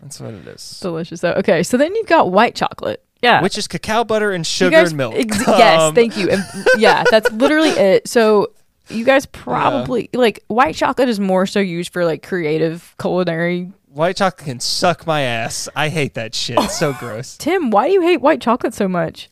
That's 0.00 0.20
what 0.20 0.34
it 0.34 0.46
is. 0.46 0.80
Delicious 0.80 1.20
though. 1.20 1.32
Okay, 1.32 1.62
so 1.62 1.76
then 1.76 1.94
you've 1.94 2.06
got 2.06 2.30
white 2.30 2.54
chocolate. 2.54 3.02
Yeah. 3.22 3.42
Which 3.42 3.58
is 3.58 3.66
cacao 3.66 4.04
butter 4.04 4.30
and 4.32 4.46
sugar 4.46 4.70
guys- 4.70 4.88
and 4.90 4.96
milk. 4.96 5.14
ex- 5.16 5.36
yes, 5.46 5.80
Um, 5.80 5.94
thank 5.94 6.16
you. 6.16 6.30
And 6.30 6.44
yeah, 6.76 7.02
that's 7.10 7.30
literally 7.32 7.70
it. 7.70 8.06
So 8.08 8.52
you 8.88 9.04
guys 9.04 9.26
probably 9.26 10.08
like 10.14 10.44
white 10.46 10.74
chocolate 10.76 11.08
is 11.08 11.18
more 11.18 11.44
so 11.46 11.58
used 11.60 11.92
for 11.92 12.04
like 12.04 12.22
creative 12.22 12.94
culinary. 13.00 13.72
White 13.88 14.16
chocolate 14.16 14.46
can 14.46 14.60
suck 14.60 15.06
my 15.06 15.22
ass. 15.22 15.68
I 15.74 15.88
hate 15.88 16.14
that 16.14 16.34
shit. 16.34 16.58
It's 16.60 16.78
so 16.78 16.92
gross. 17.00 17.36
Tim, 17.38 17.70
why 17.70 17.88
do 17.88 17.92
you 17.94 18.02
hate 18.02 18.18
white 18.20 18.40
chocolate 18.40 18.74
so 18.74 18.86
much? 18.86 19.28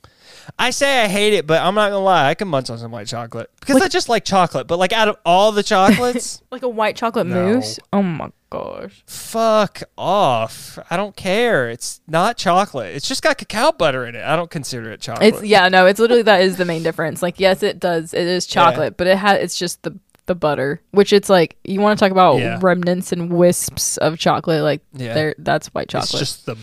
I 0.59 0.71
say 0.71 1.05
I 1.05 1.09
hate 1.09 1.35
it, 1.35 1.47
but 1.47 1.61
I'm 1.63 1.75
not 1.75 1.91
gonna 1.91 2.03
lie. 2.05 2.29
I 2.29 2.35
can 2.35 2.49
munch 2.49 2.71
on 2.71 2.79
some 2.79 2.91
white 2.91 3.07
chocolate 3.07 3.51
because 3.61 3.75
Like- 3.75 3.85
I 3.85 3.89
just 3.89 4.09
like 4.09 4.25
chocolate. 4.25 4.67
But 4.67 4.79
like 4.79 4.93
out 4.93 5.07
of 5.09 5.17
all 5.25 5.53
the 5.53 5.63
chocolates, 5.63 6.43
Like 6.51 6.63
a 6.63 6.69
white 6.69 6.97
chocolate 6.97 7.27
No. 7.29 7.55
mousse? 7.55 7.79
Oh 7.93 8.03
my 8.03 8.31
gosh. 8.57 9.03
fuck 9.07 9.83
off. 9.99 10.79
I 10.91 10.97
don't 10.97 11.15
care. 11.17 11.69
It's 11.71 12.01
not 12.07 12.37
chocolate. 12.37 12.95
It's 12.95 13.09
just 13.09 13.23
got 13.23 13.39
cacao 13.39 13.73
butter 13.73 14.05
in 14.07 14.15
it. 14.15 14.23
I 14.25 14.37
don't 14.37 14.51
consider 14.51 14.91
it 14.93 15.01
chocolate. 15.01 15.35
It's 15.35 15.43
yeah, 15.45 15.69
no, 15.69 15.87
it's 15.87 16.01
literally 16.01 16.23
that 16.23 16.41
is 16.43 16.57
the 16.57 16.65
main 16.65 16.83
difference. 16.83 17.23
Like 17.23 17.39
yes, 17.41 17.63
it 17.63 17.79
does. 17.81 18.15
It 18.15 18.27
is 18.27 18.47
chocolate, 18.47 18.97
but 18.97 19.07
it 19.07 19.19
has 19.19 19.41
it's 19.43 19.59
just 19.59 19.83
the 19.83 19.99
the 20.27 20.35
butter, 20.35 20.81
which 20.91 21.13
it's 21.13 21.29
like 21.29 21.57
you 21.65 21.81
want 21.81 21.99
to 21.99 22.05
talk 22.05 22.11
about 22.11 22.39
Yeah. 22.39 22.59
remnants 22.61 23.13
and 23.13 23.31
wisps 23.33 23.97
of 23.99 24.19
chocolate 24.19 24.63
like 24.63 24.83
Yeah. 24.93 25.15
there 25.15 25.35
that's 25.39 25.69
white 25.69 25.89
chocolate. 25.89 26.11
It's 26.11 26.19
just 26.19 26.47
the. 26.47 26.57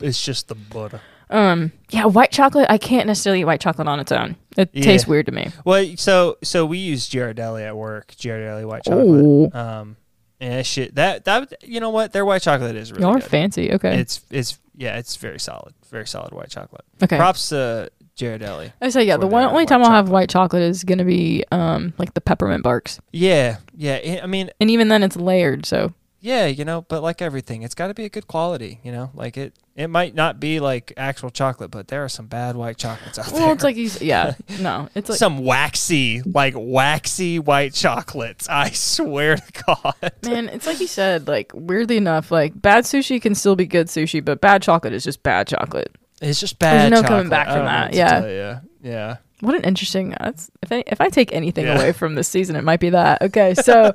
It's 0.00 0.24
just 0.24 0.48
the 0.48 0.54
butter. 0.56 1.00
um 1.30 1.72
yeah, 1.90 2.04
white 2.04 2.30
chocolate, 2.30 2.66
I 2.68 2.78
can't 2.78 3.06
necessarily 3.06 3.40
eat 3.40 3.44
white 3.44 3.60
chocolate 3.60 3.88
on 3.88 3.98
its 4.00 4.12
own. 4.12 4.36
It 4.56 4.70
Yeah. 4.72 4.84
tastes 4.84 5.06
weird 5.06 5.26
to 5.26 5.32
me. 5.32 5.50
Well, 5.64 5.94
so 5.96 6.36
so 6.42 6.66
we 6.66 6.78
use 6.78 7.08
Ghirardelli 7.08 7.66
at 7.66 7.76
work. 7.76 8.08
Ghirardelli 8.18 8.64
white 8.66 8.84
chocolate. 8.84 9.06
Ooh. 9.06 9.50
Um, 9.52 9.96
and 10.42 10.52
that 10.52 10.66
shit 10.66 10.94
that 10.96 11.24
that 11.24 11.54
you 11.62 11.80
know 11.80 11.90
what 11.90 12.12
their 12.12 12.24
white 12.26 12.42
chocolate 12.42 12.76
is 12.76 12.90
really 12.92 13.02
Y'all 13.04 13.12
are 13.16 13.20
good. 13.20 13.24
fancy. 13.30 13.72
Okay. 13.72 13.98
It's 13.98 14.20
it's 14.30 14.58
yeah, 14.76 14.98
it's 14.98 15.16
very 15.16 15.38
solid, 15.38 15.72
very 15.90 16.06
solid 16.06 16.32
white 16.34 16.50
chocolate. 16.50 16.84
okay. 17.02 17.16
Props 17.16 17.50
to 17.50 17.90
Ghirardelli. 18.16 18.72
I 18.80 18.88
say 18.90 19.04
yeah, 19.04 19.16
the 19.16 19.26
one 19.26 19.44
only 19.44 19.64
time 19.66 19.82
I'll 19.82 19.90
have 19.90 20.08
white 20.10 20.28
chocolate 20.28 20.62
is 20.62 20.82
gonna 20.84 21.04
be 21.04 21.44
um 21.52 21.94
like 21.98 22.12
the 22.14 22.20
peppermint 22.20 22.62
barks. 22.62 23.00
Yeah, 23.12 23.58
yeah. 23.76 24.20
I 24.22 24.26
mean, 24.26 24.50
And 24.60 24.70
even 24.70 24.88
then 24.88 25.02
it's 25.02 25.16
layered, 25.16 25.64
so 25.64 25.94
yeah, 26.22 26.46
you 26.46 26.64
know, 26.64 26.82
but 26.88 27.02
like 27.02 27.20
everything, 27.20 27.62
it's 27.62 27.74
got 27.74 27.88
to 27.88 27.94
be 27.94 28.04
a 28.04 28.08
good 28.08 28.26
quality. 28.28 28.80
You 28.82 28.92
know, 28.92 29.10
like 29.12 29.36
it. 29.36 29.52
It 29.74 29.88
might 29.88 30.14
not 30.14 30.38
be 30.38 30.60
like 30.60 30.92
actual 30.98 31.30
chocolate, 31.30 31.70
but 31.70 31.88
there 31.88 32.04
are 32.04 32.08
some 32.08 32.26
bad 32.26 32.56
white 32.56 32.76
chocolates 32.76 33.18
out 33.18 33.24
there. 33.28 33.40
well 33.40 33.52
it's 33.52 33.64
like 33.64 33.74
you 33.76 33.90
yeah. 34.02 34.34
No. 34.60 34.90
It's 34.94 35.08
like 35.08 35.18
some 35.18 35.38
waxy, 35.38 36.20
like 36.26 36.52
waxy 36.54 37.38
white 37.38 37.72
chocolates. 37.72 38.46
I 38.50 38.68
swear 38.72 39.36
to 39.36 39.64
God. 39.66 40.12
Man, 40.24 40.50
it's 40.50 40.66
like 40.66 40.78
you 40.78 40.86
said, 40.86 41.26
like 41.26 41.52
weirdly 41.54 41.96
enough, 41.96 42.30
like 42.30 42.52
bad 42.60 42.84
sushi 42.84 43.20
can 43.20 43.34
still 43.34 43.56
be 43.56 43.64
good 43.64 43.86
sushi, 43.86 44.22
but 44.22 44.42
bad 44.42 44.60
chocolate 44.62 44.92
is 44.92 45.04
just 45.04 45.22
bad 45.22 45.46
chocolate. 45.48 45.90
It's 46.20 46.38
just 46.38 46.58
bad. 46.58 46.82
There's 46.82 46.90
no 46.90 46.96
chocolate. 46.96 47.08
coming 47.08 47.30
back 47.30 47.46
from 47.48 47.64
that, 47.64 47.94
Yeah, 47.94 48.26
yeah. 48.26 48.60
Yeah. 48.82 49.16
What 49.40 49.54
an 49.54 49.64
interesting. 49.64 50.14
That's 50.20 50.50
if 50.62 50.70
I, 50.70 50.84
if 50.86 51.00
I 51.00 51.08
take 51.08 51.32
anything 51.32 51.64
Yeah. 51.64 51.76
away 51.76 51.92
from 51.92 52.14
this 52.14 52.28
season, 52.28 52.56
it 52.56 52.62
might 52.62 52.78
be 52.78 52.90
that. 52.90 53.22
Okay, 53.22 53.54
so 53.60 53.94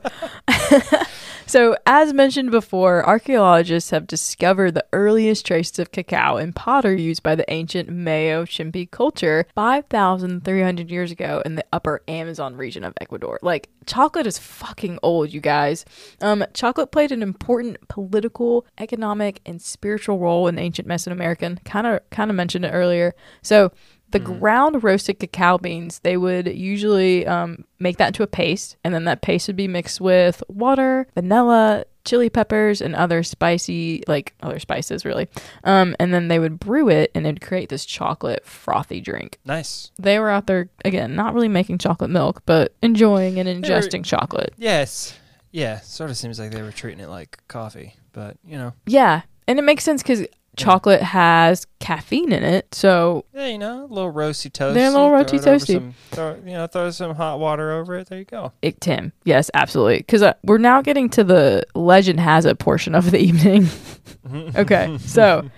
so 1.47 1.75
as 1.85 2.13
mentioned 2.13 2.51
before, 2.51 3.05
archaeologists 3.05 3.89
have 3.91 4.05
discovered 4.05 4.73
the 4.73 4.85
earliest 4.93 5.45
traces 5.45 5.79
of 5.79 5.91
cacao 5.91 6.37
in 6.37 6.53
pottery 6.53 7.01
used 7.01 7.23
by 7.23 7.35
the 7.35 7.49
ancient 7.51 7.89
Mayo 7.89 8.45
Chinchipe 8.45 8.91
culture 8.91 9.45
5,300 9.55 10.91
years 10.91 11.11
ago 11.11 11.41
in 11.45 11.55
the 11.55 11.65
upper 11.71 12.01
Amazon 12.07 12.55
region 12.55 12.83
of 12.83 12.93
Ecuador. 13.01 13.39
Like 13.41 13.69
chocolate 13.85 14.27
is 14.27 14.37
fucking 14.37 14.99
old, 15.01 15.33
you 15.33 15.41
guys. 15.41 15.85
Um, 16.21 16.45
chocolate 16.53 16.91
played 16.91 17.11
an 17.11 17.23
important 17.23 17.87
political, 17.87 18.65
economic, 18.77 19.41
and 19.45 19.61
spiritual 19.61 20.19
role 20.19 20.47
in 20.47 20.59
ancient 20.59 20.87
Mesoamerican. 20.87 21.63
Kind 21.63 21.87
of 21.87 22.07
kind 22.09 22.29
of 22.29 22.35
mentioned 22.35 22.65
it 22.65 22.71
earlier. 22.71 23.15
So 23.41 23.71
the 24.11 24.19
ground 24.19 24.83
roasted 24.83 25.19
cacao 25.19 25.57
beans, 25.57 25.99
they 25.99 26.15
would 26.17 26.47
usually 26.47 27.27
um, 27.27 27.65
make 27.79 27.97
that 27.97 28.07
into 28.07 28.23
a 28.23 28.27
paste, 28.27 28.77
and 28.83 28.93
then 28.93 29.03
that 29.05 29.21
paste 29.21 29.47
would 29.47 29.55
be 29.57 29.67
mixed 29.67 29.99
with 29.99 30.41
water, 30.47 31.07
vanilla, 31.13 31.83
chili 32.05 32.29
peppers, 32.29 32.79
and 32.81 32.95
other 32.95 33.21
spicy, 33.21 34.03
like 34.07 34.33
other 34.41 34.59
spices, 34.59 35.03
really. 35.03 35.27
Um, 35.65 35.93
and 35.99 36.13
then 36.13 36.29
they 36.29 36.39
would 36.39 36.57
brew 36.57 36.87
it, 36.89 37.11
and 37.13 37.25
it'd 37.27 37.41
create 37.41 37.67
this 37.67 37.85
chocolate 37.85 38.45
frothy 38.45 39.01
drink. 39.01 39.39
Nice. 39.43 39.91
They 39.99 40.19
were 40.19 40.29
out 40.29 40.47
there 40.47 40.69
again, 40.85 41.15
not 41.15 41.33
really 41.33 41.49
making 41.49 41.79
chocolate 41.79 42.09
milk, 42.09 42.43
but 42.45 42.73
enjoying 42.81 43.39
and 43.39 43.47
were- 43.49 43.55
ingesting 43.67 44.05
chocolate. 44.05 44.53
Yes. 44.57 45.17
Yeah. 45.51 45.79
Sort 45.81 46.09
of 46.09 46.17
seems 46.17 46.39
like 46.39 46.51
they 46.51 46.61
were 46.61 46.71
treating 46.71 47.01
it 47.01 47.09
like 47.09 47.45
coffee, 47.49 47.95
but 48.13 48.37
you 48.45 48.57
know. 48.57 48.73
Yeah, 48.85 49.23
and 49.47 49.59
it 49.59 49.63
makes 49.63 49.83
sense 49.83 50.01
because 50.01 50.25
chocolate 50.57 51.01
has 51.01 51.65
caffeine 51.79 52.31
in 52.33 52.43
it, 52.43 52.73
so 52.73 53.23
Yeah, 53.33 53.47
you 53.47 53.57
know, 53.57 53.85
a 53.85 53.93
little 53.93 54.11
roasty 54.11 54.51
toast. 54.51 54.73
They're 54.73 54.89
a 54.89 54.91
little 54.91 55.09
roasty 55.09 55.39
toasty. 55.39 55.75
Some, 55.75 55.93
throw, 56.11 56.35
you 56.45 56.53
know, 56.53 56.67
throw 56.67 56.89
some 56.91 57.15
hot 57.15 57.39
water 57.39 57.71
over 57.71 57.95
it. 57.95 58.09
There 58.09 58.19
you 58.19 58.25
go. 58.25 58.51
It, 58.61 58.81
Tim, 58.81 59.13
yes, 59.23 59.49
absolutely. 59.53 59.99
Because 59.99 60.23
uh, 60.23 60.33
we're 60.43 60.57
now 60.57 60.81
getting 60.81 61.09
to 61.11 61.23
the 61.23 61.63
legend 61.75 62.19
has 62.19 62.45
it 62.45 62.59
portion 62.59 62.95
of 62.95 63.11
the 63.11 63.19
evening. 63.21 63.67
okay, 64.55 64.97
so 64.99 65.49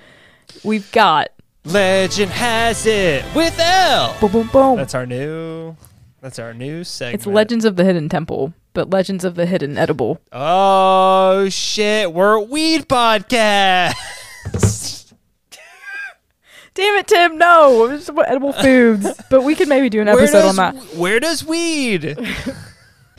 we've 0.64 0.92
got 0.92 1.30
Legend 1.66 2.32
has 2.32 2.86
it 2.86 3.24
with 3.36 3.58
L. 3.60 4.16
boom, 4.22 4.32
boom, 4.32 4.48
boom. 4.48 4.78
That's 4.78 4.96
our 4.96 5.06
new. 5.06 5.76
That's 6.22 6.40
our 6.40 6.54
new 6.54 6.84
segment. 6.84 7.16
It's 7.16 7.26
Legends 7.26 7.64
of 7.64 7.76
the 7.76 7.84
Hidden 7.86 8.10
Temple, 8.10 8.54
but 8.74 8.90
Legends 8.90 9.24
of 9.24 9.36
the 9.36 9.46
Hidden 9.46 9.78
Edible. 9.78 10.20
Oh 10.32 11.48
shit! 11.50 12.14
We're 12.14 12.34
a 12.34 12.42
weed 12.42 12.88
podcast. 12.90 13.94
Damn 16.76 16.96
it, 16.96 17.08
Tim! 17.08 17.38
No, 17.38 17.86
it's 17.86 18.10
about 18.10 18.30
edible 18.30 18.54
foods. 18.54 19.10
but 19.30 19.42
we 19.44 19.56
could 19.56 19.68
maybe 19.68 19.90
do 19.90 20.02
an 20.02 20.08
where 20.08 20.20
episode 20.20 20.42
does, 20.42 20.60
on 20.60 20.76
that. 20.76 20.84
Where 20.96 21.20
does 21.20 21.44
weed? 21.44 22.18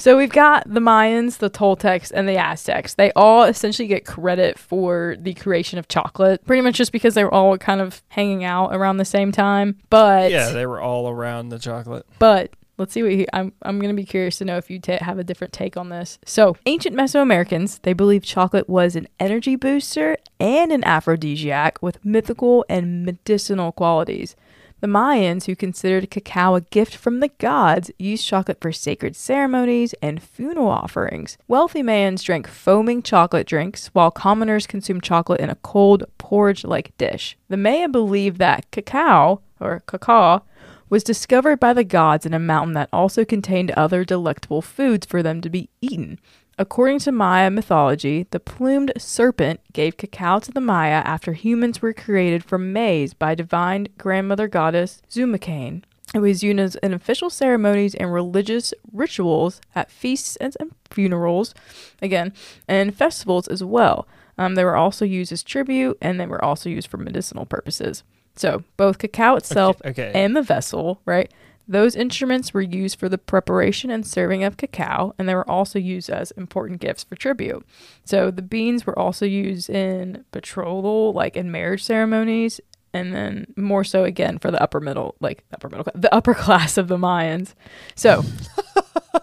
So 0.00 0.16
we've 0.16 0.32
got 0.32 0.64
the 0.66 0.80
Mayans, 0.80 1.36
the 1.36 1.50
Toltecs, 1.50 2.10
and 2.10 2.26
the 2.26 2.38
Aztecs. 2.38 2.94
They 2.94 3.12
all 3.12 3.42
essentially 3.42 3.86
get 3.86 4.06
credit 4.06 4.58
for 4.58 5.14
the 5.18 5.34
creation 5.34 5.78
of 5.78 5.88
chocolate, 5.88 6.42
pretty 6.46 6.62
much 6.62 6.76
just 6.76 6.90
because 6.90 7.12
they 7.12 7.22
were 7.22 7.34
all 7.34 7.58
kind 7.58 7.82
of 7.82 8.02
hanging 8.08 8.42
out 8.42 8.74
around 8.74 8.96
the 8.96 9.04
same 9.04 9.30
time. 9.30 9.76
But 9.90 10.30
yeah, 10.30 10.52
they 10.52 10.64
were 10.64 10.80
all 10.80 11.10
around 11.10 11.50
the 11.50 11.58
chocolate. 11.58 12.06
But 12.18 12.50
let's 12.80 12.94
see 12.94 13.02
what 13.02 13.12
he, 13.12 13.26
I'm. 13.32 13.52
I'm 13.62 13.78
gonna 13.78 13.94
be 13.94 14.04
curious 14.04 14.38
to 14.38 14.44
know 14.44 14.56
if 14.56 14.70
you 14.70 14.80
ta- 14.80 15.04
have 15.04 15.18
a 15.18 15.24
different 15.24 15.52
take 15.52 15.76
on 15.76 15.90
this. 15.90 16.18
So, 16.24 16.56
ancient 16.66 16.96
Mesoamericans 16.96 17.80
they 17.82 17.92
believed 17.92 18.24
chocolate 18.24 18.68
was 18.68 18.96
an 18.96 19.06
energy 19.20 19.54
booster 19.54 20.16
and 20.40 20.72
an 20.72 20.82
aphrodisiac 20.84 21.80
with 21.82 22.04
mythical 22.04 22.64
and 22.68 23.04
medicinal 23.04 23.70
qualities. 23.70 24.34
The 24.80 24.86
Mayans, 24.86 25.44
who 25.44 25.54
considered 25.54 26.10
cacao 26.10 26.54
a 26.54 26.62
gift 26.62 26.96
from 26.96 27.20
the 27.20 27.28
gods, 27.28 27.90
used 27.98 28.26
chocolate 28.26 28.62
for 28.62 28.72
sacred 28.72 29.14
ceremonies 29.14 29.94
and 30.00 30.22
funeral 30.22 30.68
offerings. 30.68 31.36
Wealthy 31.46 31.82
Mayans 31.82 32.24
drank 32.24 32.48
foaming 32.48 33.02
chocolate 33.02 33.46
drinks, 33.46 33.88
while 33.88 34.10
commoners 34.10 34.66
consumed 34.66 35.02
chocolate 35.02 35.40
in 35.40 35.50
a 35.50 35.56
cold, 35.56 36.04
porridge 36.16 36.64
like 36.64 36.96
dish. 36.96 37.36
The 37.50 37.58
Maya 37.58 37.88
believed 37.88 38.38
that 38.38 38.70
cacao, 38.70 39.42
or 39.60 39.82
cacao, 39.86 40.44
was 40.90 41.04
discovered 41.04 41.60
by 41.60 41.72
the 41.72 41.84
gods 41.84 42.26
in 42.26 42.34
a 42.34 42.38
mountain 42.38 42.74
that 42.74 42.88
also 42.92 43.24
contained 43.24 43.70
other 43.70 44.04
delectable 44.04 44.60
foods 44.60 45.06
for 45.06 45.22
them 45.22 45.40
to 45.40 45.48
be 45.48 45.70
eaten. 45.80 46.18
According 46.58 46.98
to 47.00 47.12
Maya 47.12 47.48
mythology, 47.48 48.26
the 48.32 48.40
plumed 48.40 48.92
serpent 48.98 49.60
gave 49.72 49.96
cacao 49.96 50.40
to 50.40 50.52
the 50.52 50.60
Maya 50.60 51.00
after 51.06 51.32
humans 51.32 51.80
were 51.80 51.94
created 51.94 52.44
from 52.44 52.72
maize 52.72 53.14
by 53.14 53.34
divine 53.34 53.86
grandmother 53.96 54.46
goddess 54.46 55.00
Xmucane. 55.08 55.84
It 56.12 56.18
was 56.18 56.42
used 56.42 56.76
in 56.82 56.92
official 56.92 57.30
ceremonies 57.30 57.94
and 57.94 58.12
religious 58.12 58.74
rituals 58.92 59.60
at 59.76 59.92
feasts 59.92 60.36
and, 60.36 60.54
and 60.58 60.72
funerals, 60.90 61.54
again, 62.02 62.32
and 62.66 62.94
festivals 62.94 63.46
as 63.46 63.62
well. 63.62 64.08
Um, 64.36 64.56
they 64.56 64.64
were 64.64 64.76
also 64.76 65.04
used 65.04 65.30
as 65.30 65.44
tribute 65.44 65.96
and 66.02 66.18
they 66.18 66.26
were 66.26 66.44
also 66.44 66.68
used 66.68 66.88
for 66.88 66.96
medicinal 66.96 67.46
purposes. 67.46 68.02
So, 68.36 68.64
both 68.76 68.98
cacao 68.98 69.36
itself 69.36 69.80
okay. 69.84 70.12
and 70.14 70.34
the 70.36 70.42
vessel, 70.42 71.00
right? 71.04 71.30
Those 71.70 71.94
instruments 71.94 72.52
were 72.52 72.62
used 72.62 72.98
for 72.98 73.08
the 73.08 73.16
preparation 73.16 73.92
and 73.92 74.04
serving 74.04 74.42
of 74.42 74.56
cacao, 74.56 75.14
and 75.16 75.28
they 75.28 75.36
were 75.36 75.48
also 75.48 75.78
used 75.78 76.10
as 76.10 76.32
important 76.32 76.80
gifts 76.80 77.04
for 77.04 77.14
tribute. 77.14 77.64
So 78.04 78.32
the 78.32 78.42
beans 78.42 78.86
were 78.86 78.98
also 78.98 79.24
used 79.24 79.70
in 79.70 80.24
betrothal, 80.32 81.12
like 81.12 81.36
in 81.36 81.52
marriage 81.52 81.84
ceremonies, 81.84 82.60
and 82.92 83.14
then 83.14 83.46
more 83.56 83.84
so 83.84 84.02
again 84.02 84.38
for 84.38 84.50
the 84.50 84.60
upper 84.60 84.80
middle, 84.80 85.14
like 85.20 85.44
the 85.50 85.56
upper 85.56 85.68
middle, 85.68 85.86
the 85.94 86.12
upper 86.12 86.34
class 86.34 86.76
of 86.76 86.88
the 86.88 86.96
Mayans. 86.96 87.54
So, 87.94 88.24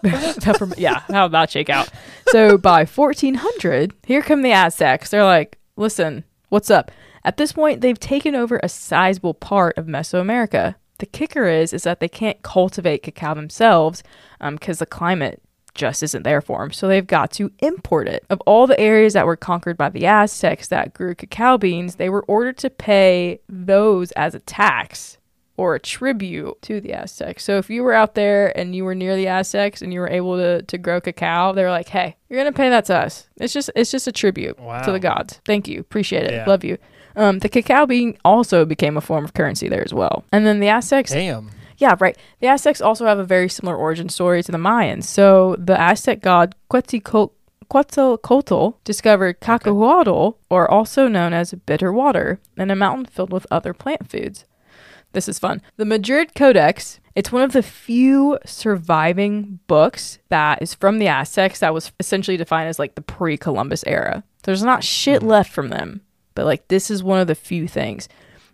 upper, 0.46 0.70
yeah, 0.78 1.02
how 1.08 1.28
that 1.28 1.50
shake 1.50 1.68
out? 1.68 1.90
So 2.28 2.56
by 2.56 2.86
1400, 2.86 3.92
here 4.04 4.22
come 4.22 4.40
the 4.40 4.52
Aztecs. 4.52 5.10
They're 5.10 5.22
like, 5.22 5.58
listen, 5.76 6.24
what's 6.48 6.70
up? 6.70 6.90
At 7.24 7.36
this 7.36 7.52
point, 7.52 7.80
they've 7.80 7.98
taken 7.98 8.34
over 8.34 8.60
a 8.62 8.68
sizable 8.68 9.34
part 9.34 9.76
of 9.78 9.86
Mesoamerica. 9.86 10.76
The 10.98 11.06
kicker 11.06 11.46
is, 11.46 11.72
is 11.72 11.84
that 11.84 12.00
they 12.00 12.08
can't 12.08 12.42
cultivate 12.42 13.02
cacao 13.02 13.34
themselves 13.34 14.02
um, 14.40 14.54
because 14.56 14.78
the 14.78 14.86
climate 14.86 15.40
just 15.74 16.02
isn't 16.02 16.24
there 16.24 16.40
for 16.40 16.58
them. 16.60 16.72
So 16.72 16.88
they've 16.88 17.06
got 17.06 17.30
to 17.32 17.52
import 17.60 18.08
it. 18.08 18.24
Of 18.30 18.40
all 18.46 18.66
the 18.66 18.78
areas 18.80 19.12
that 19.12 19.26
were 19.26 19.36
conquered 19.36 19.76
by 19.76 19.90
the 19.90 20.06
Aztecs 20.06 20.68
that 20.68 20.92
grew 20.92 21.14
cacao 21.14 21.56
beans, 21.56 21.96
they 21.96 22.08
were 22.08 22.24
ordered 22.24 22.58
to 22.58 22.70
pay 22.70 23.40
those 23.48 24.10
as 24.12 24.34
a 24.34 24.40
tax 24.40 25.18
or 25.56 25.74
a 25.74 25.80
tribute 25.80 26.60
to 26.62 26.80
the 26.80 26.92
Aztecs. 26.92 27.44
So 27.44 27.58
if 27.58 27.68
you 27.70 27.82
were 27.82 27.92
out 27.92 28.14
there 28.14 28.56
and 28.58 28.74
you 28.74 28.84
were 28.84 28.94
near 28.94 29.14
the 29.16 29.26
Aztecs 29.28 29.82
and 29.82 29.92
you 29.92 30.00
were 30.00 30.08
able 30.08 30.36
to, 30.36 30.62
to 30.62 30.78
grow 30.78 31.00
cacao, 31.00 31.52
they 31.52 31.62
were 31.64 31.70
like, 31.70 31.88
"Hey, 31.88 32.16
you're 32.28 32.38
gonna 32.40 32.52
pay 32.52 32.70
that 32.70 32.84
to 32.86 32.96
us. 32.96 33.28
It's 33.40 33.52
just 33.52 33.68
it's 33.74 33.90
just 33.90 34.06
a 34.06 34.12
tribute 34.12 34.56
to 34.84 34.92
the 34.92 35.00
gods. 35.00 35.40
Thank 35.44 35.66
you, 35.68 35.80
appreciate 35.80 36.24
it, 36.24 36.32
Yeah. 36.32 36.44
love 36.46 36.62
you." 36.64 36.78
Um, 37.18 37.40
the 37.40 37.48
cacao 37.48 37.84
bean 37.84 38.16
also 38.24 38.64
became 38.64 38.96
a 38.96 39.00
form 39.00 39.24
of 39.24 39.34
currency 39.34 39.68
there 39.68 39.84
as 39.84 39.92
well. 39.92 40.24
And 40.32 40.46
then 40.46 40.60
the 40.60 40.68
Aztecs 40.68 41.10
Damn. 41.10 41.50
yeah, 41.78 41.96
right. 41.98 42.16
The 42.40 42.46
Aztecs 42.46 42.80
also 42.80 43.06
have 43.06 43.18
a 43.18 43.24
very 43.24 43.48
similar 43.48 43.76
origin 43.76 44.08
story 44.08 44.42
to 44.44 44.52
the 44.52 44.58
Mayans. 44.58 45.04
So 45.04 45.56
the 45.58 45.78
Aztec 45.78 46.20
god 46.20 46.54
Quetzalcoatl, 46.70 47.32
Quetzalcoatl 47.68 48.78
discovered 48.84 49.40
cacahuatl, 49.40 50.38
or 50.48 50.70
also 50.70 51.08
known 51.08 51.32
as 51.32 51.52
bitter 51.66 51.92
water, 51.92 52.40
in 52.56 52.70
a 52.70 52.76
mountain 52.76 53.06
filled 53.06 53.32
with 53.32 53.46
other 53.50 53.74
plant 53.74 54.08
foods. 54.08 54.44
This 55.12 55.28
is 55.28 55.38
fun. 55.38 55.60
The 55.76 55.84
Madrid 55.84 56.34
Codex, 56.34 57.00
it's 57.14 57.32
one 57.32 57.42
of 57.42 57.52
the 57.52 57.62
few 57.62 58.38
surviving 58.46 59.58
books 59.66 60.18
that 60.28 60.62
is 60.62 60.74
from 60.74 60.98
the 60.98 61.08
Aztecs 61.08 61.58
that 61.58 61.74
was 61.74 61.90
essentially 61.98 62.36
defined 62.36 62.68
as 62.68 62.78
like 62.78 62.94
the 62.94 63.02
pre-Columbus 63.02 63.82
era. 63.86 64.22
There's 64.44 64.62
not 64.62 64.84
shit 64.84 65.22
left 65.22 65.50
from 65.50 65.68
them, 65.70 66.02
but 66.38 66.46
like 66.46 66.68
this 66.68 66.88
is 66.88 67.02
one 67.02 67.18
of 67.18 67.26
the 67.26 67.34
few 67.34 67.66
things. 67.66 68.08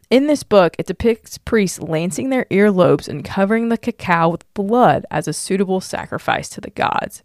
In 0.09 0.26
this 0.26 0.43
book, 0.43 0.74
it 0.78 0.87
depicts 0.87 1.37
priests 1.37 1.78
lancing 1.78 2.30
their 2.30 2.47
earlobes 2.47 3.09
and 3.09 3.22
covering 3.22 3.68
the 3.68 3.76
cacao 3.76 4.30
with 4.30 4.55
blood 4.55 5.05
as 5.11 5.28
a 5.28 5.35
suitable 5.35 5.82
sacrifice 5.82 6.49
to 6.49 6.62
the 6.62 6.70
gods. 6.70 7.22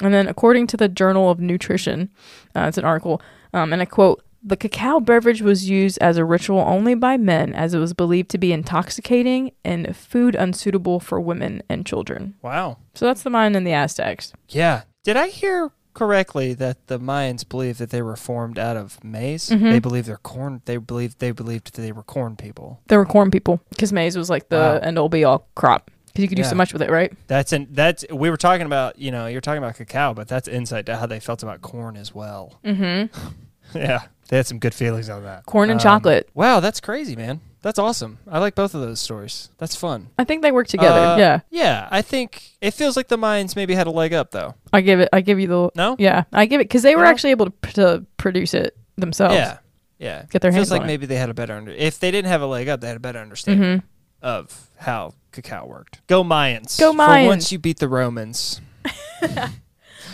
And 0.00 0.14
then, 0.14 0.26
according 0.26 0.68
to 0.68 0.78
the 0.78 0.88
Journal 0.88 1.28
of 1.28 1.38
Nutrition, 1.38 2.08
uh, 2.56 2.62
it's 2.62 2.78
an 2.78 2.86
article, 2.86 3.20
um, 3.52 3.74
and 3.74 3.82
I 3.82 3.84
quote, 3.84 4.24
the 4.42 4.56
cacao 4.56 5.00
beverage 5.00 5.42
was 5.42 5.68
used 5.68 5.98
as 5.98 6.16
a 6.16 6.24
ritual 6.24 6.60
only 6.60 6.94
by 6.94 7.18
men 7.18 7.52
as 7.52 7.74
it 7.74 7.78
was 7.78 7.92
believed 7.92 8.30
to 8.30 8.38
be 8.38 8.54
intoxicating 8.54 9.52
and 9.66 9.94
food 9.94 10.34
unsuitable 10.34 10.98
for 10.98 11.20
women 11.20 11.62
and 11.68 11.84
children. 11.84 12.36
Wow. 12.40 12.78
So 12.94 13.04
that's 13.04 13.22
the 13.22 13.28
Mayan 13.28 13.54
and 13.54 13.66
the 13.66 13.74
Aztecs. 13.74 14.32
Yeah. 14.48 14.84
Did 15.04 15.18
I 15.18 15.28
hear 15.28 15.72
correctly 16.00 16.54
that 16.54 16.86
the 16.86 16.98
Mayans 16.98 17.46
believe 17.48 17.76
that 17.78 17.90
they 17.90 18.00
were 18.02 18.16
formed 18.16 18.58
out 18.58 18.76
of 18.76 19.02
maize? 19.04 19.50
Mhm. 19.50 19.70
They 19.70 19.78
believe 19.78 20.06
they're 20.06 20.16
corn. 20.16 20.62
They 20.64 20.78
believed 20.78 21.18
they 21.18 21.30
believed 21.30 21.74
that 21.74 21.82
they 21.82 21.92
were 21.92 22.02
corn 22.02 22.36
people. 22.36 22.80
They 22.88 22.96
were 22.96 23.04
corn 23.04 23.30
people 23.30 23.60
because 23.70 23.92
maize 23.92 24.16
was 24.16 24.30
like 24.30 24.48
the 24.48 24.56
Wow. 24.56 24.76
end 24.78 24.98
all 24.98 25.08
be 25.10 25.24
all 25.24 25.46
crop 25.54 25.90
because 26.06 26.22
you 26.22 26.28
could 26.28 26.36
do 26.36 26.44
so 26.44 26.54
much 26.56 26.72
with 26.72 26.80
it, 26.82 26.90
right? 26.90 27.12
That's 27.26 27.52
in 27.52 27.68
that's 27.70 28.04
we 28.10 28.30
were 28.30 28.38
talking 28.38 28.64
about. 28.66 28.98
You 28.98 29.10
know, 29.10 29.26
you're 29.26 29.40
talking 29.42 29.62
about 29.62 29.76
cacao, 29.76 30.14
but 30.14 30.26
that's 30.26 30.48
insight 30.48 30.86
to 30.86 30.96
how 30.96 31.04
they 31.06 31.20
felt 31.20 31.42
about 31.42 31.60
corn 31.60 31.96
as 31.96 32.14
well. 32.14 32.58
Mm-hmm. 32.64 33.14
yeah, 33.78 34.02
they 34.28 34.36
had 34.38 34.46
some 34.46 34.58
good 34.58 34.74
feelings 34.74 35.08
on 35.10 35.22
that. 35.24 35.44
Corn 35.46 35.68
and 35.70 35.78
Um, 35.80 35.82
chocolate. 35.84 36.28
Wow, 36.34 36.60
that's 36.60 36.80
crazy, 36.80 37.14
man. 37.14 37.40
That's 37.62 37.78
awesome. 37.78 38.18
I 38.26 38.38
like 38.38 38.54
both 38.54 38.74
of 38.74 38.80
those 38.80 39.00
stories. 39.00 39.50
That's 39.58 39.76
fun. 39.76 40.08
I 40.18 40.24
think 40.24 40.40
they 40.42 40.50
work 40.50 40.66
together. 40.66 40.98
Uh, 40.98 41.16
yeah, 41.18 41.40
Yeah, 41.50 41.88
I 41.90 42.00
think 42.02 42.52
it 42.62 42.72
feels 42.72 42.96
like 42.96 43.08
the 43.08 43.18
Mayans 43.18 43.54
maybe 43.54 43.74
had 43.74 43.86
a 43.86 43.90
leg 43.90 44.12
up 44.14 44.30
though. 44.30 44.54
I 44.72 44.80
give 44.80 44.98
it. 45.00 45.08
I 45.12 45.20
give 45.20 45.38
you 45.38 45.46
the. 45.46 45.70
No. 45.74 45.96
Yeah, 45.98 46.24
I 46.32 46.46
give 46.46 46.60
it 46.60 46.64
because 46.64 46.82
they 46.82 46.96
were 46.96 47.04
Yeah. 47.04 47.10
actually 47.10 47.30
able 47.32 47.46
to, 47.46 47.50
p- 47.52 47.72
to 47.72 48.06
produce 48.16 48.54
it 48.54 48.76
themselves. 48.96 49.34
Yeah. 49.34 49.58
Yeah. 49.98 50.24
Get 50.30 50.40
their 50.40 50.50
feels 50.52 50.68
hands 50.68 50.70
like 50.70 50.80
on 50.80 50.86
it. 50.86 50.92
maybe 50.92 51.04
they 51.06 51.16
had 51.16 51.28
a 51.28 51.34
better 51.34 51.54
under. 51.54 51.70
If 51.72 52.00
they 52.00 52.10
didn't 52.10 52.28
have 52.30 52.40
a 52.40 52.46
leg 52.46 52.68
up, 52.68 52.80
they 52.80 52.88
had 52.88 52.96
a 52.96 53.00
better 53.00 53.18
understanding 53.18 53.78
Mm-hmm. 53.80 53.86
of 54.26 54.68
how 54.78 55.12
cacao 55.32 55.66
worked. 55.66 56.00
Go 56.06 56.24
Mayans. 56.24 56.78
Go 56.80 56.92
For 56.92 56.98
Mayans. 56.98 57.26
once 57.26 57.52
you 57.52 57.58
beat 57.58 57.78
the 57.78 57.88
Romans. 57.88 58.60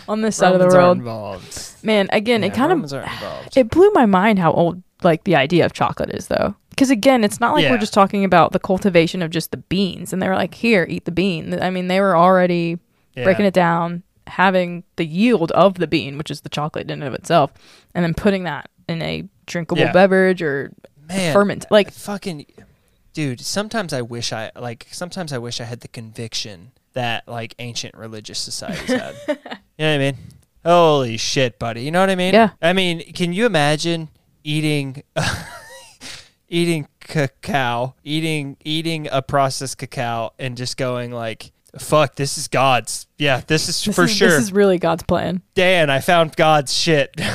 On 0.08 0.20
this 0.22 0.36
side 0.36 0.54
of 0.54 0.60
Romans 0.60 0.72
the 0.74 0.78
are 0.78 0.82
world, 0.82 0.98
involved. 0.98 1.84
man. 1.84 2.08
Again, 2.12 2.42
Yeah, 2.42 2.48
it 2.48 2.54
kind 2.54 2.70
Romans 2.70 2.92
of 2.92 3.04
it 3.56 3.70
blew 3.70 3.90
my 3.92 4.06
mind 4.06 4.38
how 4.38 4.52
old 4.52 4.82
like 5.02 5.24
the 5.24 5.36
idea 5.36 5.64
of 5.64 5.72
chocolate 5.72 6.10
is 6.10 6.28
though. 6.28 6.54
Because 6.70 6.90
again, 6.90 7.24
it's 7.24 7.40
not 7.40 7.54
like 7.54 7.70
we're 7.70 7.78
just 7.78 7.94
talking 7.94 8.24
about 8.24 8.52
the 8.52 8.58
cultivation 8.58 9.22
of 9.22 9.30
just 9.30 9.50
the 9.50 9.56
beans, 9.56 10.12
and 10.12 10.20
they 10.20 10.28
were 10.28 10.34
like, 10.34 10.54
"Here, 10.54 10.86
eat 10.88 11.06
the 11.06 11.10
bean." 11.10 11.58
I 11.62 11.70
mean, 11.70 11.88
they 11.88 12.00
were 12.00 12.16
already 12.16 12.78
Yeah. 13.14 13.24
breaking 13.24 13.46
it 13.46 13.54
down, 13.54 14.02
having 14.26 14.84
the 14.96 15.06
yield 15.06 15.50
of 15.52 15.74
the 15.76 15.86
bean, 15.86 16.18
which 16.18 16.30
is 16.30 16.42
the 16.42 16.50
chocolate 16.50 16.90
in 16.90 17.00
and 17.02 17.04
of 17.04 17.14
itself, 17.14 17.50
and 17.94 18.04
then 18.04 18.12
putting 18.12 18.44
that 18.44 18.68
in 18.88 19.00
a 19.00 19.24
drinkable 19.46 19.80
Yeah. 19.82 19.92
beverage 19.92 20.42
or 20.42 20.72
Man, 21.08 21.32
ferment. 21.32 21.66
Like, 21.70 21.92
fucking 21.92 22.44
dude 23.14 23.40
sometimes 23.40 23.94
i 23.94 24.02
wish 24.02 24.30
i 24.30 24.50
like 24.54 24.86
sometimes 24.90 25.32
i 25.32 25.38
wish 25.38 25.58
i 25.58 25.64
had 25.64 25.80
the 25.80 25.88
conviction 25.88 26.70
that 26.92 27.26
like 27.26 27.54
ancient 27.58 27.94
religious 27.96 28.38
societies 28.38 28.88
had 28.92 29.14
you 29.28 29.34
know 29.78 29.86
what 29.88 29.94
i 29.94 29.96
mean 29.98 30.16
holy 30.66 31.16
shit 31.16 31.58
buddy 31.58 31.82
you 31.82 31.90
know 31.90 32.00
what 32.00 32.10
i 32.10 32.14
mean 32.14 32.34
Yeah. 32.34 32.50
i 32.60 32.74
mean 32.74 33.00
can 33.14 33.32
you 33.32 33.46
imagine 33.46 34.10
eating 34.46 35.02
eating 36.48 36.86
cacao 37.00 37.94
eating 38.04 38.56
eating 38.64 39.08
a 39.10 39.20
processed 39.20 39.76
cacao 39.76 40.32
and 40.38 40.56
just 40.56 40.76
going 40.76 41.10
like 41.10 41.50
fuck 41.78 42.14
this 42.14 42.38
is 42.38 42.48
god's. 42.48 43.06
Yeah 43.18 43.42
this 43.46 43.68
is 43.68 43.84
this 43.84 43.94
for 43.94 44.04
is, 44.04 44.12
sure. 44.12 44.28
this 44.28 44.38
is 44.38 44.52
really 44.52 44.78
God's 44.78 45.02
plan. 45.02 45.42
dan 45.54 45.90
i 45.90 46.00
found 46.00 46.36
god's 46.36 46.72
shit. 46.72 47.14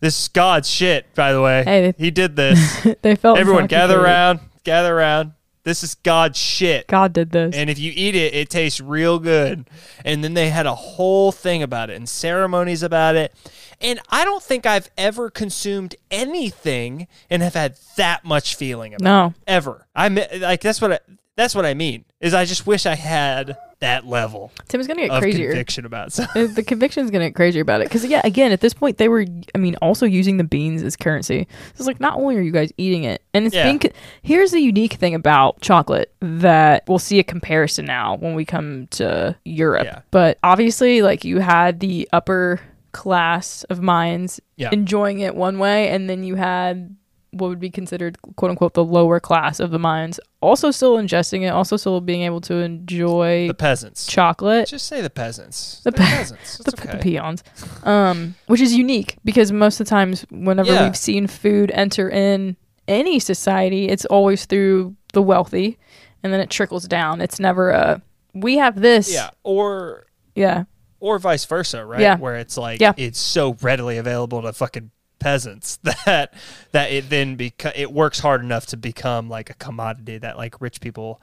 This 0.00 0.16
is 0.16 0.28
god's 0.28 0.70
shit 0.70 1.12
by 1.16 1.32
the 1.32 1.42
way. 1.42 1.64
Hey, 1.64 1.92
he 1.98 2.12
did 2.12 2.36
this. 2.36 2.86
they 3.02 3.16
felt 3.16 3.36
Everyone 3.36 3.66
gather 3.66 4.00
around, 4.00 4.38
gather 4.62 4.96
around. 4.96 5.32
This 5.68 5.84
is 5.84 5.96
God's 5.96 6.38
shit. 6.38 6.86
God 6.86 7.12
did 7.12 7.30
this. 7.30 7.54
And 7.54 7.68
if 7.68 7.78
you 7.78 7.92
eat 7.94 8.14
it, 8.14 8.32
it 8.32 8.48
tastes 8.48 8.80
real 8.80 9.18
good. 9.18 9.68
And 10.02 10.24
then 10.24 10.32
they 10.32 10.48
had 10.48 10.64
a 10.64 10.74
whole 10.74 11.30
thing 11.30 11.62
about 11.62 11.90
it 11.90 11.96
and 11.96 12.08
ceremonies 12.08 12.82
about 12.82 13.16
it. 13.16 13.34
And 13.78 14.00
I 14.08 14.24
don't 14.24 14.42
think 14.42 14.64
I've 14.64 14.88
ever 14.96 15.28
consumed 15.28 15.94
anything 16.10 17.06
and 17.28 17.42
have 17.42 17.52
had 17.52 17.76
that 17.96 18.24
much 18.24 18.56
feeling 18.56 18.94
about 18.94 19.04
no, 19.04 19.26
it 19.26 19.34
ever. 19.46 19.86
I 19.94 20.08
like 20.08 20.62
that's 20.62 20.80
what 20.80 20.92
I, 20.92 20.98
that's 21.36 21.54
what 21.54 21.66
I 21.66 21.74
mean. 21.74 22.06
Is 22.18 22.32
I 22.32 22.46
just 22.46 22.66
wish 22.66 22.86
I 22.86 22.94
had 22.94 23.56
that 23.80 24.04
level 24.06 24.50
Tim's 24.68 24.86
gonna 24.88 25.06
get 25.06 25.20
crazier. 25.20 25.50
conviction 25.50 25.84
about 25.86 26.12
something. 26.12 26.44
Uh, 26.44 26.52
the 26.52 26.62
conviction's 26.64 27.10
gonna 27.12 27.26
get 27.28 27.34
crazier 27.36 27.62
about 27.62 27.80
it 27.80 27.84
because 27.84 28.04
yeah 28.04 28.20
again 28.24 28.50
at 28.50 28.60
this 28.60 28.74
point 28.74 28.98
they 28.98 29.08
were 29.08 29.24
i 29.54 29.58
mean 29.58 29.76
also 29.76 30.04
using 30.04 30.36
the 30.36 30.42
beans 30.44 30.82
as 30.82 30.96
currency 30.96 31.46
so 31.74 31.78
it's 31.78 31.86
like 31.86 32.00
not 32.00 32.16
only 32.18 32.36
are 32.36 32.40
you 32.40 32.50
guys 32.50 32.72
eating 32.76 33.04
it 33.04 33.22
and 33.34 33.46
it's 33.46 33.54
Yeah. 33.54 33.64
being 33.64 33.80
here's 34.22 34.50
the 34.50 34.60
unique 34.60 34.94
thing 34.94 35.14
about 35.14 35.60
chocolate 35.60 36.12
that 36.20 36.82
we'll 36.88 36.98
see 36.98 37.18
a 37.20 37.24
comparison 37.24 37.84
now 37.84 38.16
when 38.16 38.34
we 38.34 38.44
come 38.44 38.88
to 38.92 39.36
europe 39.44 39.84
Yeah. 39.84 40.00
but 40.10 40.38
obviously 40.42 41.02
like 41.02 41.24
you 41.24 41.38
had 41.38 41.78
the 41.80 42.08
upper 42.12 42.60
class 42.92 43.62
of 43.64 43.80
minds 43.80 44.40
Yeah. 44.56 44.70
enjoying 44.72 45.20
it 45.20 45.36
one 45.36 45.58
way 45.60 45.88
and 45.90 46.10
then 46.10 46.24
you 46.24 46.34
had 46.34 46.96
what 47.32 47.48
would 47.48 47.60
be 47.60 47.70
considered 47.70 48.16
quote 48.36 48.50
unquote 48.50 48.74
the 48.74 48.84
lower 48.84 49.20
class 49.20 49.60
of 49.60 49.70
the 49.70 49.78
Mayans 49.78 50.18
also 50.40 50.70
still 50.70 50.96
ingesting 50.96 51.42
it 51.42 51.48
also 51.48 51.76
still 51.76 52.00
being 52.00 52.22
able 52.22 52.40
to 52.42 52.54
enjoy 52.54 53.46
The 53.48 53.54
peasants. 53.54 54.06
chocolate 54.06 54.68
Just 54.68 54.86
say 54.86 55.00
the 55.00 55.10
peasants. 55.10 55.80
The 55.84 55.92
pe- 55.92 56.04
peasants. 56.04 56.58
the, 56.64 56.70
It's 56.72 56.82
the 56.82 56.88
okay. 56.88 56.98
peons, 57.02 57.44
um, 57.84 58.34
which 58.46 58.60
is 58.60 58.74
unique 58.74 59.16
because 59.24 59.52
most 59.52 59.78
of 59.80 59.86
the 59.86 59.90
times, 59.90 60.24
whenever 60.30 60.72
Yeah. 60.72 60.84
we've 60.84 60.96
seen 60.96 61.26
food 61.26 61.70
enter 61.72 62.08
in 62.08 62.56
any 62.86 63.18
society, 63.18 63.88
it's 63.88 64.06
always 64.06 64.46
through 64.46 64.96
the 65.12 65.20
wealthy, 65.20 65.78
and 66.22 66.32
then 66.32 66.40
it 66.40 66.48
trickles 66.50 66.88
down. 66.88 67.20
It's 67.20 67.38
never 67.38 67.70
a 67.70 68.00
we 68.34 68.56
have 68.58 68.80
this, 68.80 69.12
Yeah. 69.12 69.30
Or 69.42 70.06
yeah, 70.34 70.64
or 71.00 71.18
vice 71.18 71.44
versa, 71.44 71.84
right? 71.84 72.00
Yeah. 72.00 72.16
Where 72.16 72.36
it's 72.36 72.56
like 72.56 72.80
Yeah. 72.80 72.92
it's 72.96 73.18
so 73.18 73.56
readily 73.60 73.98
available 73.98 74.40
to 74.42 74.52
fucking 74.52 74.90
peasants 75.18 75.76
that 75.82 76.32
that 76.72 76.90
it 76.92 77.10
then 77.10 77.36
beca- 77.36 77.72
it 77.76 77.92
works 77.92 78.20
hard 78.20 78.42
enough 78.42 78.66
to 78.66 78.76
become 78.76 79.28
like 79.28 79.50
a 79.50 79.54
commodity 79.54 80.18
that 80.18 80.36
like 80.36 80.60
rich 80.60 80.80
people 80.80 81.20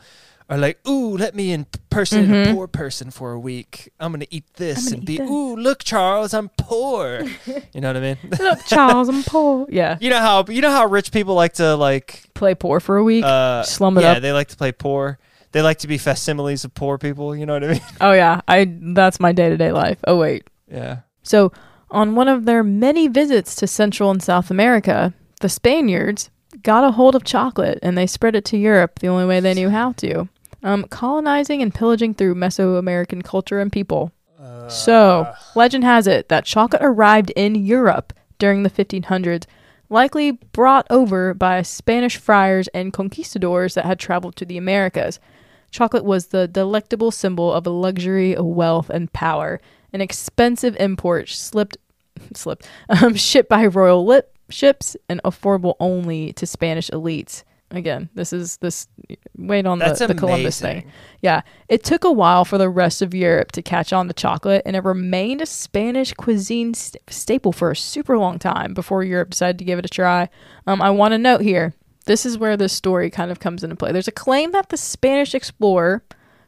are 0.47 0.59
like, 0.59 0.77
ooh, 0.87 1.17
let 1.17 1.33
me 1.33 1.51
impersonate 1.51 2.29
a 2.29 2.49
Mhm. 2.49 2.53
poor 2.53 2.67
person 2.67 3.09
for 3.09 3.31
a 3.31 3.39
week. 3.39 3.91
I'm 3.99 4.11
gonna 4.11 4.27
eat 4.29 4.43
this 4.57 4.85
gonna 4.89 4.97
and 4.97 5.03
eat 5.03 5.05
be, 5.07 5.17
this." 5.17 5.27
ooh, 5.27 5.55
look, 5.55 5.83
Charles, 5.83 6.35
I'm 6.35 6.49
poor. 6.49 7.23
you 7.73 7.81
know 7.81 7.89
what 7.89 7.97
I 7.97 7.99
mean? 7.99 8.17
Look, 8.39 8.63
Charles, 8.65 9.09
I'm 9.09 9.23
poor. 9.23 9.65
Yeah, 9.71 9.97
you 9.99 10.11
know 10.11 10.19
how 10.19 10.45
you 10.47 10.61
know 10.61 10.69
how 10.69 10.85
rich 10.85 11.11
people 11.11 11.33
like 11.33 11.53
to 11.53 11.75
like 11.75 12.25
play 12.35 12.53
poor 12.53 12.79
for 12.79 12.97
a 12.97 13.03
week. 13.03 13.23
uh, 13.25 13.63
slum 13.63 13.97
it 13.97 14.01
yeah, 14.01 14.11
up. 14.11 14.21
they 14.21 14.31
like 14.33 14.49
to 14.49 14.55
play 14.57 14.71
poor. 14.71 15.17
They 15.51 15.61
like 15.63 15.79
to 15.79 15.87
be 15.87 15.97
facsimiles 15.97 16.63
of 16.65 16.75
poor 16.75 16.97
people. 16.99 17.35
You 17.35 17.45
know 17.47 17.53
what 17.53 17.63
I 17.63 17.67
mean? 17.73 17.81
Oh 18.01 18.11
yeah, 18.11 18.41
I 18.47 18.71
that's 18.93 19.19
my 19.19 19.31
day 19.31 19.49
to 19.49 19.57
day 19.57 19.71
life. 19.71 19.97
Oh 20.05 20.17
wait. 20.17 20.45
Yeah. 20.71 20.97
So 21.23 21.53
on 21.95 22.13
one 22.13 22.27
of 22.27 22.43
their 22.43 22.61
many 22.61 23.07
visits 23.07 23.55
to 23.55 23.65
Central 23.65 24.11
and 24.11 24.21
South 24.21 24.51
America, 24.51 25.13
the 25.39 25.47
Spaniards 25.47 26.29
got 26.61 26.83
a 26.83 26.91
hold 26.91 27.15
of 27.15 27.23
chocolate 27.23 27.79
and 27.81 27.97
they 27.97 28.05
spread 28.05 28.35
it 28.35 28.43
to 28.45 28.57
Europe 28.57 28.99
the 28.99 29.07
only 29.07 29.25
way 29.25 29.39
they 29.39 29.53
knew 29.53 29.69
how 29.69 29.93
to. 29.93 30.27
Um, 30.61 30.83
colonizing 30.89 31.61
and 31.61 31.73
pillaging 31.73 32.15
through 32.15 32.35
Mesoamerican 32.35 33.23
culture 33.23 33.61
and 33.61 33.71
people. 33.71 34.11
so, 34.67 35.31
legend 35.55 35.85
has 35.85 36.05
it 36.05 36.27
that 36.27 36.43
chocolate 36.43 36.81
arrived 36.83 37.31
in 37.35 37.55
Europe 37.55 38.11
during 38.39 38.63
the 38.63 38.69
1500s, 38.69 39.45
likely 39.89 40.31
brought 40.31 40.85
over 40.89 41.33
by 41.33 41.61
Spanish 41.61 42.17
friars 42.17 42.67
and 42.69 42.91
conquistadors 42.91 43.75
that 43.75 43.85
had 43.85 43.99
traveled 43.99 44.35
to 44.35 44.45
the 44.45 44.57
Americas. 44.57 45.19
Chocolate 45.71 46.03
was 46.03 46.27
the 46.27 46.47
delectable 46.47 47.11
symbol 47.11 47.53
of 47.53 47.65
luxury, 47.67 48.35
wealth, 48.37 48.89
and 48.89 49.11
power. 49.13 49.61
An 49.93 50.01
expensive 50.01 50.75
import 50.77 51.29
slipped, 51.29 51.77
slipped, 52.35 52.67
um, 52.89 53.15
shipped 53.15 53.49
by 53.49 53.65
royal 53.65 54.05
lip 54.05 54.37
ships 54.49 54.95
and 55.09 55.21
affordable 55.23 55.75
only 55.79 56.33
to 56.33 56.45
Spanish 56.45 56.89
elites. 56.89 57.43
Again, 57.71 58.09
this 58.13 58.31
is 58.31 58.57
this. 58.57 58.87
Wait 59.37 59.65
on 59.65 59.79
That's 59.79 59.99
the, 59.99 60.07
the 60.07 60.13
Columbus 60.13 60.61
thing. 60.61 60.89
Yeah, 61.21 61.41
it 61.67 61.83
took 61.83 62.03
a 62.03 62.11
while 62.11 62.45
for 62.45 62.59
the 62.59 62.69
rest 62.69 63.01
of 63.01 63.13
Europe 63.13 63.51
to 63.53 63.61
catch 63.63 63.91
on 63.91 64.07
to 64.07 64.13
chocolate, 64.13 64.61
and 64.65 64.75
it 64.75 64.83
remained 64.83 65.41
a 65.41 65.47
Spanish 65.47 66.13
cuisine 66.13 66.75
st- 66.75 67.01
staple 67.09 67.51
for 67.51 67.71
a 67.71 67.75
super 67.75 68.19
long 68.19 68.37
time 68.37 68.75
before 68.75 69.03
Europe 69.03 69.31
decided 69.31 69.57
to 69.57 69.65
give 69.65 69.79
it 69.79 69.85
a 69.85 69.89
try. 69.89 70.29
Um, 70.67 70.81
I 70.81 70.91
want 70.91 71.13
to 71.13 71.17
note 71.17 71.41
here 71.41 71.73
this 72.05 72.25
is 72.25 72.37
where 72.37 72.55
this 72.55 72.71
story 72.71 73.09
kind 73.09 73.31
of 73.31 73.39
comes 73.39 73.63
into 73.63 73.75
play. 73.75 73.91
There's 73.91 74.07
a 74.07 74.11
claim 74.11 74.51
that 74.51 74.69
the 74.69 74.77
Spanish 74.77 75.33
explorer 75.33 76.03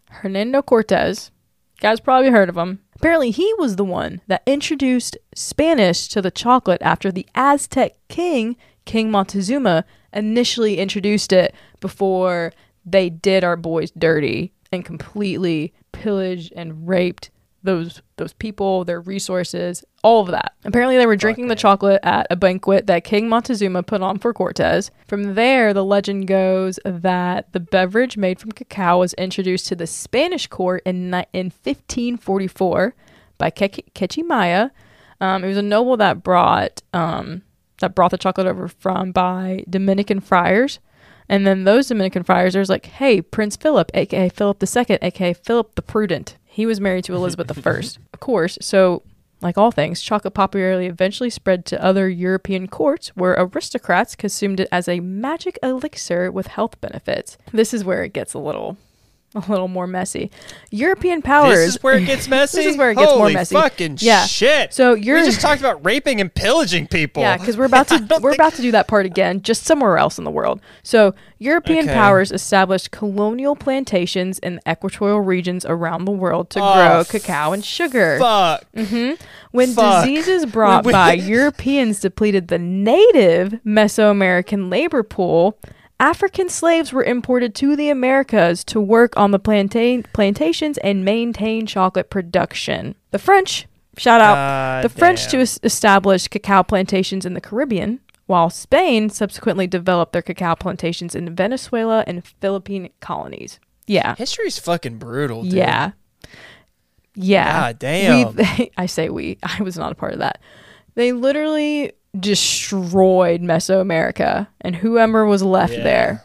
Hernando 0.09 0.61
Cortez, 0.61 1.31
guys 1.79 1.99
probably 1.99 2.29
heard 2.29 2.49
of 2.49 2.57
him. 2.57 2.79
Apparently, 2.97 3.29
he 3.29 3.53
was 3.59 3.75
the 3.75 3.83
one 3.83 4.21
that 4.25 4.41
introduced 4.47 5.17
Spanish 5.35 6.07
to 6.07 6.19
the 6.19 6.31
chocolate 6.31 6.81
after 6.81 7.11
the 7.11 7.27
Aztec 7.35 7.95
king, 8.07 8.57
King 8.85 9.11
Montezuma, 9.11 9.85
initially 10.11 10.79
introduced 10.79 11.31
it 11.31 11.53
before 11.79 12.53
they 12.83 13.07
did 13.07 13.43
our 13.43 13.55
boys 13.55 13.91
dirty 13.91 14.51
and 14.71 14.83
completely 14.83 15.73
pillaged 15.91 16.51
and 16.55 16.87
raped 16.87 17.29
those 17.63 18.01
those 18.17 18.33
people, 18.33 18.85
their 18.85 19.01
resources, 19.01 19.83
all 20.03 20.21
of 20.21 20.27
that. 20.27 20.53
Apparently, 20.63 20.97
they 20.97 21.05
were 21.05 21.15
drinking 21.15 21.47
the 21.47 21.55
chocolate 21.55 21.99
at 22.03 22.27
a 22.29 22.35
banquet 22.35 22.87
that 22.87 23.03
King 23.03 23.29
Montezuma 23.29 23.83
put 23.83 24.01
on 24.01 24.19
for 24.19 24.33
Cortez. 24.33 24.91
From 25.07 25.35
there, 25.35 25.73
the 25.73 25.83
legend 25.85 26.27
goes 26.27 26.79
that 26.85 27.51
the 27.53 27.59
beverage 27.59 28.17
made 28.17 28.39
from 28.39 28.51
cacao 28.51 28.99
was 28.99 29.13
introduced 29.15 29.67
to 29.67 29.75
the 29.75 29.87
Spanish 29.87 30.47
court 30.47 30.81
in 30.85 31.09
ni- 31.11 31.25
in 31.33 31.47
1544 31.47 32.95
by 33.37 33.49
Ke- 33.49 33.83
Kekchi 33.93 34.25
Maya. 34.25 34.69
Um, 35.19 35.43
it 35.43 35.47
was 35.47 35.57
a 35.57 35.61
noble 35.63 35.97
that 35.97 36.23
brought 36.23 36.81
um, 36.93 37.41
that 37.79 37.95
brought 37.95 38.11
the 38.11 38.17
chocolate 38.17 38.47
over 38.47 38.67
from 38.67 39.11
by 39.11 39.63
Dominican 39.69 40.19
friars. 40.19 40.79
And 41.29 41.45
then 41.45 41.65
those 41.65 41.87
Dominican 41.87 42.23
friars, 42.23 42.53
there's 42.53 42.69
like, 42.69 42.85
hey, 42.85 43.21
Prince 43.21 43.57
Philip, 43.57 43.91
aka 43.93 44.29
Philip 44.29 44.63
II, 44.63 44.97
aka 45.01 45.33
Philip 45.33 45.75
the 45.75 45.81
Prudent. 45.81 46.37
He 46.57 46.65
was 46.65 46.81
married 46.81 47.03
to 47.03 47.13
Elizabeth 47.13 47.51
I, 47.51 47.81
of 48.15 48.19
course. 48.19 48.57
So, 48.61 49.03
like 49.41 49.59
all 49.59 49.69
things, 49.69 50.01
chocolate 50.01 50.33
popularity 50.33 50.87
eventually 50.87 51.29
spread 51.29 51.67
to 51.67 51.83
other 51.83 52.09
European 52.09 52.67
courts 52.67 53.09
where 53.09 53.33
aristocrats 53.37 54.15
consumed 54.15 54.61
it 54.61 54.67
as 54.71 54.87
a 54.87 54.99
magic 54.99 55.59
elixir 55.61 56.31
with 56.31 56.47
health 56.47 56.81
benefits. 56.81 57.37
This 57.53 57.75
is 57.75 57.83
where 57.85 58.03
it 58.03 58.11
gets 58.11 58.33
a 58.33 58.39
little 58.39 58.75
a 59.35 59.39
little 59.51 59.67
more 59.67 59.87
messy. 59.87 60.31
European 60.71 61.21
powers 61.21 61.57
This 61.57 61.75
is 61.75 61.83
where 61.83 61.97
it 61.97 62.05
gets 62.05 62.27
messy. 62.27 62.57
This 62.63 62.65
is 62.67 62.77
where 62.77 62.91
it 62.91 62.95
gets 62.95 63.07
more 63.11 63.17
Holy 63.19 63.33
messy. 63.33 63.55
Fucking 63.55 63.97
Yeah. 63.99 64.25
shit. 64.25 64.73
So 64.73 64.93
you're- 64.93 65.23
just 65.25 65.41
talked 65.41 65.59
about 65.59 65.83
raping 65.85 66.21
and 66.21 66.33
pillaging 66.33 66.87
people. 66.87 67.21
Yeah, 67.23 67.37
because 67.37 67.57
we're 67.57 67.65
about 67.65 67.89
to 67.89 68.07
we're 68.21 68.33
about 68.33 68.53
to 68.53 68.61
do 68.61 68.71
that 68.71 68.87
part 68.87 69.05
again, 69.05 69.41
just 69.41 69.63
somewhere 69.65 69.97
else 69.97 70.17
in 70.17 70.23
the 70.23 70.31
world. 70.31 70.61
So 70.81 71.13
European 71.39 71.85
Okay. 71.85 71.93
powers 71.93 72.31
established 72.31 72.91
colonial 72.91 73.55
plantations 73.55 74.39
in 74.39 74.59
equatorial 74.67 75.19
regions 75.21 75.65
around 75.65 76.05
the 76.05 76.11
world 76.11 76.49
to 76.51 76.59
Oh, 76.61 76.73
grow 76.73 77.03
cacao 77.03 77.51
and 77.51 77.63
sugar. 77.63 78.17
Fuck. 78.19 78.65
Mm-hmm. 78.75 79.21
when 79.51 79.73
fuck. 79.73 80.05
diseases 80.05 80.45
brought 80.45 80.85
we- 80.85 80.93
by 80.93 81.13
Europeans 81.13 81.99
depleted 81.99 82.47
the 82.47 82.57
native 82.59 83.59
Mesoamerican 83.65 84.71
labor 84.71 85.03
pool, 85.03 85.57
African 85.99 86.47
slaves 86.49 86.93
were 86.93 87.03
imported 87.03 87.55
to 87.55 87.75
the 87.75 87.89
Americas 87.89 88.63
to 88.65 88.79
work 88.79 89.17
on 89.17 89.31
the 89.31 89.39
planta- 89.39 90.05
plantations 90.13 90.77
and 90.79 91.03
maintain 91.03 91.65
chocolate 91.65 92.09
production. 92.09 92.95
The 93.11 93.19
French, 93.19 93.67
shout 93.97 94.21
out, 94.21 94.35
God 94.35 94.83
the 94.85 94.89
French 94.89 95.27
to 95.29 95.39
es- 95.39 95.59
establish 95.63 96.27
cacao 96.27 96.61
plantations 96.63 97.25
in 97.25 97.33
the 97.33 97.41
Caribbean, 97.41 97.99
while 98.27 98.49
Spain 98.49 99.09
subsequently 99.09 99.65
developed 99.65 100.13
their 100.13 100.21
cacao 100.21 100.53
plantations 100.55 101.15
in 101.15 101.33
Venezuela 101.35 102.03
and 102.05 102.23
Philippine 102.41 102.89
colonies. 102.99 103.59
Yeah. 103.87 104.15
History's 104.15 104.59
fucking 104.59 104.97
brutal, 104.99 105.43
dude. 105.43 105.53
Yeah. 105.53 105.91
Yeah. 107.15 107.61
God 107.61 107.79
damn. 107.79 108.35
We, 108.35 108.71
I 108.77 108.85
say 108.85 109.09
we. 109.09 109.39
I 109.41 109.63
was 109.63 109.77
not 109.77 109.91
a 109.93 109.95
part 109.95 110.13
of 110.13 110.19
that. 110.19 110.41
They 110.95 111.11
literally 111.13 111.93
destroyed 112.19 113.41
Mesoamerica 113.41 114.47
and 114.61 114.75
whoever 114.77 115.25
was 115.25 115.43
left 115.43 115.73
Yeah. 115.73 115.83
there. 115.83 116.23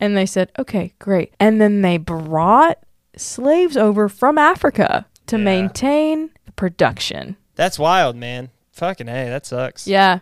And 0.00 0.16
they 0.16 0.26
said, 0.26 0.50
okay, 0.58 0.92
great. 0.98 1.34
And 1.38 1.60
then 1.60 1.82
they 1.82 1.96
brought 1.98 2.78
slaves 3.16 3.76
over 3.76 4.08
from 4.08 4.38
Africa 4.38 5.06
to 5.26 5.36
Yeah. 5.38 5.44
maintain 5.44 6.30
the 6.46 6.52
production. 6.52 7.36
That's 7.54 7.78
wild, 7.78 8.16
man. 8.16 8.50
Fucking 8.72 9.06
hey, 9.06 9.28
that 9.28 9.46
sucks. 9.46 9.86
Yeah. 9.86 10.18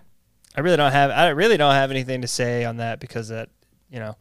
I 0.54 0.60
really 0.60 0.76
don't 0.76 0.92
have 0.92 1.10
I 1.10 1.28
really 1.30 1.56
don't 1.56 1.72
have 1.74 1.90
anything 1.90 2.20
to 2.20 2.28
say 2.28 2.64
on 2.66 2.76
that 2.76 3.00
because 3.00 3.28
that 3.28 3.48
you 3.90 3.98
know 3.98 4.16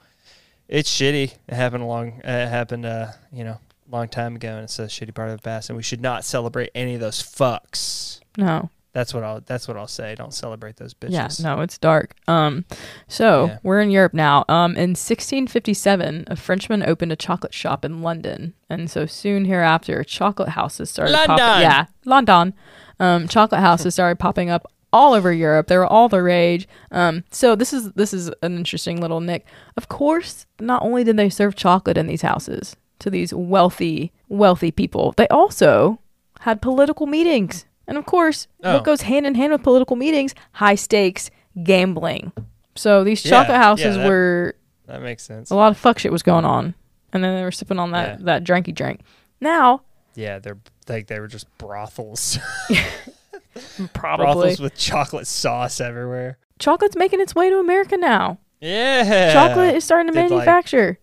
it's 0.70 0.90
shitty. 0.90 1.34
It 1.50 1.54
happened 1.54 1.84
a 1.84 1.86
long 1.86 2.22
it 2.24 2.48
happened 2.48 2.86
uh 2.86 3.08
you 3.34 3.44
know 3.44 3.60
long 3.92 4.08
time 4.08 4.38
ago 4.38 4.48
and 4.56 4.64
it's 4.64 4.80
a 4.80 4.84
shitty 4.86 5.14
part 5.14 5.30
of 5.30 5.36
the 5.38 5.42
past 5.44 5.70
and 5.70 5.76
we 5.76 5.84
should 5.84 6.00
not 6.02 6.24
celebrate 6.24 6.70
any 6.74 6.94
of 6.96 7.02
those 7.02 7.22
fucks. 7.22 8.22
No. 8.38 8.70
That's 8.94 9.14
what 9.14 9.24
I'll 9.24 9.40
that's 9.42 9.68
what 9.70 9.78
I'll 9.78 9.88
say. 9.88 10.16
Don't 10.16 10.34
celebrate 10.34 10.76
those 10.76 10.94
bitches. 10.94 11.12
Yeah, 11.12 11.30
no, 11.56 11.62
it's 11.62 11.78
dark. 11.78 12.14
Um, 12.28 12.66
so 13.08 13.46
Yeah. 13.46 13.58
we're 13.64 13.80
in 13.82 13.90
Europe 13.90 14.14
now. 14.14 14.44
Um, 14.50 14.72
in 14.76 14.96
1657, 14.96 16.26
a 16.28 16.36
Frenchman 16.36 16.84
opened 16.84 17.12
a 17.12 17.16
chocolate 17.16 17.54
shop 17.54 17.86
in 17.86 18.02
London, 18.02 18.54
and 18.70 18.90
so 18.92 19.06
soon 19.06 19.46
hereafter, 19.46 20.04
chocolate 20.04 20.50
houses 20.50 20.90
started. 20.90 21.16
popping- 21.16 21.38
London! 21.38 21.62
yeah, 21.62 21.86
London. 22.06 22.54
Um, 23.00 23.28
chocolate 23.28 23.62
houses 23.62 23.94
started 23.96 24.20
popping 24.20 24.50
up 24.50 24.70
all 24.94 25.14
over 25.14 25.32
Europe. 25.32 25.68
They 25.68 25.78
were 25.78 25.88
all 25.88 26.10
the 26.10 26.22
rage. 26.22 26.68
Um, 26.92 27.24
so 27.32 27.56
this 27.56 27.72
is 27.74 27.94
this 27.94 28.14
is 28.14 28.28
an 28.42 28.58
interesting 28.58 29.00
little 29.00 29.22
nick. 29.22 29.46
Of 29.78 29.88
course, 29.88 30.46
not 30.60 30.84
only 30.84 31.04
did 31.06 31.16
they 31.18 31.30
serve 31.30 31.56
chocolate 31.56 31.98
in 31.98 32.08
these 32.08 32.22
houses 32.24 32.76
to 33.00 33.10
these 33.10 33.34
wealthy 33.34 34.12
wealthy 34.28 34.70
people, 34.70 35.14
they 35.16 35.28
also 35.30 36.00
had 36.42 36.62
political 36.62 37.08
meetings. 37.08 37.66
And 37.92 37.98
of 37.98 38.06
course, 38.06 38.48
Oh. 38.64 38.76
what 38.76 38.84
goes 38.86 39.02
hand 39.02 39.26
in 39.28 39.36
hand 39.36 39.52
with 39.52 39.64
political 39.64 39.96
meetings? 39.98 40.34
High 40.54 40.76
stakes 40.76 41.30
gambling. 41.62 42.32
So 42.76 43.04
these 43.04 43.22
chocolate 43.22 43.50
yeah, 43.58 43.64
houses 43.64 43.98
that- 43.98 44.08
were 44.08 44.56
That 44.88 45.02
makes 45.02 45.24
sense. 45.24 45.52
a 45.52 45.56
lot 45.56 45.72
of 45.72 45.78
fuck 45.78 46.00
shit 46.00 46.12
was 46.12 46.24
going 46.24 46.46
on, 46.46 46.74
and 47.12 47.22
then 47.22 47.36
they 47.36 47.44
were 47.44 47.52
sipping 47.52 47.80
on 47.80 47.92
that 47.92 48.20
Yeah. 48.20 48.26
that 48.26 48.44
drinky 48.46 48.74
drink. 48.74 49.02
Now, 49.42 49.82
Yeah, 50.16 50.40
they're 50.40 50.58
like 50.88 51.08
they 51.08 51.20
were 51.20 51.28
just 51.28 51.48
brothels. 51.58 52.40
probably 53.94 54.26
brothels 54.26 54.60
with 54.62 54.76
chocolate 54.78 55.28
sauce 55.28 55.82
everywhere. 55.82 56.38
chocolate's 56.60 56.96
making 56.96 57.20
its 57.20 57.36
way 57.36 57.50
to 57.50 57.58
America 57.60 57.98
now. 57.98 58.38
Yeah. 58.62 59.34
Chocolate 59.34 59.76
is 59.76 59.84
starting 59.84 60.08
to 60.08 60.14
Did, 60.14 60.22
like- 60.32 60.32
manufacture. 60.32 60.98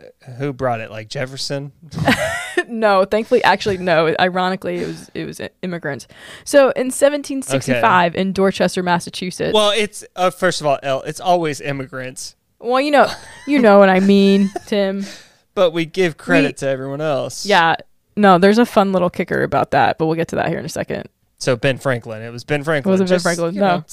Uh, 0.00 0.30
who 0.32 0.52
brought 0.52 0.80
it? 0.80 0.90
Like 0.90 1.08
Jefferson? 1.08 1.72
no, 2.80 3.04
thankfully, 3.04 3.42
actually, 3.44 3.78
no. 3.78 4.14
Ironically, 4.18 4.78
it 4.78 4.86
was 4.86 5.10
it 5.14 5.24
was 5.24 5.40
immigrants. 5.62 6.08
So 6.44 6.70
in 6.70 6.86
1765 6.86 8.14
in 8.14 8.32
Dorchester, 8.32 8.82
Massachusetts. 8.82 9.54
Well, 9.54 9.70
it's 9.70 10.04
uh, 10.16 10.30
first 10.30 10.60
of 10.60 10.66
all, 10.66 10.78
El, 10.82 11.02
it's 11.02 11.20
always 11.20 11.60
immigrants, 11.60 12.34
well, 12.62 12.80
you 12.80 12.92
know, 12.92 13.10
you 13.46 13.58
know 13.58 13.78
what 13.78 13.88
I 13.88 14.00
mean, 14.00 14.50
Tim. 14.66 15.04
but 15.54 15.72
we 15.72 15.84
give 15.84 16.16
credit 16.16 16.48
We- 16.48 16.52
to 16.54 16.68
everyone 16.68 17.00
else. 17.00 17.44
Yeah. 17.44 17.76
No, 18.16 18.38
there's 18.38 18.58
a 18.58 18.66
fun 18.66 18.92
little 18.92 19.10
kicker 19.10 19.42
about 19.42 19.70
that, 19.70 19.98
but 19.98 20.06
we'll 20.06 20.16
get 20.16 20.28
to 20.28 20.36
that 20.36 20.48
here 20.48 20.58
in 20.58 20.64
a 20.64 20.68
second. 20.70 21.08
So 21.38 21.56
Ben 21.56 21.78
Franklin. 21.78 22.22
It 22.22 22.30
was 22.30 22.44
Ben 22.44 22.62
Franklin. 22.62 22.92
Was 22.92 23.00
it 23.00 23.08
Ben 23.08 23.20
Franklin? 23.20 23.54
No. 23.54 23.84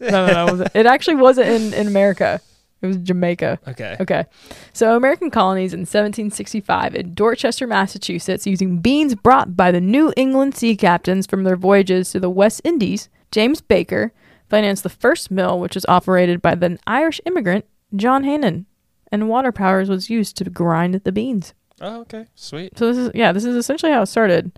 No, 0.00 0.26
no, 0.26 0.46
no. 0.46 0.62
It, 0.64 0.70
it 0.74 0.86
actually 0.86 1.16
wasn't 1.16 1.48
in, 1.48 1.74
in 1.74 1.86
America. 1.86 2.40
It 2.82 2.86
was 2.86 2.96
Jamaica. 2.96 3.58
Okay. 3.68 3.96
Okay. 4.00 4.24
So, 4.72 4.96
American 4.96 5.30
colonies 5.30 5.74
in 5.74 5.80
1765 5.80 6.94
in 6.94 7.14
Dorchester, 7.14 7.66
Massachusetts, 7.66 8.46
using 8.46 8.78
beans 8.80 9.14
brought 9.14 9.56
by 9.56 9.70
the 9.70 9.80
New 9.80 10.12
England 10.16 10.54
sea 10.56 10.76
captains 10.76 11.26
from 11.26 11.44
their 11.44 11.56
voyages 11.56 12.10
to 12.12 12.20
the 12.20 12.30
West 12.30 12.60
Indies, 12.64 13.08
James 13.30 13.60
Baker 13.60 14.12
financed 14.48 14.82
the 14.82 14.88
first 14.88 15.30
mill, 15.30 15.60
which 15.60 15.74
was 15.74 15.86
operated 15.88 16.40
by 16.42 16.54
the 16.54 16.78
Irish 16.86 17.20
immigrant 17.26 17.64
John 17.94 18.24
Hannon. 18.24 18.66
and 19.12 19.28
water 19.28 19.52
powers 19.52 19.88
was 19.88 20.08
used 20.10 20.36
to 20.36 20.44
grind 20.44 20.94
the 20.94 21.12
beans. 21.12 21.52
Oh, 21.80 22.00
okay, 22.02 22.26
sweet. 22.34 22.78
So 22.78 22.86
this 22.86 22.98
is 22.98 23.10
yeah, 23.14 23.32
this 23.32 23.44
is 23.44 23.56
essentially 23.56 23.92
how 23.92 24.02
it 24.02 24.06
started. 24.06 24.52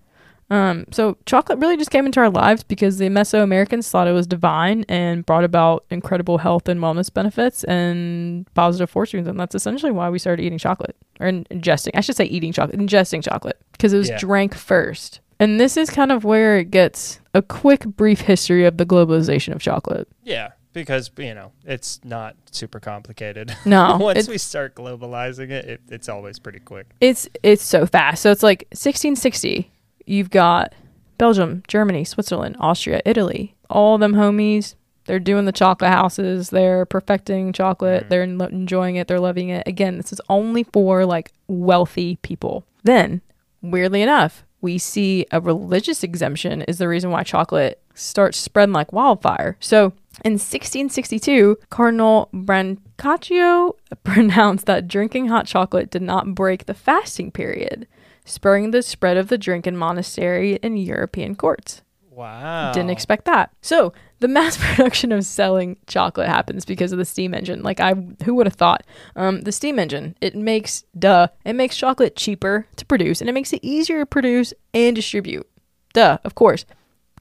Um, 0.52 0.84
so 0.90 1.16
chocolate 1.24 1.58
really 1.60 1.76
just 1.78 1.90
came 1.90 2.04
into 2.04 2.20
our 2.20 2.28
lives 2.28 2.62
because 2.62 2.98
the 2.98 3.08
Mesoamericans 3.08 3.88
thought 3.88 4.06
it 4.06 4.12
was 4.12 4.26
divine 4.26 4.84
and 4.88 5.24
brought 5.24 5.44
about 5.44 5.84
incredible 5.88 6.38
health 6.38 6.68
and 6.68 6.78
wellness 6.80 7.12
benefits 7.12 7.64
and 7.64 8.46
positive 8.54 8.90
fortunes, 8.90 9.26
and 9.26 9.40
that's 9.40 9.54
essentially 9.54 9.92
why 9.92 10.10
we 10.10 10.18
started 10.18 10.42
eating 10.42 10.58
chocolate 10.58 10.94
or 11.20 11.28
ingesting. 11.28 11.92
I 11.94 12.00
should 12.02 12.16
say 12.16 12.24
eating 12.26 12.52
chocolate, 12.52 12.78
ingesting 12.78 13.22
chocolate 13.24 13.58
because 13.72 13.92
it 13.94 13.98
was 13.98 14.10
Yeah. 14.10 14.18
drank 14.18 14.54
first. 14.54 15.20
And 15.40 15.58
this 15.58 15.76
is 15.76 15.88
kind 15.90 16.12
of 16.12 16.22
where 16.22 16.58
it 16.58 16.70
gets 16.70 17.18
a 17.34 17.40
quick, 17.42 17.84
brief 17.86 18.20
history 18.20 18.64
of 18.66 18.76
the 18.76 18.84
globalization 18.86 19.54
of 19.54 19.60
chocolate. 19.62 20.06
Yeah, 20.22 20.50
because 20.74 21.10
you 21.16 21.34
know 21.34 21.52
it's 21.64 21.98
not 22.04 22.36
super 22.50 22.78
complicated. 22.78 23.56
No, 23.64 23.96
Once 23.98 24.28
we 24.28 24.36
start 24.38 24.74
globalizing 24.74 25.50
it, 25.50 25.64
it, 25.64 25.80
it's 25.88 26.08
always 26.10 26.38
pretty 26.38 26.60
quick. 26.60 26.88
It's 27.00 27.26
it's 27.42 27.64
so 27.64 27.86
fast. 27.86 28.20
So 28.22 28.30
it's 28.30 28.42
like 28.42 28.66
1660. 28.72 29.70
You've 30.06 30.30
got 30.30 30.74
Belgium, 31.18 31.62
Germany, 31.68 32.04
Switzerland, 32.04 32.56
Austria, 32.58 33.00
Italy. 33.04 33.54
All 33.70 33.98
them 33.98 34.14
homies. 34.14 34.74
They're 35.04 35.18
doing 35.18 35.46
the 35.46 35.52
chocolate 35.52 35.90
houses. 35.90 36.50
They're 36.50 36.86
perfecting 36.86 37.52
chocolate. 37.52 38.04
Mm. 38.04 38.08
They're 38.08 38.22
en- 38.22 38.40
enjoying 38.40 38.96
it. 38.96 39.08
They're 39.08 39.20
loving 39.20 39.48
it. 39.48 39.66
Again, 39.66 39.96
this 39.96 40.12
is 40.12 40.20
only 40.28 40.64
for 40.64 41.04
like 41.04 41.32
wealthy 41.48 42.16
people. 42.16 42.64
Then, 42.84 43.20
weirdly 43.60 44.02
enough, 44.02 44.44
we 44.60 44.78
see 44.78 45.26
a 45.30 45.40
religious 45.40 46.02
exemption 46.02 46.62
is 46.62 46.78
the 46.78 46.88
reason 46.88 47.10
why 47.10 47.24
chocolate 47.24 47.82
starts 47.94 48.38
spreading 48.38 48.72
like 48.72 48.92
wildfire. 48.92 49.56
So 49.60 49.92
in 50.24 50.34
1662, 50.34 51.58
Cardinal 51.68 52.28
Brancaccio 52.32 53.74
pronounced 54.04 54.66
that 54.66 54.88
drinking 54.88 55.28
hot 55.28 55.46
chocolate 55.46 55.90
did 55.90 56.02
not 56.02 56.34
break 56.34 56.66
the 56.66 56.74
fasting 56.74 57.30
period, 57.30 57.86
spurring 58.24 58.70
the 58.70 58.82
spread 58.82 59.16
of 59.16 59.28
the 59.28 59.38
drink 59.38 59.66
in 59.66 59.76
monastery 59.76 60.58
and 60.62 60.82
European 60.82 61.34
courts. 61.34 61.82
Wow. 62.10 62.72
Didn't 62.72 62.90
expect 62.90 63.24
that. 63.24 63.50
So 63.62 63.92
the 64.20 64.28
mass 64.28 64.56
production 64.60 65.12
of 65.12 65.24
selling 65.24 65.76
chocolate 65.86 66.28
happens 66.28 66.64
because 66.64 66.92
of 66.92 66.98
the 66.98 67.04
steam 67.04 67.34
engine. 67.34 67.62
Like 67.62 67.80
I, 67.80 67.94
who 68.24 68.34
would 68.34 68.46
have 68.46 68.54
thought? 68.54 68.84
Um, 69.16 69.40
the 69.42 69.52
steam 69.52 69.78
engine. 69.78 70.14
It 70.20 70.34
makes 70.34 70.84
duh. 70.98 71.28
It 71.44 71.54
makes 71.54 71.76
chocolate 71.76 72.16
cheaper 72.16 72.66
to 72.76 72.86
produce, 72.86 73.20
and 73.20 73.30
it 73.30 73.32
makes 73.32 73.52
it 73.52 73.60
easier 73.62 74.00
to 74.00 74.06
produce 74.06 74.52
and 74.74 74.94
distribute. 74.94 75.48
Duh. 75.94 76.18
Of 76.24 76.34
course. 76.34 76.66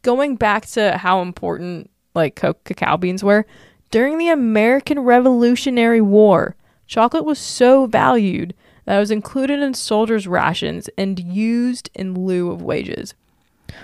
Going 0.01 0.35
back 0.35 0.65
to 0.67 0.97
how 0.97 1.21
important 1.21 1.89
like 2.13 2.35
co- 2.35 2.55
cacao 2.65 2.97
beans 2.97 3.23
were 3.23 3.45
during 3.91 4.17
the 4.17 4.29
American 4.29 4.99
Revolutionary 4.99 6.01
War, 6.01 6.55
chocolate 6.87 7.25
was 7.25 7.39
so 7.39 7.85
valued 7.85 8.53
that 8.85 8.99
was 8.99 9.11
included 9.11 9.59
in 9.61 9.73
soldiers' 9.73 10.27
rations 10.27 10.89
and 10.97 11.19
used 11.19 11.89
in 11.93 12.13
lieu 12.13 12.51
of 12.51 12.61
wages. 12.61 13.13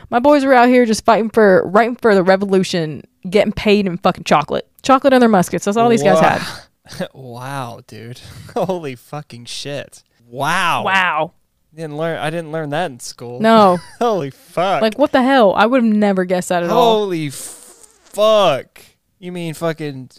My 0.09 0.19
boys 0.19 0.43
were 0.45 0.53
out 0.53 0.69
here 0.69 0.85
just 0.85 1.05
fighting 1.05 1.29
for 1.29 1.63
right 1.65 1.99
for 2.01 2.13
the 2.15 2.23
revolution, 2.23 3.03
getting 3.29 3.53
paid 3.53 3.85
in 3.85 3.97
fucking 3.97 4.25
chocolate. 4.25 4.67
Chocolate 4.81 5.13
and 5.13 5.21
their 5.21 5.29
muskets. 5.29 5.65
That's 5.65 5.77
all 5.77 5.89
these 5.89 6.03
guys 6.03 6.19
had. 6.19 6.41
had. 6.41 7.09
wow, 7.13 7.81
dude. 7.87 8.19
Holy 8.53 8.95
fucking 8.95 9.45
shit. 9.45 10.03
Wow. 10.27 10.83
Wow. 10.83 11.33
Didn't 11.73 11.97
learn. 11.97 12.17
I 12.19 12.29
didn't 12.29 12.51
learn 12.51 12.69
that 12.71 12.91
in 12.91 12.99
school. 12.99 13.39
No. 13.39 13.77
Holy 13.99 14.31
fuck. 14.31 14.81
like 14.81 14.97
what 14.97 15.11
the 15.11 15.21
hell? 15.21 15.53
I 15.53 15.65
would 15.65 15.83
have 15.83 15.93
never 15.93 16.25
guessed 16.25 16.49
that 16.49 16.63
at 16.63 16.69
all. 16.69 16.99
Holy 16.99 17.29
fuck. 17.29 18.81
You 19.19 19.31
mean 19.31 19.53
fucking 19.53 20.09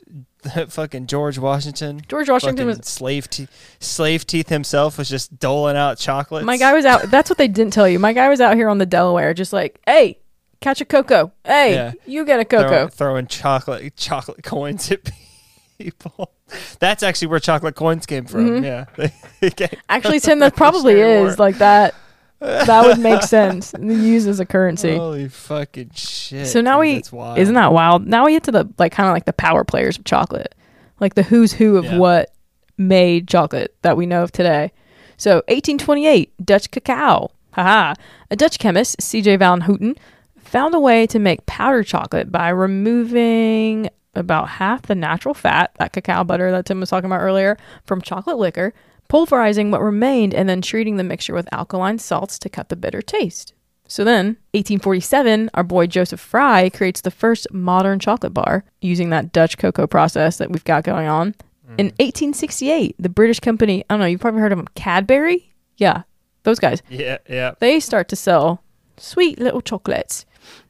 fucking 0.68 1.06
George 1.06 1.38
Washington? 1.38 2.02
George 2.08 2.28
Washington 2.28 2.66
was 2.66 2.78
slave 2.86 3.28
teeth. 3.28 3.50
Slave 3.80 4.26
teeth 4.26 4.48
himself 4.48 4.98
was 4.98 5.08
just 5.08 5.38
doling 5.38 5.76
out 5.76 5.98
chocolates. 5.98 6.44
my 6.46 6.56
guy 6.56 6.72
was 6.74 6.84
out 6.84 7.02
that's 7.10 7.28
what 7.30 7.38
they 7.38 7.48
didn't 7.48 7.72
tell 7.72 7.88
you. 7.88 7.98
My 7.98 8.12
guy 8.12 8.28
was 8.28 8.40
out 8.40 8.56
here 8.56 8.68
on 8.68 8.78
the 8.78 8.86
Delaware 8.86 9.34
just 9.34 9.52
like, 9.52 9.80
"Hey, 9.86 10.18
catch 10.60 10.80
a 10.80 10.84
cocoa. 10.84 11.32
Hey, 11.44 11.74
Yeah. 11.74 11.92
you 12.06 12.24
get 12.24 12.40
a 12.40 12.44
Throw- 12.44 12.62
cocoa." 12.62 12.88
throwing 12.88 13.26
chocolate 13.26 13.96
chocolate 13.96 14.42
coins 14.42 14.90
at 14.92 15.00
people. 15.78 16.32
That's 16.78 17.02
actually 17.02 17.28
where 17.28 17.40
chocolate 17.40 17.74
coins 17.74 18.06
came 18.06 18.24
from. 18.24 18.64
Yeah. 18.64 18.86
Mm-hmm. 18.96 19.74
Actually, 19.88 20.20
Tim, 20.20 20.38
that 20.38 20.56
probably 20.56 21.00
is 21.00 21.36
War. 21.36 21.46
like 21.46 21.58
that. 21.58 21.94
That 22.40 22.84
would 22.86 22.98
make 22.98 23.22
sense. 23.22 23.74
Used 23.80 24.28
as 24.28 24.38
a 24.40 24.46
currency. 24.46 24.96
Holy 24.96 25.28
fucking 25.28 25.90
shit. 25.94 26.46
So 26.46 26.60
now 26.60 26.76
dude, 26.76 26.80
we 26.80 26.94
that's 26.94 27.12
wild. 27.12 27.38
isn't 27.38 27.54
that 27.54 27.72
wild? 27.72 28.06
Now 28.06 28.26
we 28.26 28.32
get 28.32 28.44
to 28.44 28.52
the 28.52 28.68
like 28.78 28.92
kind 28.92 29.08
of 29.08 29.12
like 29.14 29.24
the 29.24 29.32
power 29.32 29.64
players 29.64 29.98
of 29.98 30.04
chocolate, 30.04 30.54
like 31.00 31.14
the 31.14 31.24
who's 31.24 31.52
who 31.52 31.76
of 31.76 31.84
Yeah. 31.84 31.98
what 31.98 32.32
made 32.76 33.26
chocolate 33.26 33.74
that 33.82 33.96
we 33.96 34.06
know 34.06 34.22
of 34.22 34.30
today. 34.32 34.70
So 35.16 35.36
1828, 35.48 36.32
Dutch 36.46 36.70
cacao. 36.70 37.32
Haha. 37.52 37.94
A 38.30 38.36
Dutch 38.36 38.60
chemist, 38.60 39.02
C.J. 39.02 39.34
Van 39.36 39.62
Houten, 39.62 39.96
found 40.38 40.74
a 40.76 40.80
way 40.80 41.08
to 41.08 41.18
make 41.18 41.44
powdered 41.46 41.86
chocolate 41.86 42.30
by 42.30 42.50
removing 42.50 43.88
about 44.14 44.48
half 44.48 44.82
the 44.82 44.94
natural 44.94 45.34
fat, 45.34 45.72
that 45.78 45.92
cacao 45.92 46.22
butter 46.24 46.50
that 46.52 46.66
Tim 46.66 46.78
was 46.80 46.90
talking 46.90 47.06
about 47.06 47.20
earlier, 47.20 47.56
from 47.84 48.00
chocolate 48.00 48.38
liquor, 48.38 48.72
pulverizing 49.08 49.70
what 49.70 49.82
remained, 49.82 50.34
and 50.34 50.48
then 50.48 50.62
treating 50.62 50.96
the 50.96 51.04
mixture 51.04 51.34
with 51.34 51.52
alkaline 51.52 51.98
salts 51.98 52.38
to 52.38 52.48
cut 52.48 52.68
the 52.68 52.76
bitter 52.76 53.02
taste. 53.02 53.54
So 53.90 54.04
then, 54.04 54.36
1847, 54.52 55.50
our 55.54 55.64
boy 55.64 55.86
Joseph 55.86 56.20
Fry 56.20 56.68
creates 56.68 57.00
the 57.00 57.10
first 57.10 57.46
modern 57.52 57.98
chocolate 57.98 58.34
bar 58.34 58.64
using 58.82 59.08
that 59.10 59.32
Dutch 59.32 59.56
cocoa 59.56 59.86
process 59.86 60.36
that 60.36 60.50
we've 60.50 60.64
got 60.64 60.84
going 60.84 61.08
on. 61.08 61.34
In 61.78 61.88
mm. 61.88 61.98
1868, 61.98 62.96
the 62.98 63.08
British 63.08 63.40
company, 63.40 63.84
I 63.88 63.94
don't 63.94 64.00
know, 64.00 64.06
you've 64.06 64.20
probably 64.20 64.40
heard 64.40 64.52
of 64.52 64.58
them, 64.58 64.68
Cadbury? 64.74 65.54
Yeah, 65.78 66.02
those 66.42 66.58
guys. 66.58 66.82
Yeah, 66.88 67.18
yeah. 67.28 67.54
They 67.60 67.80
start 67.80 68.08
to 68.08 68.16
sell 68.16 68.62
sweet 68.98 69.38
little 69.38 69.62
chocolates. 69.62 70.26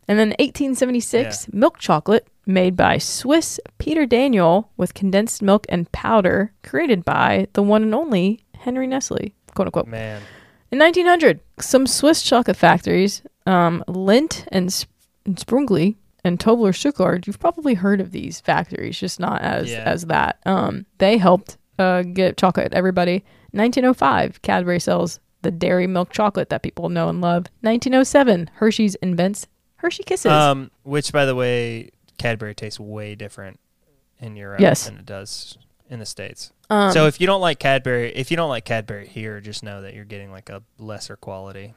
And 0.07 0.19
then 0.19 0.29
1876, 0.39 1.53
milk 1.53 1.79
chocolate 1.79 2.27
made 2.49 2.75
by 2.77 2.99
Swiss 2.99 3.61
Peter 3.79 4.07
Daniel 4.07 4.71
with 4.77 4.95
condensed 4.95 5.43
milk 5.43 5.67
and 5.69 5.91
powder 5.93 6.53
created 6.65 7.05
by 7.05 7.47
the 7.53 7.63
one 7.63 7.83
and 7.83 7.95
only 7.95 8.41
Henry 8.59 8.87
Nestle, 8.87 9.33
quote 9.55 9.69
unquote. 9.69 9.87
Man. 9.87 10.23
In 10.73 10.79
1900, 10.79 11.41
some 11.61 11.87
Swiss 11.87 12.23
chocolate 12.23 12.57
factories, 12.57 13.23
um, 13.47 13.85
Lindt 13.87 14.45
and, 14.49 14.73
Sp- 14.73 14.91
and 15.25 15.37
Sprungli 15.37 15.97
and 16.25 16.39
Tobler 16.39 16.75
Stuttgart, 16.75 17.27
you've 17.27 17.39
probably 17.39 17.75
heard 17.75 18.01
of 18.01 18.11
these 18.11 18.41
factories, 18.41 18.99
just 18.99 19.21
not 19.21 19.41
as 19.43 19.71
Yeah. 19.71 19.85
as 19.87 20.07
that. 20.07 20.39
Um, 20.45 20.87
they 20.99 21.17
helped 21.19 21.57
uh, 21.79 22.03
get 22.03 22.37
chocolate. 22.37 22.73
Everybody. 22.75 23.25
1905, 23.53 24.43
Cadbury 24.43 24.81
sells 24.81 25.21
the 25.43 25.51
dairy 25.51 25.87
milk 25.87 26.11
chocolate 26.11 26.49
that 26.51 26.63
people 26.63 26.89
know 26.89 27.09
and 27.09 27.21
love. 27.21 27.47
1907, 27.61 28.51
Hershey's 28.55 28.95
invents 28.97 29.47
Hershey 29.77 30.03
Kisses. 30.03 30.33
Um, 30.33 30.71
which, 30.83 31.13
by 31.13 31.25
the 31.25 31.35
way, 31.37 31.91
Cadbury 32.19 32.55
tastes 32.55 32.79
way 32.81 33.15
different 33.15 33.59
in 34.21 34.37
Europe 34.37 34.61
Yes. 34.61 34.87
than 34.87 34.99
it 34.99 35.07
does 35.07 35.57
in 35.89 35.99
the 36.01 36.07
states. 36.07 36.53
Um, 36.71 36.93
so 36.93 37.07
if 37.07 37.21
you 37.21 37.27
don't 37.27 37.41
like 37.41 37.59
Cadbury, 37.59 38.13
if 38.15 38.31
you 38.31 38.37
don't 38.37 38.49
like 38.51 38.65
Cadbury 38.65 39.07
here, 39.07 39.41
just 39.41 39.63
know 39.63 39.81
that 39.83 39.95
you're 39.95 40.05
getting 40.05 40.31
like 40.31 40.51
a 40.51 40.63
lesser 40.79 41.17
quality 41.17 41.73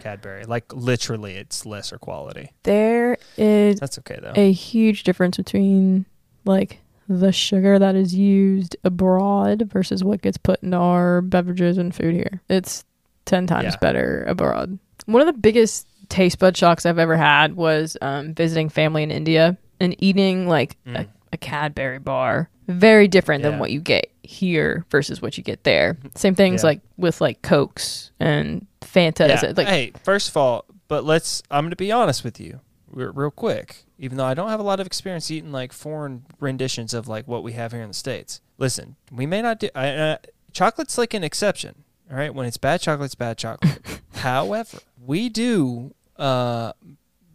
Cadbury. 0.00 0.44
Like 0.44 0.72
literally, 0.74 1.34
it's 1.34 1.64
lesser 1.64 1.98
quality. 1.98 2.50
there 2.64 3.16
is 3.36 3.78
That's 3.78 3.98
okay 4.00 4.18
though. 4.20 4.32
a 4.34 4.50
huge 4.50 5.04
difference 5.04 5.36
between 5.36 6.06
like 6.44 6.80
the 7.08 7.30
sugar 7.30 7.78
that 7.78 7.94
is 7.94 8.14
used 8.14 8.76
abroad 8.84 9.62
versus 9.70 10.02
what 10.02 10.22
gets 10.22 10.38
put 10.38 10.62
in 10.62 10.72
our 10.74 11.20
beverages 11.20 11.78
and 11.78 11.94
food 11.94 12.14
here. 12.14 12.40
It's 12.48 12.84
10 13.26 13.46
times 13.46 13.74
Yeah. 13.74 13.76
better 13.80 14.24
abroad. 14.26 14.78
One 15.06 15.20
of 15.20 15.26
the 15.26 15.38
biggest 15.40 15.86
taste 16.08 16.38
bud 16.38 16.56
shocks 16.56 16.84
I've 16.86 16.98
ever 16.98 17.16
had 17.16 17.54
was 17.54 17.96
um, 18.02 18.34
visiting 18.34 18.68
family 18.68 19.02
in 19.04 19.10
India 19.10 19.56
and 19.82 19.94
eating 19.98 20.46
like 20.48 20.76
a, 20.86 21.06
a 21.32 21.36
Cadbury 21.36 21.98
bar. 21.98 22.48
Very 22.68 23.08
different 23.08 23.42
than 23.42 23.54
Mm. 23.54 23.58
What 23.58 23.70
you 23.72 23.80
get 23.80 24.10
here 24.22 24.86
versus 24.90 25.20
what 25.20 25.36
you 25.36 25.42
get 25.44 25.64
there. 25.64 25.98
Same 26.14 26.34
things 26.34 26.62
Yeah. 26.62 26.68
like 26.68 26.80
with 26.96 27.20
like 27.20 27.42
Cokes 27.42 28.12
and 28.20 28.66
Fanta. 28.80 29.28
yeah. 29.28 29.52
Like, 29.56 29.66
hey, 29.66 29.92
first 30.04 30.28
of 30.28 30.36
all, 30.36 30.64
but 30.88 31.04
let's. 31.04 31.42
I'm 31.50 31.64
gonna 31.64 31.76
be 31.76 31.90
honest 31.92 32.22
with 32.24 32.38
you, 32.40 32.60
real, 32.90 33.12
real 33.12 33.30
quick. 33.30 33.84
Even 33.98 34.16
though 34.16 34.24
I 34.24 34.34
don't 34.34 34.48
have 34.48 34.60
a 34.60 34.64
lot 34.64 34.80
of 34.80 34.86
experience 34.86 35.30
eating 35.30 35.52
like 35.52 35.72
foreign 35.72 36.24
renditions 36.40 36.92
of 36.94 37.08
like 37.08 37.26
what 37.28 37.42
we 37.42 37.52
have 37.52 37.72
here 37.72 37.82
in 37.82 37.88
the 37.88 37.94
states. 37.94 38.40
Listen, 38.58 38.96
we 39.10 39.26
may 39.26 39.42
not 39.42 39.58
do. 39.60 39.68
I, 39.74 39.88
uh, 39.90 40.16
chocolate's 40.52 40.96
like 40.98 41.14
an 41.14 41.24
exception. 41.24 41.84
All 42.10 42.16
right, 42.16 42.34
when 42.34 42.46
it's 42.46 42.58
bad 42.58 42.80
chocolate, 42.80 43.06
it's 43.06 43.14
bad 43.14 43.38
chocolate. 43.38 43.80
However, 44.14 44.78
we 45.04 45.28
do 45.28 45.94
uh, 46.16 46.72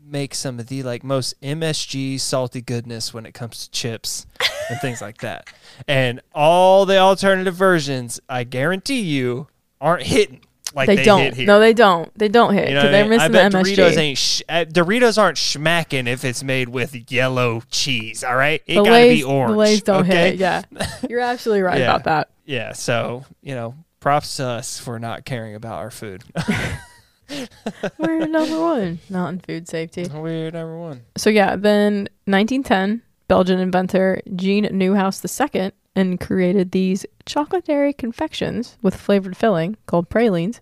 make 0.09 0.33
some 0.35 0.59
of 0.59 0.67
the 0.67 0.83
like 0.83 1.03
most 1.03 1.39
MSG 1.41 2.19
salty 2.19 2.61
goodness 2.61 3.13
when 3.13 3.25
it 3.25 3.33
comes 3.33 3.65
to 3.65 3.71
chips 3.71 4.25
and 4.69 4.79
things 4.79 5.01
like 5.01 5.19
that. 5.19 5.49
And 5.87 6.21
all 6.33 6.87
the 6.87 6.97
alternative 6.97 7.53
versions, 7.53 8.19
I 8.27 8.45
guarantee 8.45 9.01
you, 9.01 9.47
aren't 9.79 10.01
hitting. 10.07 10.41
like 10.73 10.87
they, 10.87 10.95
they, 10.95 11.03
don't. 11.03 11.21
hit 11.21 11.33
here. 11.35 11.45
No, 11.45 11.59
they 11.59 11.73
don't. 11.73 12.11
They 12.17 12.29
don't 12.29 12.53
hit 12.55 12.69
You 12.69 12.73
know 12.73 12.81
because 12.81 12.83
what 12.83 12.89
I 12.89 12.91
they're 12.97 13.03
mean? 13.03 13.09
missing 13.11 13.35
I 13.35 13.49
bet 13.49 13.51
the 13.51 13.57
MSG. 13.59 13.75
Doritos 13.75 13.97
ain't 13.97 14.17
sh- 14.17 14.41
uh, 14.49 14.65
Doritos 14.67 15.17
aren't 15.19 15.37
smacking 15.37 16.07
if 16.07 16.25
it's 16.25 16.41
made 16.43 16.69
with 16.69 17.11
yellow 17.11 17.61
cheese. 17.69 18.23
All 18.23 18.35
right, 18.35 18.63
it 18.65 18.73
the 18.73 18.81
gotta 18.81 18.89
Lays, 18.91 19.19
be 19.19 19.23
orange. 19.23 19.51
The 19.51 19.57
Lays 19.57 19.81
don't 19.83 20.05
okay? 20.09 20.31
hit. 20.31 20.39
Yeah, 20.39 20.63
you're 21.07 21.19
absolutely 21.19 21.61
right 21.61 21.77
Yeah. 21.81 21.91
about 21.93 22.03
that. 22.05 22.29
Yeah, 22.45 22.73
so 22.73 23.23
you 23.43 23.53
know, 23.53 23.75
props 23.99 24.37
to 24.37 24.47
us 24.47 24.79
for 24.79 24.97
not 24.97 25.25
caring 25.25 25.53
about 25.53 25.77
our 25.77 25.91
food. 25.91 26.23
We're 27.97 28.27
number 28.27 28.59
one, 28.59 28.99
not 29.09 29.33
in 29.33 29.39
food 29.39 29.67
safety. 29.67 30.07
We're 30.07 30.51
number 30.51 30.77
one. 30.77 31.03
So 31.17 31.29
yeah, 31.29 31.55
then 31.55 32.07
1910, 32.25 33.01
Belgian 33.27 33.59
inventor 33.59 34.21
Jean 34.35 34.65
Neuhaus 34.65 35.53
II 35.53 35.71
and 35.95 36.19
created 36.19 36.71
these 36.71 37.05
chocolate 37.25 37.65
dairy 37.65 37.93
confections 37.93 38.77
with 38.81 38.95
flavored 38.95 39.35
filling 39.35 39.77
called 39.87 40.09
pralines. 40.09 40.61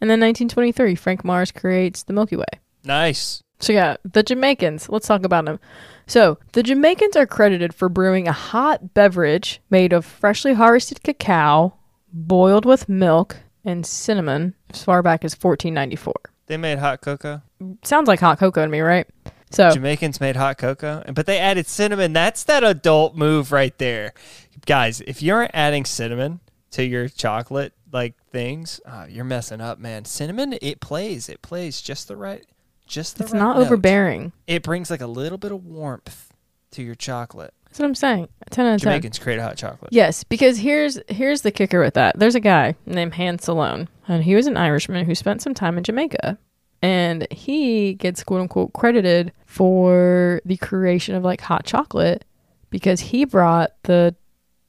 And 0.00 0.08
then 0.08 0.20
1923, 0.20 0.94
Frank 0.94 1.24
Mars 1.24 1.50
creates 1.50 2.04
the 2.04 2.12
Milky 2.12 2.36
Way. 2.36 2.44
Nice. 2.84 3.42
So 3.60 3.72
yeah, 3.72 3.96
the 4.04 4.22
Jamaicans. 4.22 4.88
Let's 4.88 5.08
talk 5.08 5.24
about 5.24 5.44
them. 5.44 5.58
So 6.06 6.38
the 6.52 6.62
Jamaicans 6.62 7.16
are 7.16 7.26
credited 7.26 7.74
for 7.74 7.88
brewing 7.88 8.28
a 8.28 8.32
hot 8.32 8.94
beverage 8.94 9.60
made 9.68 9.92
of 9.92 10.04
freshly 10.04 10.54
harvested 10.54 11.02
cacao, 11.02 11.74
boiled 12.12 12.64
with 12.64 12.88
milk 12.88 13.38
and 13.68 13.84
cinnamon 13.86 14.54
as 14.70 14.82
far 14.82 15.02
back 15.02 15.24
as 15.24 15.34
1494. 15.34 16.14
They 16.46 16.56
made 16.56 16.78
hot 16.78 17.02
cocoa. 17.02 17.42
Sounds 17.84 18.08
like 18.08 18.18
hot 18.18 18.38
cocoa 18.38 18.64
to 18.64 18.68
me, 18.70 18.80
right? 18.80 19.06
So 19.50 19.70
Jamaicans 19.70 20.20
made 20.20 20.36
hot 20.36 20.58
cocoa, 20.58 21.02
but 21.14 21.26
they 21.26 21.38
added 21.38 21.66
cinnamon. 21.66 22.12
That's 22.12 22.44
that 22.44 22.64
adult 22.64 23.14
move 23.14 23.52
right 23.52 23.76
there, 23.78 24.12
guys. 24.66 25.00
If 25.02 25.22
you're 25.22 25.48
adding 25.54 25.84
cinnamon 25.84 26.40
to 26.72 26.84
your 26.84 27.08
chocolate 27.08 27.72
like 27.92 28.14
things, 28.30 28.80
uh, 28.84 29.06
you're 29.08 29.24
messing 29.24 29.60
up, 29.60 29.78
man. 29.78 30.04
Cinnamon, 30.04 30.56
it 30.60 30.80
plays. 30.80 31.28
It 31.28 31.40
plays 31.42 31.80
just 31.80 32.08
the 32.08 32.16
right, 32.16 32.44
just 32.86 33.16
the 33.18 33.24
it's 33.24 33.32
right 33.32 33.38
not 33.38 33.56
note. 33.56 33.66
overbearing. 33.66 34.32
It 34.46 34.62
brings 34.62 34.90
like 34.90 35.00
a 35.00 35.06
little 35.06 35.38
bit 35.38 35.52
of 35.52 35.64
warmth 35.64 36.32
to 36.72 36.82
your 36.82 36.94
chocolate. 36.94 37.54
That's 37.68 37.78
what 37.80 37.86
I'm 37.86 37.94
saying. 37.94 38.28
10 38.50 38.66
out 38.66 38.74
of 38.74 38.80
10. 38.80 38.90
Jamaicans 38.92 39.18
create 39.18 39.40
hot 39.40 39.56
chocolate. 39.56 39.92
Yes, 39.92 40.24
because 40.24 40.58
here's 40.58 40.98
here's 41.08 41.42
the 41.42 41.50
kicker 41.50 41.80
with 41.80 41.94
that. 41.94 42.18
There's 42.18 42.34
a 42.34 42.40
guy 42.40 42.74
named 42.86 43.14
Hans 43.14 43.44
Sloane, 43.44 43.88
and 44.08 44.24
he 44.24 44.34
was 44.34 44.46
an 44.46 44.56
Irishman 44.56 45.04
who 45.04 45.14
spent 45.14 45.42
some 45.42 45.54
time 45.54 45.76
in 45.78 45.84
Jamaica. 45.84 46.38
And 46.80 47.26
he 47.32 47.94
gets 47.94 48.22
quote 48.22 48.40
unquote 48.40 48.72
credited 48.72 49.32
for 49.46 50.40
the 50.44 50.56
creation 50.56 51.14
of 51.16 51.24
like 51.24 51.40
hot 51.40 51.64
chocolate 51.64 52.24
because 52.70 53.00
he 53.00 53.24
brought 53.24 53.72
the 53.82 54.14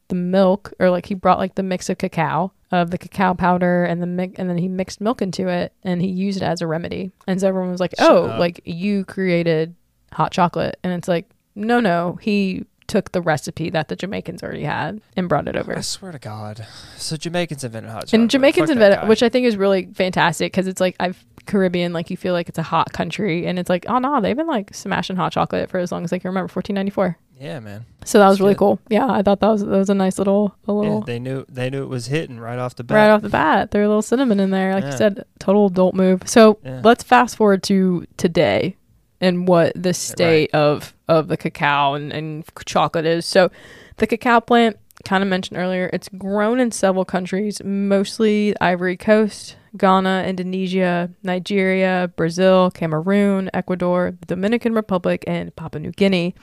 the 0.07 0.15
milk 0.15 0.73
or 0.79 0.89
like 0.89 1.05
he 1.05 1.13
brought 1.13 1.37
like 1.37 1.53
the 1.53 1.61
mix 1.61 1.87
of 1.87 1.99
cacao 1.99 2.51
of 2.71 2.89
the 2.89 2.97
cacao 2.97 3.35
powder 3.35 3.83
and 3.85 4.01
the 4.01 4.07
mi- 4.07 4.33
and 4.37 4.49
then 4.49 4.57
he 4.57 4.67
mixed 4.67 4.99
milk 5.01 5.21
into 5.21 5.47
it 5.47 5.71
and 5.83 6.01
he 6.01 6.07
used 6.07 6.41
it 6.41 6.45
as 6.45 6.61
a 6.61 6.67
remedy. 6.67 7.11
And 7.27 7.39
so 7.39 7.47
everyone 7.47 7.69
was 7.71 7.79
like, 7.79 7.93
Shut 7.97 8.09
"Oh, 8.11 8.25
up. 8.25 8.39
like 8.39 8.61
you 8.65 9.05
created 9.05 9.75
hot 10.11 10.31
chocolate." 10.31 10.77
And 10.83 10.91
it's 10.93 11.07
like, 11.07 11.29
"No, 11.55 11.79
no, 11.79 12.17
he 12.21 12.65
took 12.89 13.13
the 13.13 13.21
recipe 13.21 13.69
that 13.69 13.87
the 13.87 13.95
Jamaicans 13.95 14.43
already 14.43 14.63
had 14.63 14.99
and 15.15 15.29
brought 15.29 15.47
it 15.47 15.55
over." 15.55 15.77
I 15.77 15.81
swear 15.81 16.11
to 16.11 16.19
God. 16.19 16.65
So 16.97 17.15
Jamaicans 17.15 17.63
invented 17.63 17.91
hot 17.91 18.01
chocolate. 18.07 18.13
And 18.21 18.29
Jamaicans 18.29 18.69
Fuck 18.69 18.77
that 18.79 18.83
invented, 18.83 19.01
guy. 19.03 19.07
which 19.07 19.23
I 19.23 19.29
think 19.29 19.45
is 19.47 19.55
really 19.55 19.85
fantastic 19.93 20.51
because 20.51 20.67
it's 20.67 20.81
like 20.81 20.95
I've 20.99 21.23
Caribbean, 21.45 21.93
like 21.93 22.11
you 22.11 22.17
feel 22.17 22.33
like 22.33 22.47
it's 22.49 22.59
a 22.59 22.63
hot 22.63 22.91
country, 22.93 23.47
and 23.47 23.57
it's 23.57 23.69
like, 23.69 23.85
oh 23.87 23.97
no, 23.97 24.21
they've 24.21 24.35
been 24.37 24.45
like 24.45 24.73
smashing 24.73 25.15
hot 25.15 25.31
chocolate 25.31 25.69
for 25.69 25.79
as 25.79 25.91
long 25.91 26.03
as 26.03 26.13
I 26.13 26.19
can 26.19 26.29
remember, 26.29 26.51
1494. 26.51 27.17
yeah, 27.39 27.59
man. 27.59 27.85
So 28.05 28.19
that 28.19 28.27
was 28.27 28.35
That's 28.35 28.41
really 28.41 28.53
good. 28.53 28.59
cool. 28.59 28.79
Yeah, 28.89 29.07
I 29.09 29.23
thought 29.23 29.39
that 29.39 29.47
was 29.47 29.61
that 29.61 29.67
was 29.77 29.89
a 29.89 29.95
nice 29.95 30.19
little 30.19 30.53
a 30.67 30.71
Yeah, 30.71 30.77
little 30.77 31.01
they 31.01 31.17
knew 31.17 31.45
they 31.49 31.69
knew 31.71 31.81
it 31.81 31.89
was 31.89 32.05
hitting 32.07 32.39
right 32.39 32.59
off 32.59 32.75
the 32.75 32.83
bat. 32.83 32.95
right 32.95 33.09
off 33.09 33.21
the 33.23 33.29
bat. 33.29 33.71
There 33.71 33.81
a 33.83 33.87
little 33.87 34.01
cinnamon 34.03 34.39
in 34.39 34.51
there, 34.51 34.75
like 34.75 34.83
Yeah. 34.83 34.91
you 34.91 34.97
said, 34.97 35.25
total 35.39 35.67
adult 35.67 35.95
move. 35.95 36.21
So 36.25 36.59
Yeah. 36.63 36.81
let's 36.83 37.01
fast 37.03 37.35
forward 37.37 37.63
to 37.63 38.05
today 38.17 38.75
and 39.21 39.47
what 39.47 39.73
the 39.75 39.93
state 39.93 40.53
of 40.53 40.93
of 41.07 41.27
the 41.27 41.37
cacao 41.37 41.93
and, 41.93 42.11
and 42.11 42.43
chocolate 42.65 43.05
is. 43.05 43.25
So 43.25 43.49
the 43.97 44.07
cacao 44.07 44.39
plant, 44.39 44.77
kind 45.03 45.23
of 45.23 45.29
mentioned 45.29 45.57
earlier, 45.57 45.89
it's 45.91 46.09
grown 46.09 46.59
in 46.59 46.71
several 46.71 47.05
countries, 47.05 47.61
mostly 47.63 48.53
Ivory 48.61 48.97
Coast, 48.97 49.55
Ghana, 49.77 50.25
Indonesia, 50.27 51.09
Nigeria, 51.23 52.11
Brazil, 52.15 52.71
Cameroon, 52.71 53.49
Ecuador, 53.53 54.13
the 54.19 54.25
Dominican 54.25 54.73
Republic, 54.73 55.23
and 55.27 55.55
Papua 55.55 55.81
New 55.81 55.91
Guinea. 55.91 56.35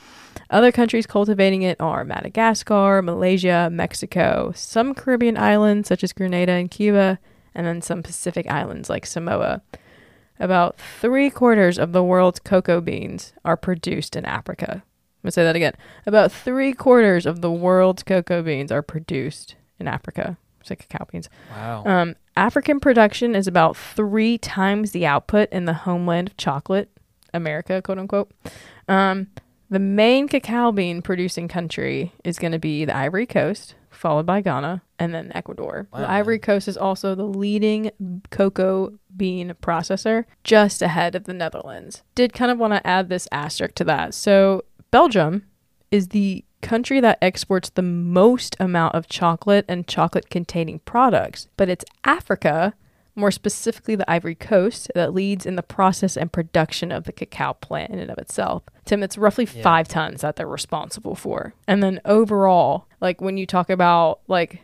Other 0.51 0.71
countries 0.71 1.07
cultivating 1.07 1.63
it 1.63 1.81
are 1.81 2.05
Madagascar, 2.05 3.03
Malaysia, 3.03 3.69
Mexico, 3.73 4.53
some 4.55 4.95
Caribbean 4.95 5.37
islands 5.37 5.89
such 5.89 6.05
as 6.05 6.13
Grenada 6.13 6.53
and 6.53 6.71
Cuba, 6.71 7.19
and 7.55 7.67
then 7.67 7.83
some 7.83 8.03
Pacific 8.03 8.49
islands 8.51 8.89
like 8.89 9.07
Samoa. 9.07 9.63
About 10.39 10.77
three 11.01 11.31
quarters 11.31 11.79
of 11.79 11.93
the 11.93 12.03
world's 12.03 12.41
cocoa 12.41 12.81
beans 12.81 13.33
are 13.45 13.57
produced 13.57 14.17
in 14.17 14.25
Africa. 14.25 14.71
I'm 14.71 15.23
going 15.23 15.29
to 15.29 15.33
say 15.33 15.45
that 15.45 15.57
again. 15.57 15.75
About 16.05 16.31
three 16.31 16.73
quarters 16.73 17.27
of 17.27 17.41
the 17.41 17.51
world's 17.51 18.03
cocoa 18.03 18.43
beans 18.43 18.71
are 18.71 18.83
produced 18.83 19.55
in 19.79 19.89
Africa. 19.89 20.37
It's 20.61 20.71
like 20.71 20.89
cacao 20.89 21.07
beans. 21.11 21.29
Wow. 21.51 21.85
Um, 21.87 22.17
African 22.37 22.81
production 22.81 23.35
is 23.35 23.47
about 23.47 23.77
three 23.77 24.37
times 24.37 24.91
the 24.91 25.07
output 25.07 25.49
in 25.51 25.65
the 25.65 25.73
homeland 25.73 26.29
of 26.29 26.37
chocolate, 26.37 26.91
America, 27.33 27.81
quote 27.81 27.99
unquote. 27.99 28.31
Um, 28.89 29.29
the 29.71 29.79
main 29.79 30.29
cacao 30.29 30.71
bean 30.71 31.03
producing 31.03 31.49
country 31.49 32.13
is 32.25 32.39
going 32.39 32.53
to 32.53 32.59
be 32.59 32.85
the 32.85 32.97
Ivory 32.97 33.27
Coast, 33.27 33.75
followed 33.97 34.27
by 34.27 34.41
Ghana, 34.41 34.83
and 34.99 35.15
then 35.15 35.33
Ecuador. 35.35 35.89
Wow, 35.93 36.01
the. 36.01 36.11
Ivory 36.11 36.39
Coast 36.39 36.69
is 36.69 36.77
also 36.77 37.15
the 37.15 37.25
leading 37.25 37.91
cocoa 38.31 38.99
bean 39.17 39.55
processor, 39.63 40.25
just 40.45 40.83
ahead 40.83 41.15
of 41.15 41.25
the 41.25 41.35
Netherlands. 41.35 42.03
Did 42.15 42.33
kind 42.33 42.51
of 42.51 42.59
want 42.59 42.73
to 42.75 42.87
add 42.87 43.09
this 43.09 43.27
asterisk 43.33 43.75
to 43.77 43.85
that. 43.85 44.15
So, 44.15 44.65
Belgium 44.91 45.45
is 45.91 46.09
the 46.09 46.45
country 46.63 47.01
that 47.01 47.19
exports 47.23 47.71
the 47.71 47.83
most 47.83 48.57
amount 48.59 48.95
of 48.95 49.09
chocolate 49.09 49.65
and 49.69 49.87
chocolate 49.87 50.31
containing 50.31 50.81
products, 50.81 51.49
but 51.57 51.69
it's 51.69 51.85
Africa, 52.05 52.75
more 53.15 53.31
specifically 53.31 53.95
the 53.95 54.11
Ivory 54.11 54.35
Coast, 54.35 54.91
that 54.95 55.15
leads 55.15 55.47
in 55.47 55.57
the 55.57 55.63
process 55.63 56.17
and 56.17 56.33
production 56.33 56.91
of 56.91 57.05
the 57.05 57.13
cacao 57.13 57.53
plant 57.55 57.91
in 57.93 57.99
and 57.99 58.11
of 58.11 58.19
itself. 58.19 58.63
Tim, 58.85 59.03
it's 59.03 59.17
roughly 59.19 59.47
Yeah. 59.53 59.63
five 59.63 59.87
tons 59.89 60.23
that 60.23 60.37
they're 60.37 60.47
responsible 60.47 61.15
for. 61.15 61.55
And 61.69 61.83
then 61.83 62.01
overall, 62.05 62.86
like 63.07 63.21
when 63.21 63.37
you 63.37 63.47
talk 63.47 63.71
about 63.71 64.19
like 64.27 64.63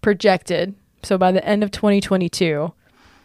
projected, 0.00 0.74
so 1.02 1.18
by 1.18 1.32
the 1.32 1.44
end 1.46 1.62
of 1.62 1.70
2022, 1.70 2.72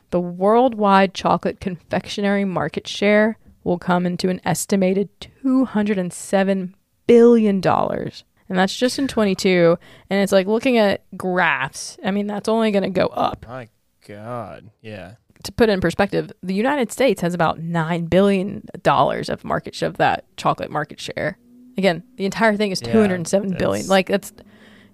the 0.09 0.19
worldwide 0.19 1.13
chocolate 1.13 1.61
confectionery 1.61 2.43
market 2.43 2.85
share 2.85 3.37
will 3.63 3.77
come 3.77 4.05
into 4.05 4.27
an 4.27 4.41
estimated 4.43 5.07
207 5.43 6.75
billion 7.07 7.61
dollars. 7.61 8.25
And 8.49 8.57
that's 8.57 8.75
just 8.75 8.99
in 8.99 9.07
22 9.07 9.77
and 10.09 10.21
it's 10.21 10.33
like 10.33 10.45
looking 10.47 10.77
at 10.77 11.03
graphs. 11.15 11.97
I 12.03 12.11
mean, 12.11 12.27
that's 12.27 12.49
only 12.49 12.71
going 12.71 12.83
to 12.83 12.89
go 12.89 13.07
up. 13.07 13.45
My 13.47 13.69
God. 14.05 14.71
Yeah. 14.81 15.13
To 15.43 15.53
put 15.53 15.69
it 15.69 15.71
in 15.71 15.79
perspective, 15.79 16.33
the 16.43 16.53
United 16.53 16.91
States 16.91 17.21
has 17.21 17.33
about 17.33 17.59
9 17.59 18.07
billion 18.07 18.67
dollars 18.83 19.29
of 19.29 19.45
market 19.45 19.73
share 19.73 19.87
of 19.87 19.97
that 19.97 20.25
chocolate 20.35 20.69
market 20.69 20.99
share. 20.99 21.37
Again, 21.77 22.03
the 22.17 22.25
entire 22.25 22.57
thing 22.57 22.71
is 22.71 22.81
Yeah, 22.81 22.91
207 22.91 23.55
billion. 23.57 23.87
Like 23.87 24.07
that's 24.07 24.33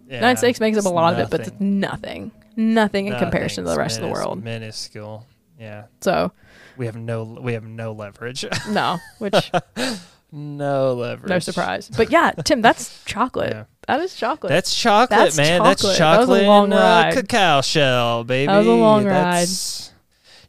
yeah. 0.07 0.15
United 0.15 0.37
States 0.37 0.59
makes 0.59 0.77
up 0.77 0.85
a 0.85 0.89
lot 0.89 1.13
of 1.13 1.19
it, 1.19 1.29
but 1.29 1.41
it's 1.41 1.51
nothing. 1.59 2.31
nothing. 2.31 2.31
Nothing 2.57 3.05
in 3.07 3.13
Nothing. 3.13 3.25
comparison 3.25 3.63
to 3.65 3.69
the 3.71 3.77
rest 3.77 3.97
of 3.99 4.03
the 4.05 4.09
world. 4.09 4.41
Minuscule. 4.43 5.25
Yeah. 5.59 5.85
So, 6.01 6.31
We 6.77 6.85
have 6.85 6.95
no 6.95 7.23
we 7.23 7.53
have 7.53 7.65
no 7.65 7.91
leverage. 7.91 8.45
no, 8.69 8.97
which 9.19 9.51
no 10.31 10.93
leverage. 10.93 11.29
no 11.29 11.39
surprise. 11.39 11.89
But 11.89 12.11
yeah, 12.11 12.31
Tim, 12.31 12.61
that's 12.61 13.03
chocolate. 13.05 13.51
Yeah. 13.51 13.63
That 13.87 13.99
is 13.99 14.15
chocolate. 14.15 14.49
That's 14.49 14.73
chocolate, 14.73 15.09
That's 15.11 15.37
man. 15.37 15.59
chocolate. 15.59 15.77
That's 15.77 15.81
That 15.81 15.87
was 15.87 15.95
a 15.95 15.99
chocolate 15.99 16.43
long 16.45 16.63
and 16.65 16.73
uh, 16.73 16.77
ride. 16.77 17.13
cacao 17.13 17.61
shell, 17.61 18.23
baby. 18.23 18.47
That 18.47 18.57
was 18.59 18.67
a 18.67 18.71
long 18.71 19.03
That's- 19.03 19.91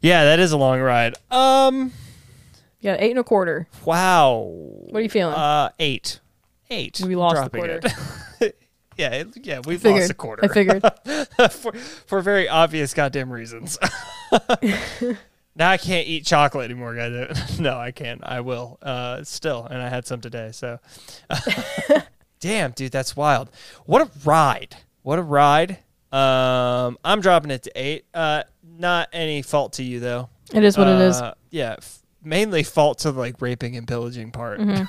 Yeah, 0.01 0.23
that 0.25 0.39
is 0.39 0.51
a 0.53 0.57
long 0.57 0.79
ride. 0.81 1.15
Um, 1.29 1.91
yeah, 2.79 2.95
eight 2.99 3.11
and 3.11 3.19
a 3.19 3.23
quarter. 3.23 3.67
wow. 3.85 4.39
What 4.89 4.99
are 4.99 5.03
you 5.03 5.09
feeling? 5.09 5.35
Uh, 5.35 5.69
eight. 5.79 6.19
Eight. 6.69 6.99
We 7.05 7.15
lost 7.15 7.35
the 7.35 7.41
Dropping 7.41 7.61
quarter. 7.61 7.89
yeah, 8.97 9.09
it, 9.09 9.45
yeah, 9.45 9.59
we've 9.65 9.81
figured. 9.81 10.01
lost 10.01 10.11
a 10.11 10.15
quarter. 10.15 10.45
I 10.45 10.47
figured. 10.47 10.83
for, 11.51 11.71
for 11.73 12.21
very 12.21 12.49
obvious 12.49 12.93
goddamn 12.93 13.31
reasons. 13.31 13.77
now 15.55 15.69
I 15.69 15.77
can't 15.77 16.07
eat 16.07 16.25
chocolate 16.25 16.65
anymore, 16.69 16.95
guys. 16.95 17.59
no, 17.59 17.77
I 17.77 17.91
can't. 17.91 18.21
I 18.23 18.41
will 18.41 18.77
uh, 18.81 19.23
still, 19.23 19.65
and 19.65 19.81
I 19.81 19.89
had 19.89 20.05
some 20.05 20.21
today. 20.21 20.51
So, 20.51 20.79
damn, 22.39 22.71
dude, 22.71 22.91
that's 22.91 23.15
wild. 23.15 23.49
What 23.85 24.01
a 24.01 24.09
ride! 24.25 24.75
What 25.03 25.19
a 25.19 25.23
ride! 25.23 25.79
Um, 26.11 26.97
I'm 27.03 27.21
dropping 27.21 27.51
it 27.51 27.63
to 27.63 27.71
eight. 27.75 28.05
Uh, 28.13 28.43
not 28.63 29.09
any 29.13 29.41
fault 29.41 29.73
to 29.73 29.83
you 29.83 29.99
though. 29.99 30.29
It 30.53 30.63
is 30.63 30.77
what 30.77 30.87
it 30.87 31.01
is. 31.01 31.19
Uh, 31.19 31.33
Yeah, 31.49 31.75
f- 31.77 31.99
mainly 32.23 32.63
fault 32.63 32.99
to 32.99 33.11
the 33.11 33.19
like 33.19 33.41
raping 33.41 33.75
and 33.75 33.87
pillaging 33.87 34.31
part. 34.31 34.59
Mm-hmm. 34.59 34.83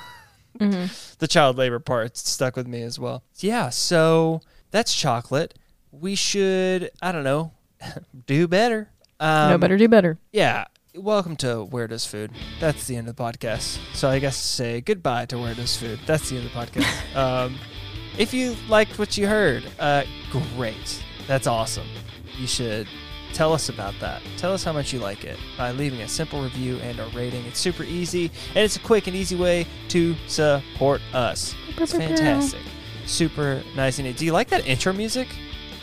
The 0.59 1.29
child 1.29 1.57
labor 1.57 1.79
part 1.79 2.17
stuck 2.17 2.57
with 2.57 2.67
me 2.67 2.83
as 2.83 2.99
well. 2.99 3.23
Yeah, 3.37 3.71
so 3.71 4.41
that's 4.71 4.95
chocolate. 4.95 5.55
We 5.91 6.15
should, 6.15 6.91
I 7.01 7.13
don't 7.13 7.25
know, 7.25 7.53
do 8.27 8.49
better. 8.49 8.91
Um, 9.21 9.51
no 9.51 9.59
better, 9.59 9.77
do 9.77 9.89
better. 9.89 10.19
Yeah. 10.33 10.67
Welcome 10.95 11.37
to 11.37 11.63
Where 11.65 11.87
Does 11.87 12.07
Food. 12.07 12.33
That's 12.61 12.87
the 12.87 12.97
end 12.97 13.09
of 13.09 13.15
the 13.15 13.23
podcast. 13.23 13.79
So 13.95 14.09
I 14.09 14.19
guess 14.19 14.37
say 14.37 14.81
goodbye 14.81 15.27
to 15.27 15.39
Where 15.39 15.55
Does 15.55 15.77
Food. 15.77 16.01
That's 16.07 16.29
the 16.29 16.39
end 16.39 16.47
of 16.47 16.53
the 16.53 16.59
podcast. 16.59 17.17
um, 17.17 17.57
if 18.17 18.35
you 18.35 18.57
liked 18.69 18.99
what 18.99 19.17
you 19.17 19.29
heard, 19.29 19.65
uh, 19.79 20.03
great. 20.57 21.05
That's 21.29 21.47
awesome. 21.47 21.87
You 22.37 22.47
should 22.49 22.89
tell 23.33 23.53
us 23.53 23.69
about 23.69 23.95
that. 24.01 24.23
Tell 24.37 24.53
us 24.53 24.65
how 24.65 24.73
much 24.73 24.93
you 24.93 24.99
like 24.99 25.25
it 25.25 25.39
by 25.57 25.71
leaving 25.73 26.01
a 26.03 26.09
simple 26.09 26.43
review 26.43 26.79
and 26.79 26.99
a 26.99 27.07
rating. 27.09 27.45
It's 27.47 27.59
super 27.59 27.83
easy, 27.85 28.31
and 28.55 28.65
it's 28.65 28.77
a 28.77 28.81
quick 28.81 29.07
and 29.07 29.17
easy 29.17 29.37
way 29.37 29.67
to 29.89 30.15
support 30.27 31.01
us. 31.13 31.55
It's 31.77 31.93
fantastic. 31.93 32.61
Super 33.07 33.63
nice 33.77 33.99
and 33.99 34.07
neat. 34.07 34.17
Do 34.17 34.25
you 34.25 34.33
like 34.33 34.49
that 34.49 34.67
intro 34.67 34.93
music? 34.93 35.29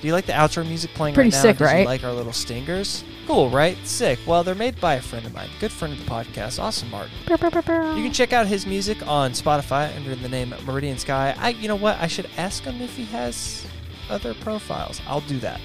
Do 0.02 0.08
you 0.08 0.14
like 0.14 0.26
the 0.28 0.34
outro 0.34 0.68
music 0.68 0.92
playing 0.94 1.16
Pretty 1.16 1.30
right 1.30 1.36
now? 1.36 1.42
sick, 1.42 1.58
Does 1.58 1.72
you 1.72 1.78
right? 1.78 1.86
like 1.86 2.04
our 2.04 2.12
little 2.12 2.34
stingers? 2.34 3.04
Cool, 3.26 3.50
right? 3.50 3.76
Sick. 3.88 4.20
Well, 4.28 4.44
they're 4.44 4.54
made 4.54 4.80
by 4.80 4.96
a 4.96 5.02
friend 5.02 5.26
of 5.26 5.34
mine, 5.34 5.50
good 5.60 5.72
friend 5.72 5.92
of 5.98 6.00
the 6.00 6.06
podcast, 6.12 6.62
Austin 6.62 6.92
Martin. 6.92 7.12
You 7.28 8.04
can 8.04 8.12
check 8.14 8.32
out 8.32 8.46
his 8.46 8.68
music 8.68 8.98
on 9.08 9.32
Spotify 9.32 9.96
under 9.96 10.14
the 10.14 10.30
name 10.30 10.54
Meridian 10.64 11.00
Sky. 11.00 11.34
I, 11.40 11.50
you 11.50 11.68
know 11.68 11.76
what? 11.76 11.98
I 12.00 12.06
should 12.06 12.30
ask 12.38 12.64
him 12.64 12.82
if 12.82 12.96
he 12.96 13.06
has 13.06 13.66
other 14.12 14.36
profiles. 14.36 15.02
I'll 15.08 15.22
do 15.22 15.40
that. 15.40 15.60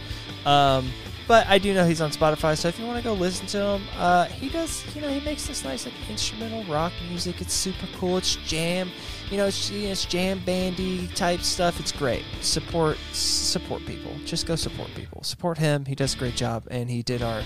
Um, 0.46 0.90
but 1.30 1.46
I 1.46 1.58
do 1.58 1.72
know 1.72 1.86
he's 1.86 2.00
on 2.00 2.10
Spotify, 2.10 2.58
so 2.58 2.66
if 2.66 2.76
you 2.76 2.84
want 2.84 2.98
to 2.98 3.04
go 3.04 3.12
listen 3.12 3.46
to 3.46 3.58
him, 3.64 3.82
uh, 3.96 4.24
he 4.24 4.48
does. 4.48 4.84
You 4.96 5.00
know, 5.00 5.10
he 5.10 5.24
makes 5.24 5.46
this 5.46 5.62
nice 5.62 5.84
like 5.84 5.94
instrumental 6.08 6.64
rock 6.64 6.92
music. 7.08 7.40
It's 7.40 7.52
super 7.54 7.86
cool. 7.98 8.16
It's 8.18 8.34
jam. 8.34 8.90
You 9.30 9.36
know, 9.36 9.46
it's, 9.46 9.70
you 9.70 9.84
know, 9.84 9.92
it's 9.92 10.04
jam 10.04 10.40
bandy 10.44 11.06
type 11.14 11.42
stuff. 11.42 11.78
It's 11.78 11.92
great. 11.92 12.24
Support 12.40 12.98
support 13.12 13.86
people. 13.86 14.10
Just 14.24 14.44
go 14.48 14.56
support 14.56 14.92
people. 14.96 15.22
Support 15.22 15.56
him. 15.56 15.84
He 15.84 15.94
does 15.94 16.16
a 16.16 16.18
great 16.18 16.34
job, 16.34 16.66
and 16.68 16.90
he 16.90 17.04
did 17.04 17.22
our 17.22 17.44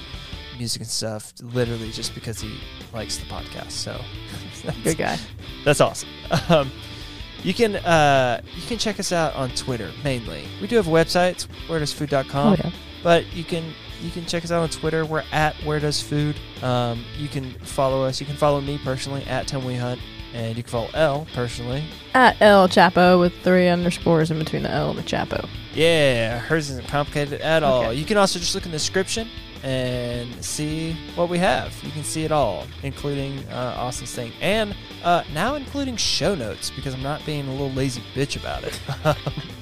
music 0.57 0.81
and 0.81 0.89
stuff 0.91 1.35
literally 1.43 1.91
just 1.91 2.15
because 2.15 2.41
he 2.41 2.59
likes 2.95 3.19
the 3.19 3.27
podcast. 3.27 3.73
So 3.73 4.01
that's- 4.65 4.79
Good 4.85 4.97
guy. 4.97 5.19
that's 5.63 5.83
awesome. 5.83 6.09
Um, 6.49 6.71
you 7.43 7.53
can 7.53 7.77
uh, 7.77 8.41
you 8.57 8.63
can 8.67 8.79
check 8.79 8.99
us 8.99 9.13
out 9.13 9.35
on 9.35 9.51
Twitter 9.51 9.93
mainly. 10.03 10.49
We 10.63 10.69
do 10.69 10.77
have 10.77 10.89
a 10.89 10.91
website, 10.91 11.33
it's 11.33 11.49
wheredoesfood.com. 11.69 12.53
Oh, 12.55 12.57
yeah. 12.65 12.71
But 13.05 13.31
you 13.35 13.45
can 13.45 13.63
you 14.01 14.11
can 14.11 14.25
check 14.25 14.45
us 14.45 14.51
out 14.51 14.63
on 14.63 14.71
Twitter. 14.71 15.05
We're 15.05 15.25
at 15.31 15.55
Where 15.57 15.79
Does 15.79 16.01
Food. 16.01 16.37
Um, 16.63 17.05
you 17.19 17.29
can 17.29 17.53
follow 17.61 18.03
us. 18.05 18.19
You 18.19 18.27
can 18.27 18.35
follow 18.35 18.63
me 18.63 18.79
personally 18.83 19.23
at 19.25 19.47
Tim 19.47 19.63
We 19.63 19.77
Hunt, 19.77 20.01
and 20.33 20.57
you 20.57 20.63
can 20.63 20.71
follow 20.71 20.89
L 20.95 21.27
personally. 21.35 21.85
At 22.15 22.41
L 22.41 22.67
Chapo 22.67 23.21
with 23.21 23.35
three 23.43 23.69
underscores 23.69 24.31
in 24.31 24.39
between 24.39 24.63
the 24.63 24.71
L 24.71 24.91
and 24.91 24.99
the 24.99 25.03
Chapo. 25.03 25.47
Yeah, 25.75 26.39
hers 26.39 26.71
isn't 26.71 26.89
complicated 26.89 27.43
at 27.43 27.63
all. 27.63 27.85
Okay. 27.85 27.95
You 27.95 28.07
can 28.07 28.17
also 28.17 28.39
just 28.39 28.55
look 28.55 28.65
in 28.65 28.71
the 28.71 28.79
description 28.79 29.29
and 29.63 30.43
see 30.43 30.97
what 31.15 31.29
we 31.29 31.39
have. 31.39 31.75
You 31.83 31.91
can 31.91 32.05
see 32.05 32.25
it 32.25 32.33
all, 32.33 32.67
including 32.83 33.39
uh, 33.51 33.75
Austin's 33.77 34.15
thing, 34.15 34.33
and 34.41 34.75
uh, 35.03 35.25
now 35.35 35.57
including 35.57 35.97
show 35.97 36.35
notes 36.35 36.71
because 36.71 36.95
I'm 36.95 37.03
not 37.03 37.25
being 37.27 37.47
a 37.49 37.51
little 37.51 37.73
lazy 37.73 38.03
bitch 38.15 38.41
about 38.41 38.65
it. 38.65 38.81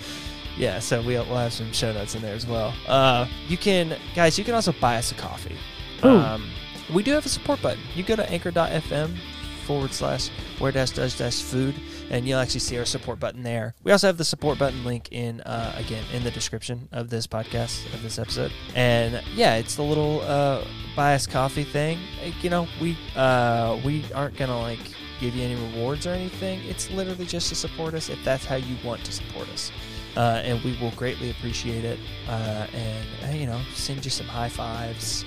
yeah, 0.57 0.79
so 0.79 1.01
we'll, 1.03 1.25
we'll 1.27 1.37
have 1.37 1.53
some 1.53 1.73
show 1.73 1.93
notes 1.93 2.15
in 2.15 2.23
there 2.23 2.35
as 2.35 2.47
well. 2.47 2.75
Uh, 2.87 3.27
you 3.49 3.57
can, 3.57 3.97
guys, 4.15 4.39
you 4.39 4.45
can 4.45 4.55
also 4.55 4.73
buy 4.73 4.97
us 4.97 5.13
a 5.13 5.15
coffee. 5.15 5.57
Um, 6.03 6.51
we 6.93 7.03
do 7.03 7.13
have 7.13 7.25
a 7.25 7.29
support 7.29 7.63
button. 7.63 7.81
You 7.95 8.03
go 8.03 8.17
to 8.17 8.29
anchor.fm 8.31 9.17
forward 9.65 9.93
slash 9.93 10.29
where 10.59 10.73
dash 10.73 10.91
does 10.91 11.17
dash 11.17 11.41
food 11.41 11.75
and 12.11 12.27
you'll 12.27 12.41
actually 12.41 12.61
see 12.61 12.77
our 12.79 12.85
support 12.85 13.21
button 13.21 13.43
there. 13.43 13.75
We 13.85 13.93
also 13.93 14.09
have 14.09 14.19
the 14.19 14.25
support 14.25 14.59
button 14.59 14.85
link 14.85 15.09
in 15.13 15.41
uh, 15.43 15.75
again 15.79 16.05
in 16.13 16.25
the 16.25 16.31
description 16.33 16.89
of 16.91 17.09
this 17.09 17.27
podcast 17.27 17.87
of 17.95 18.03
this 18.03 18.19
episode. 18.19 18.53
And 18.75 19.23
yeah, 19.35 19.55
it's 19.57 19.77
the 19.77 19.83
little 19.83 20.21
uh, 20.23 20.65
bias 20.97 21.27
coffee 21.29 21.65
thing. 21.65 21.99
Like, 22.23 22.43
You 22.43 22.51
know, 22.51 22.67
we 22.81 22.99
uh, 23.15 23.81
we 23.85 24.05
aren't 24.13 24.37
gonna 24.37 24.59
like 24.59 24.81
give 25.21 25.35
you 25.37 25.45
any 25.45 25.55
rewards 25.55 26.07
or 26.07 26.11
anything. 26.11 26.61
It's 26.69 26.91
literally 26.91 27.27
just 27.27 27.49
to 27.51 27.55
support 27.55 27.95
us 27.95 28.09
if 28.09 28.23
that's 28.25 28.45
how 28.45 28.57
you 28.57 28.77
want 28.85 29.05
to 29.05 29.13
support 29.13 29.49
us. 29.51 29.71
Uh, 30.17 30.43
and 30.45 30.63
we 30.63 30.77
will 30.81 30.91
greatly 30.93 31.31
appreciate 31.31 31.85
it. 31.85 31.99
Uh, 32.29 32.67
and 32.75 33.07
uh, 33.25 33.37
you 33.37 33.47
know, 33.47 33.61
send 33.75 34.05
you 34.05 34.11
some 34.11 34.27
high 34.27 34.49
fives, 34.49 35.25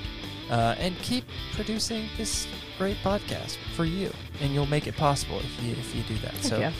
uh, 0.49 0.75
and 0.77 0.97
keep 0.99 1.25
producing 1.53 2.07
this 2.17 2.47
great 2.77 2.97
podcast 2.97 3.57
for 3.75 3.85
you. 3.85 4.11
And 4.41 4.53
you'll 4.53 4.67
make 4.67 4.87
it 4.87 4.95
possible 4.95 5.39
if 5.39 5.63
you 5.63 5.71
if 5.71 5.95
you 5.95 6.03
do 6.03 6.17
that. 6.19 6.35
So 6.43 6.59
yeah. 6.59 6.71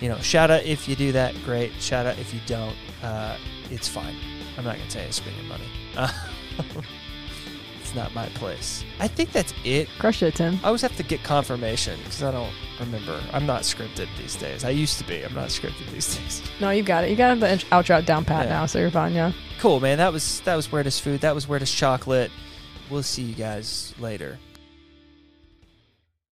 you 0.00 0.08
know, 0.08 0.18
shout 0.18 0.50
out 0.50 0.64
if 0.64 0.88
you 0.88 0.96
do 0.96 1.12
that, 1.12 1.34
great. 1.44 1.72
Shout 1.80 2.06
out 2.06 2.18
if 2.18 2.34
you 2.34 2.40
don't, 2.46 2.76
uh, 3.02 3.36
it's 3.70 3.88
fine. 3.88 4.16
I'm 4.58 4.64
not 4.64 4.76
gonna 4.76 4.90
say 4.90 5.06
I 5.06 5.10
spend 5.10 5.36
your 5.36 5.46
money. 5.46 6.12
It's 7.86 7.94
not 7.94 8.12
my 8.14 8.26
place. 8.30 8.84
I 8.98 9.06
think 9.06 9.30
that's 9.30 9.54
it. 9.64 9.88
Crush 10.00 10.20
it, 10.20 10.34
Tim. 10.34 10.58
I 10.64 10.66
always 10.66 10.82
have 10.82 10.96
to 10.96 11.04
get 11.04 11.22
confirmation 11.22 11.96
because 12.00 12.20
I 12.20 12.32
don't 12.32 12.52
remember. 12.80 13.20
I'm 13.32 13.46
not 13.46 13.62
scripted 13.62 14.08
these 14.18 14.34
days. 14.34 14.64
I 14.64 14.70
used 14.70 14.98
to 14.98 15.04
be. 15.04 15.22
I'm 15.24 15.34
not 15.34 15.50
scripted 15.50 15.88
these 15.92 16.16
days. 16.16 16.42
No, 16.60 16.70
you 16.70 16.82
got 16.82 17.04
it. 17.04 17.10
You 17.10 17.16
got 17.16 17.38
the 17.38 17.46
outro 17.70 18.04
down 18.04 18.24
pat 18.24 18.46
Yeah. 18.46 18.54
now, 18.54 18.66
so 18.66 18.80
you're 18.80 18.90
fine, 18.90 19.12
yeah. 19.14 19.30
Cool, 19.60 19.78
man. 19.78 19.98
That 19.98 20.12
was 20.12 20.40
that 20.40 20.56
was 20.56 20.72
Where 20.72 20.82
Does 20.82 20.98
Food. 20.98 21.20
That 21.20 21.32
was 21.36 21.46
Where 21.46 21.60
Does 21.60 21.70
Chocolate. 21.70 22.32
We'll 22.90 23.04
see 23.04 23.22
you 23.22 23.34
guys 23.36 23.94
later. 24.00 24.36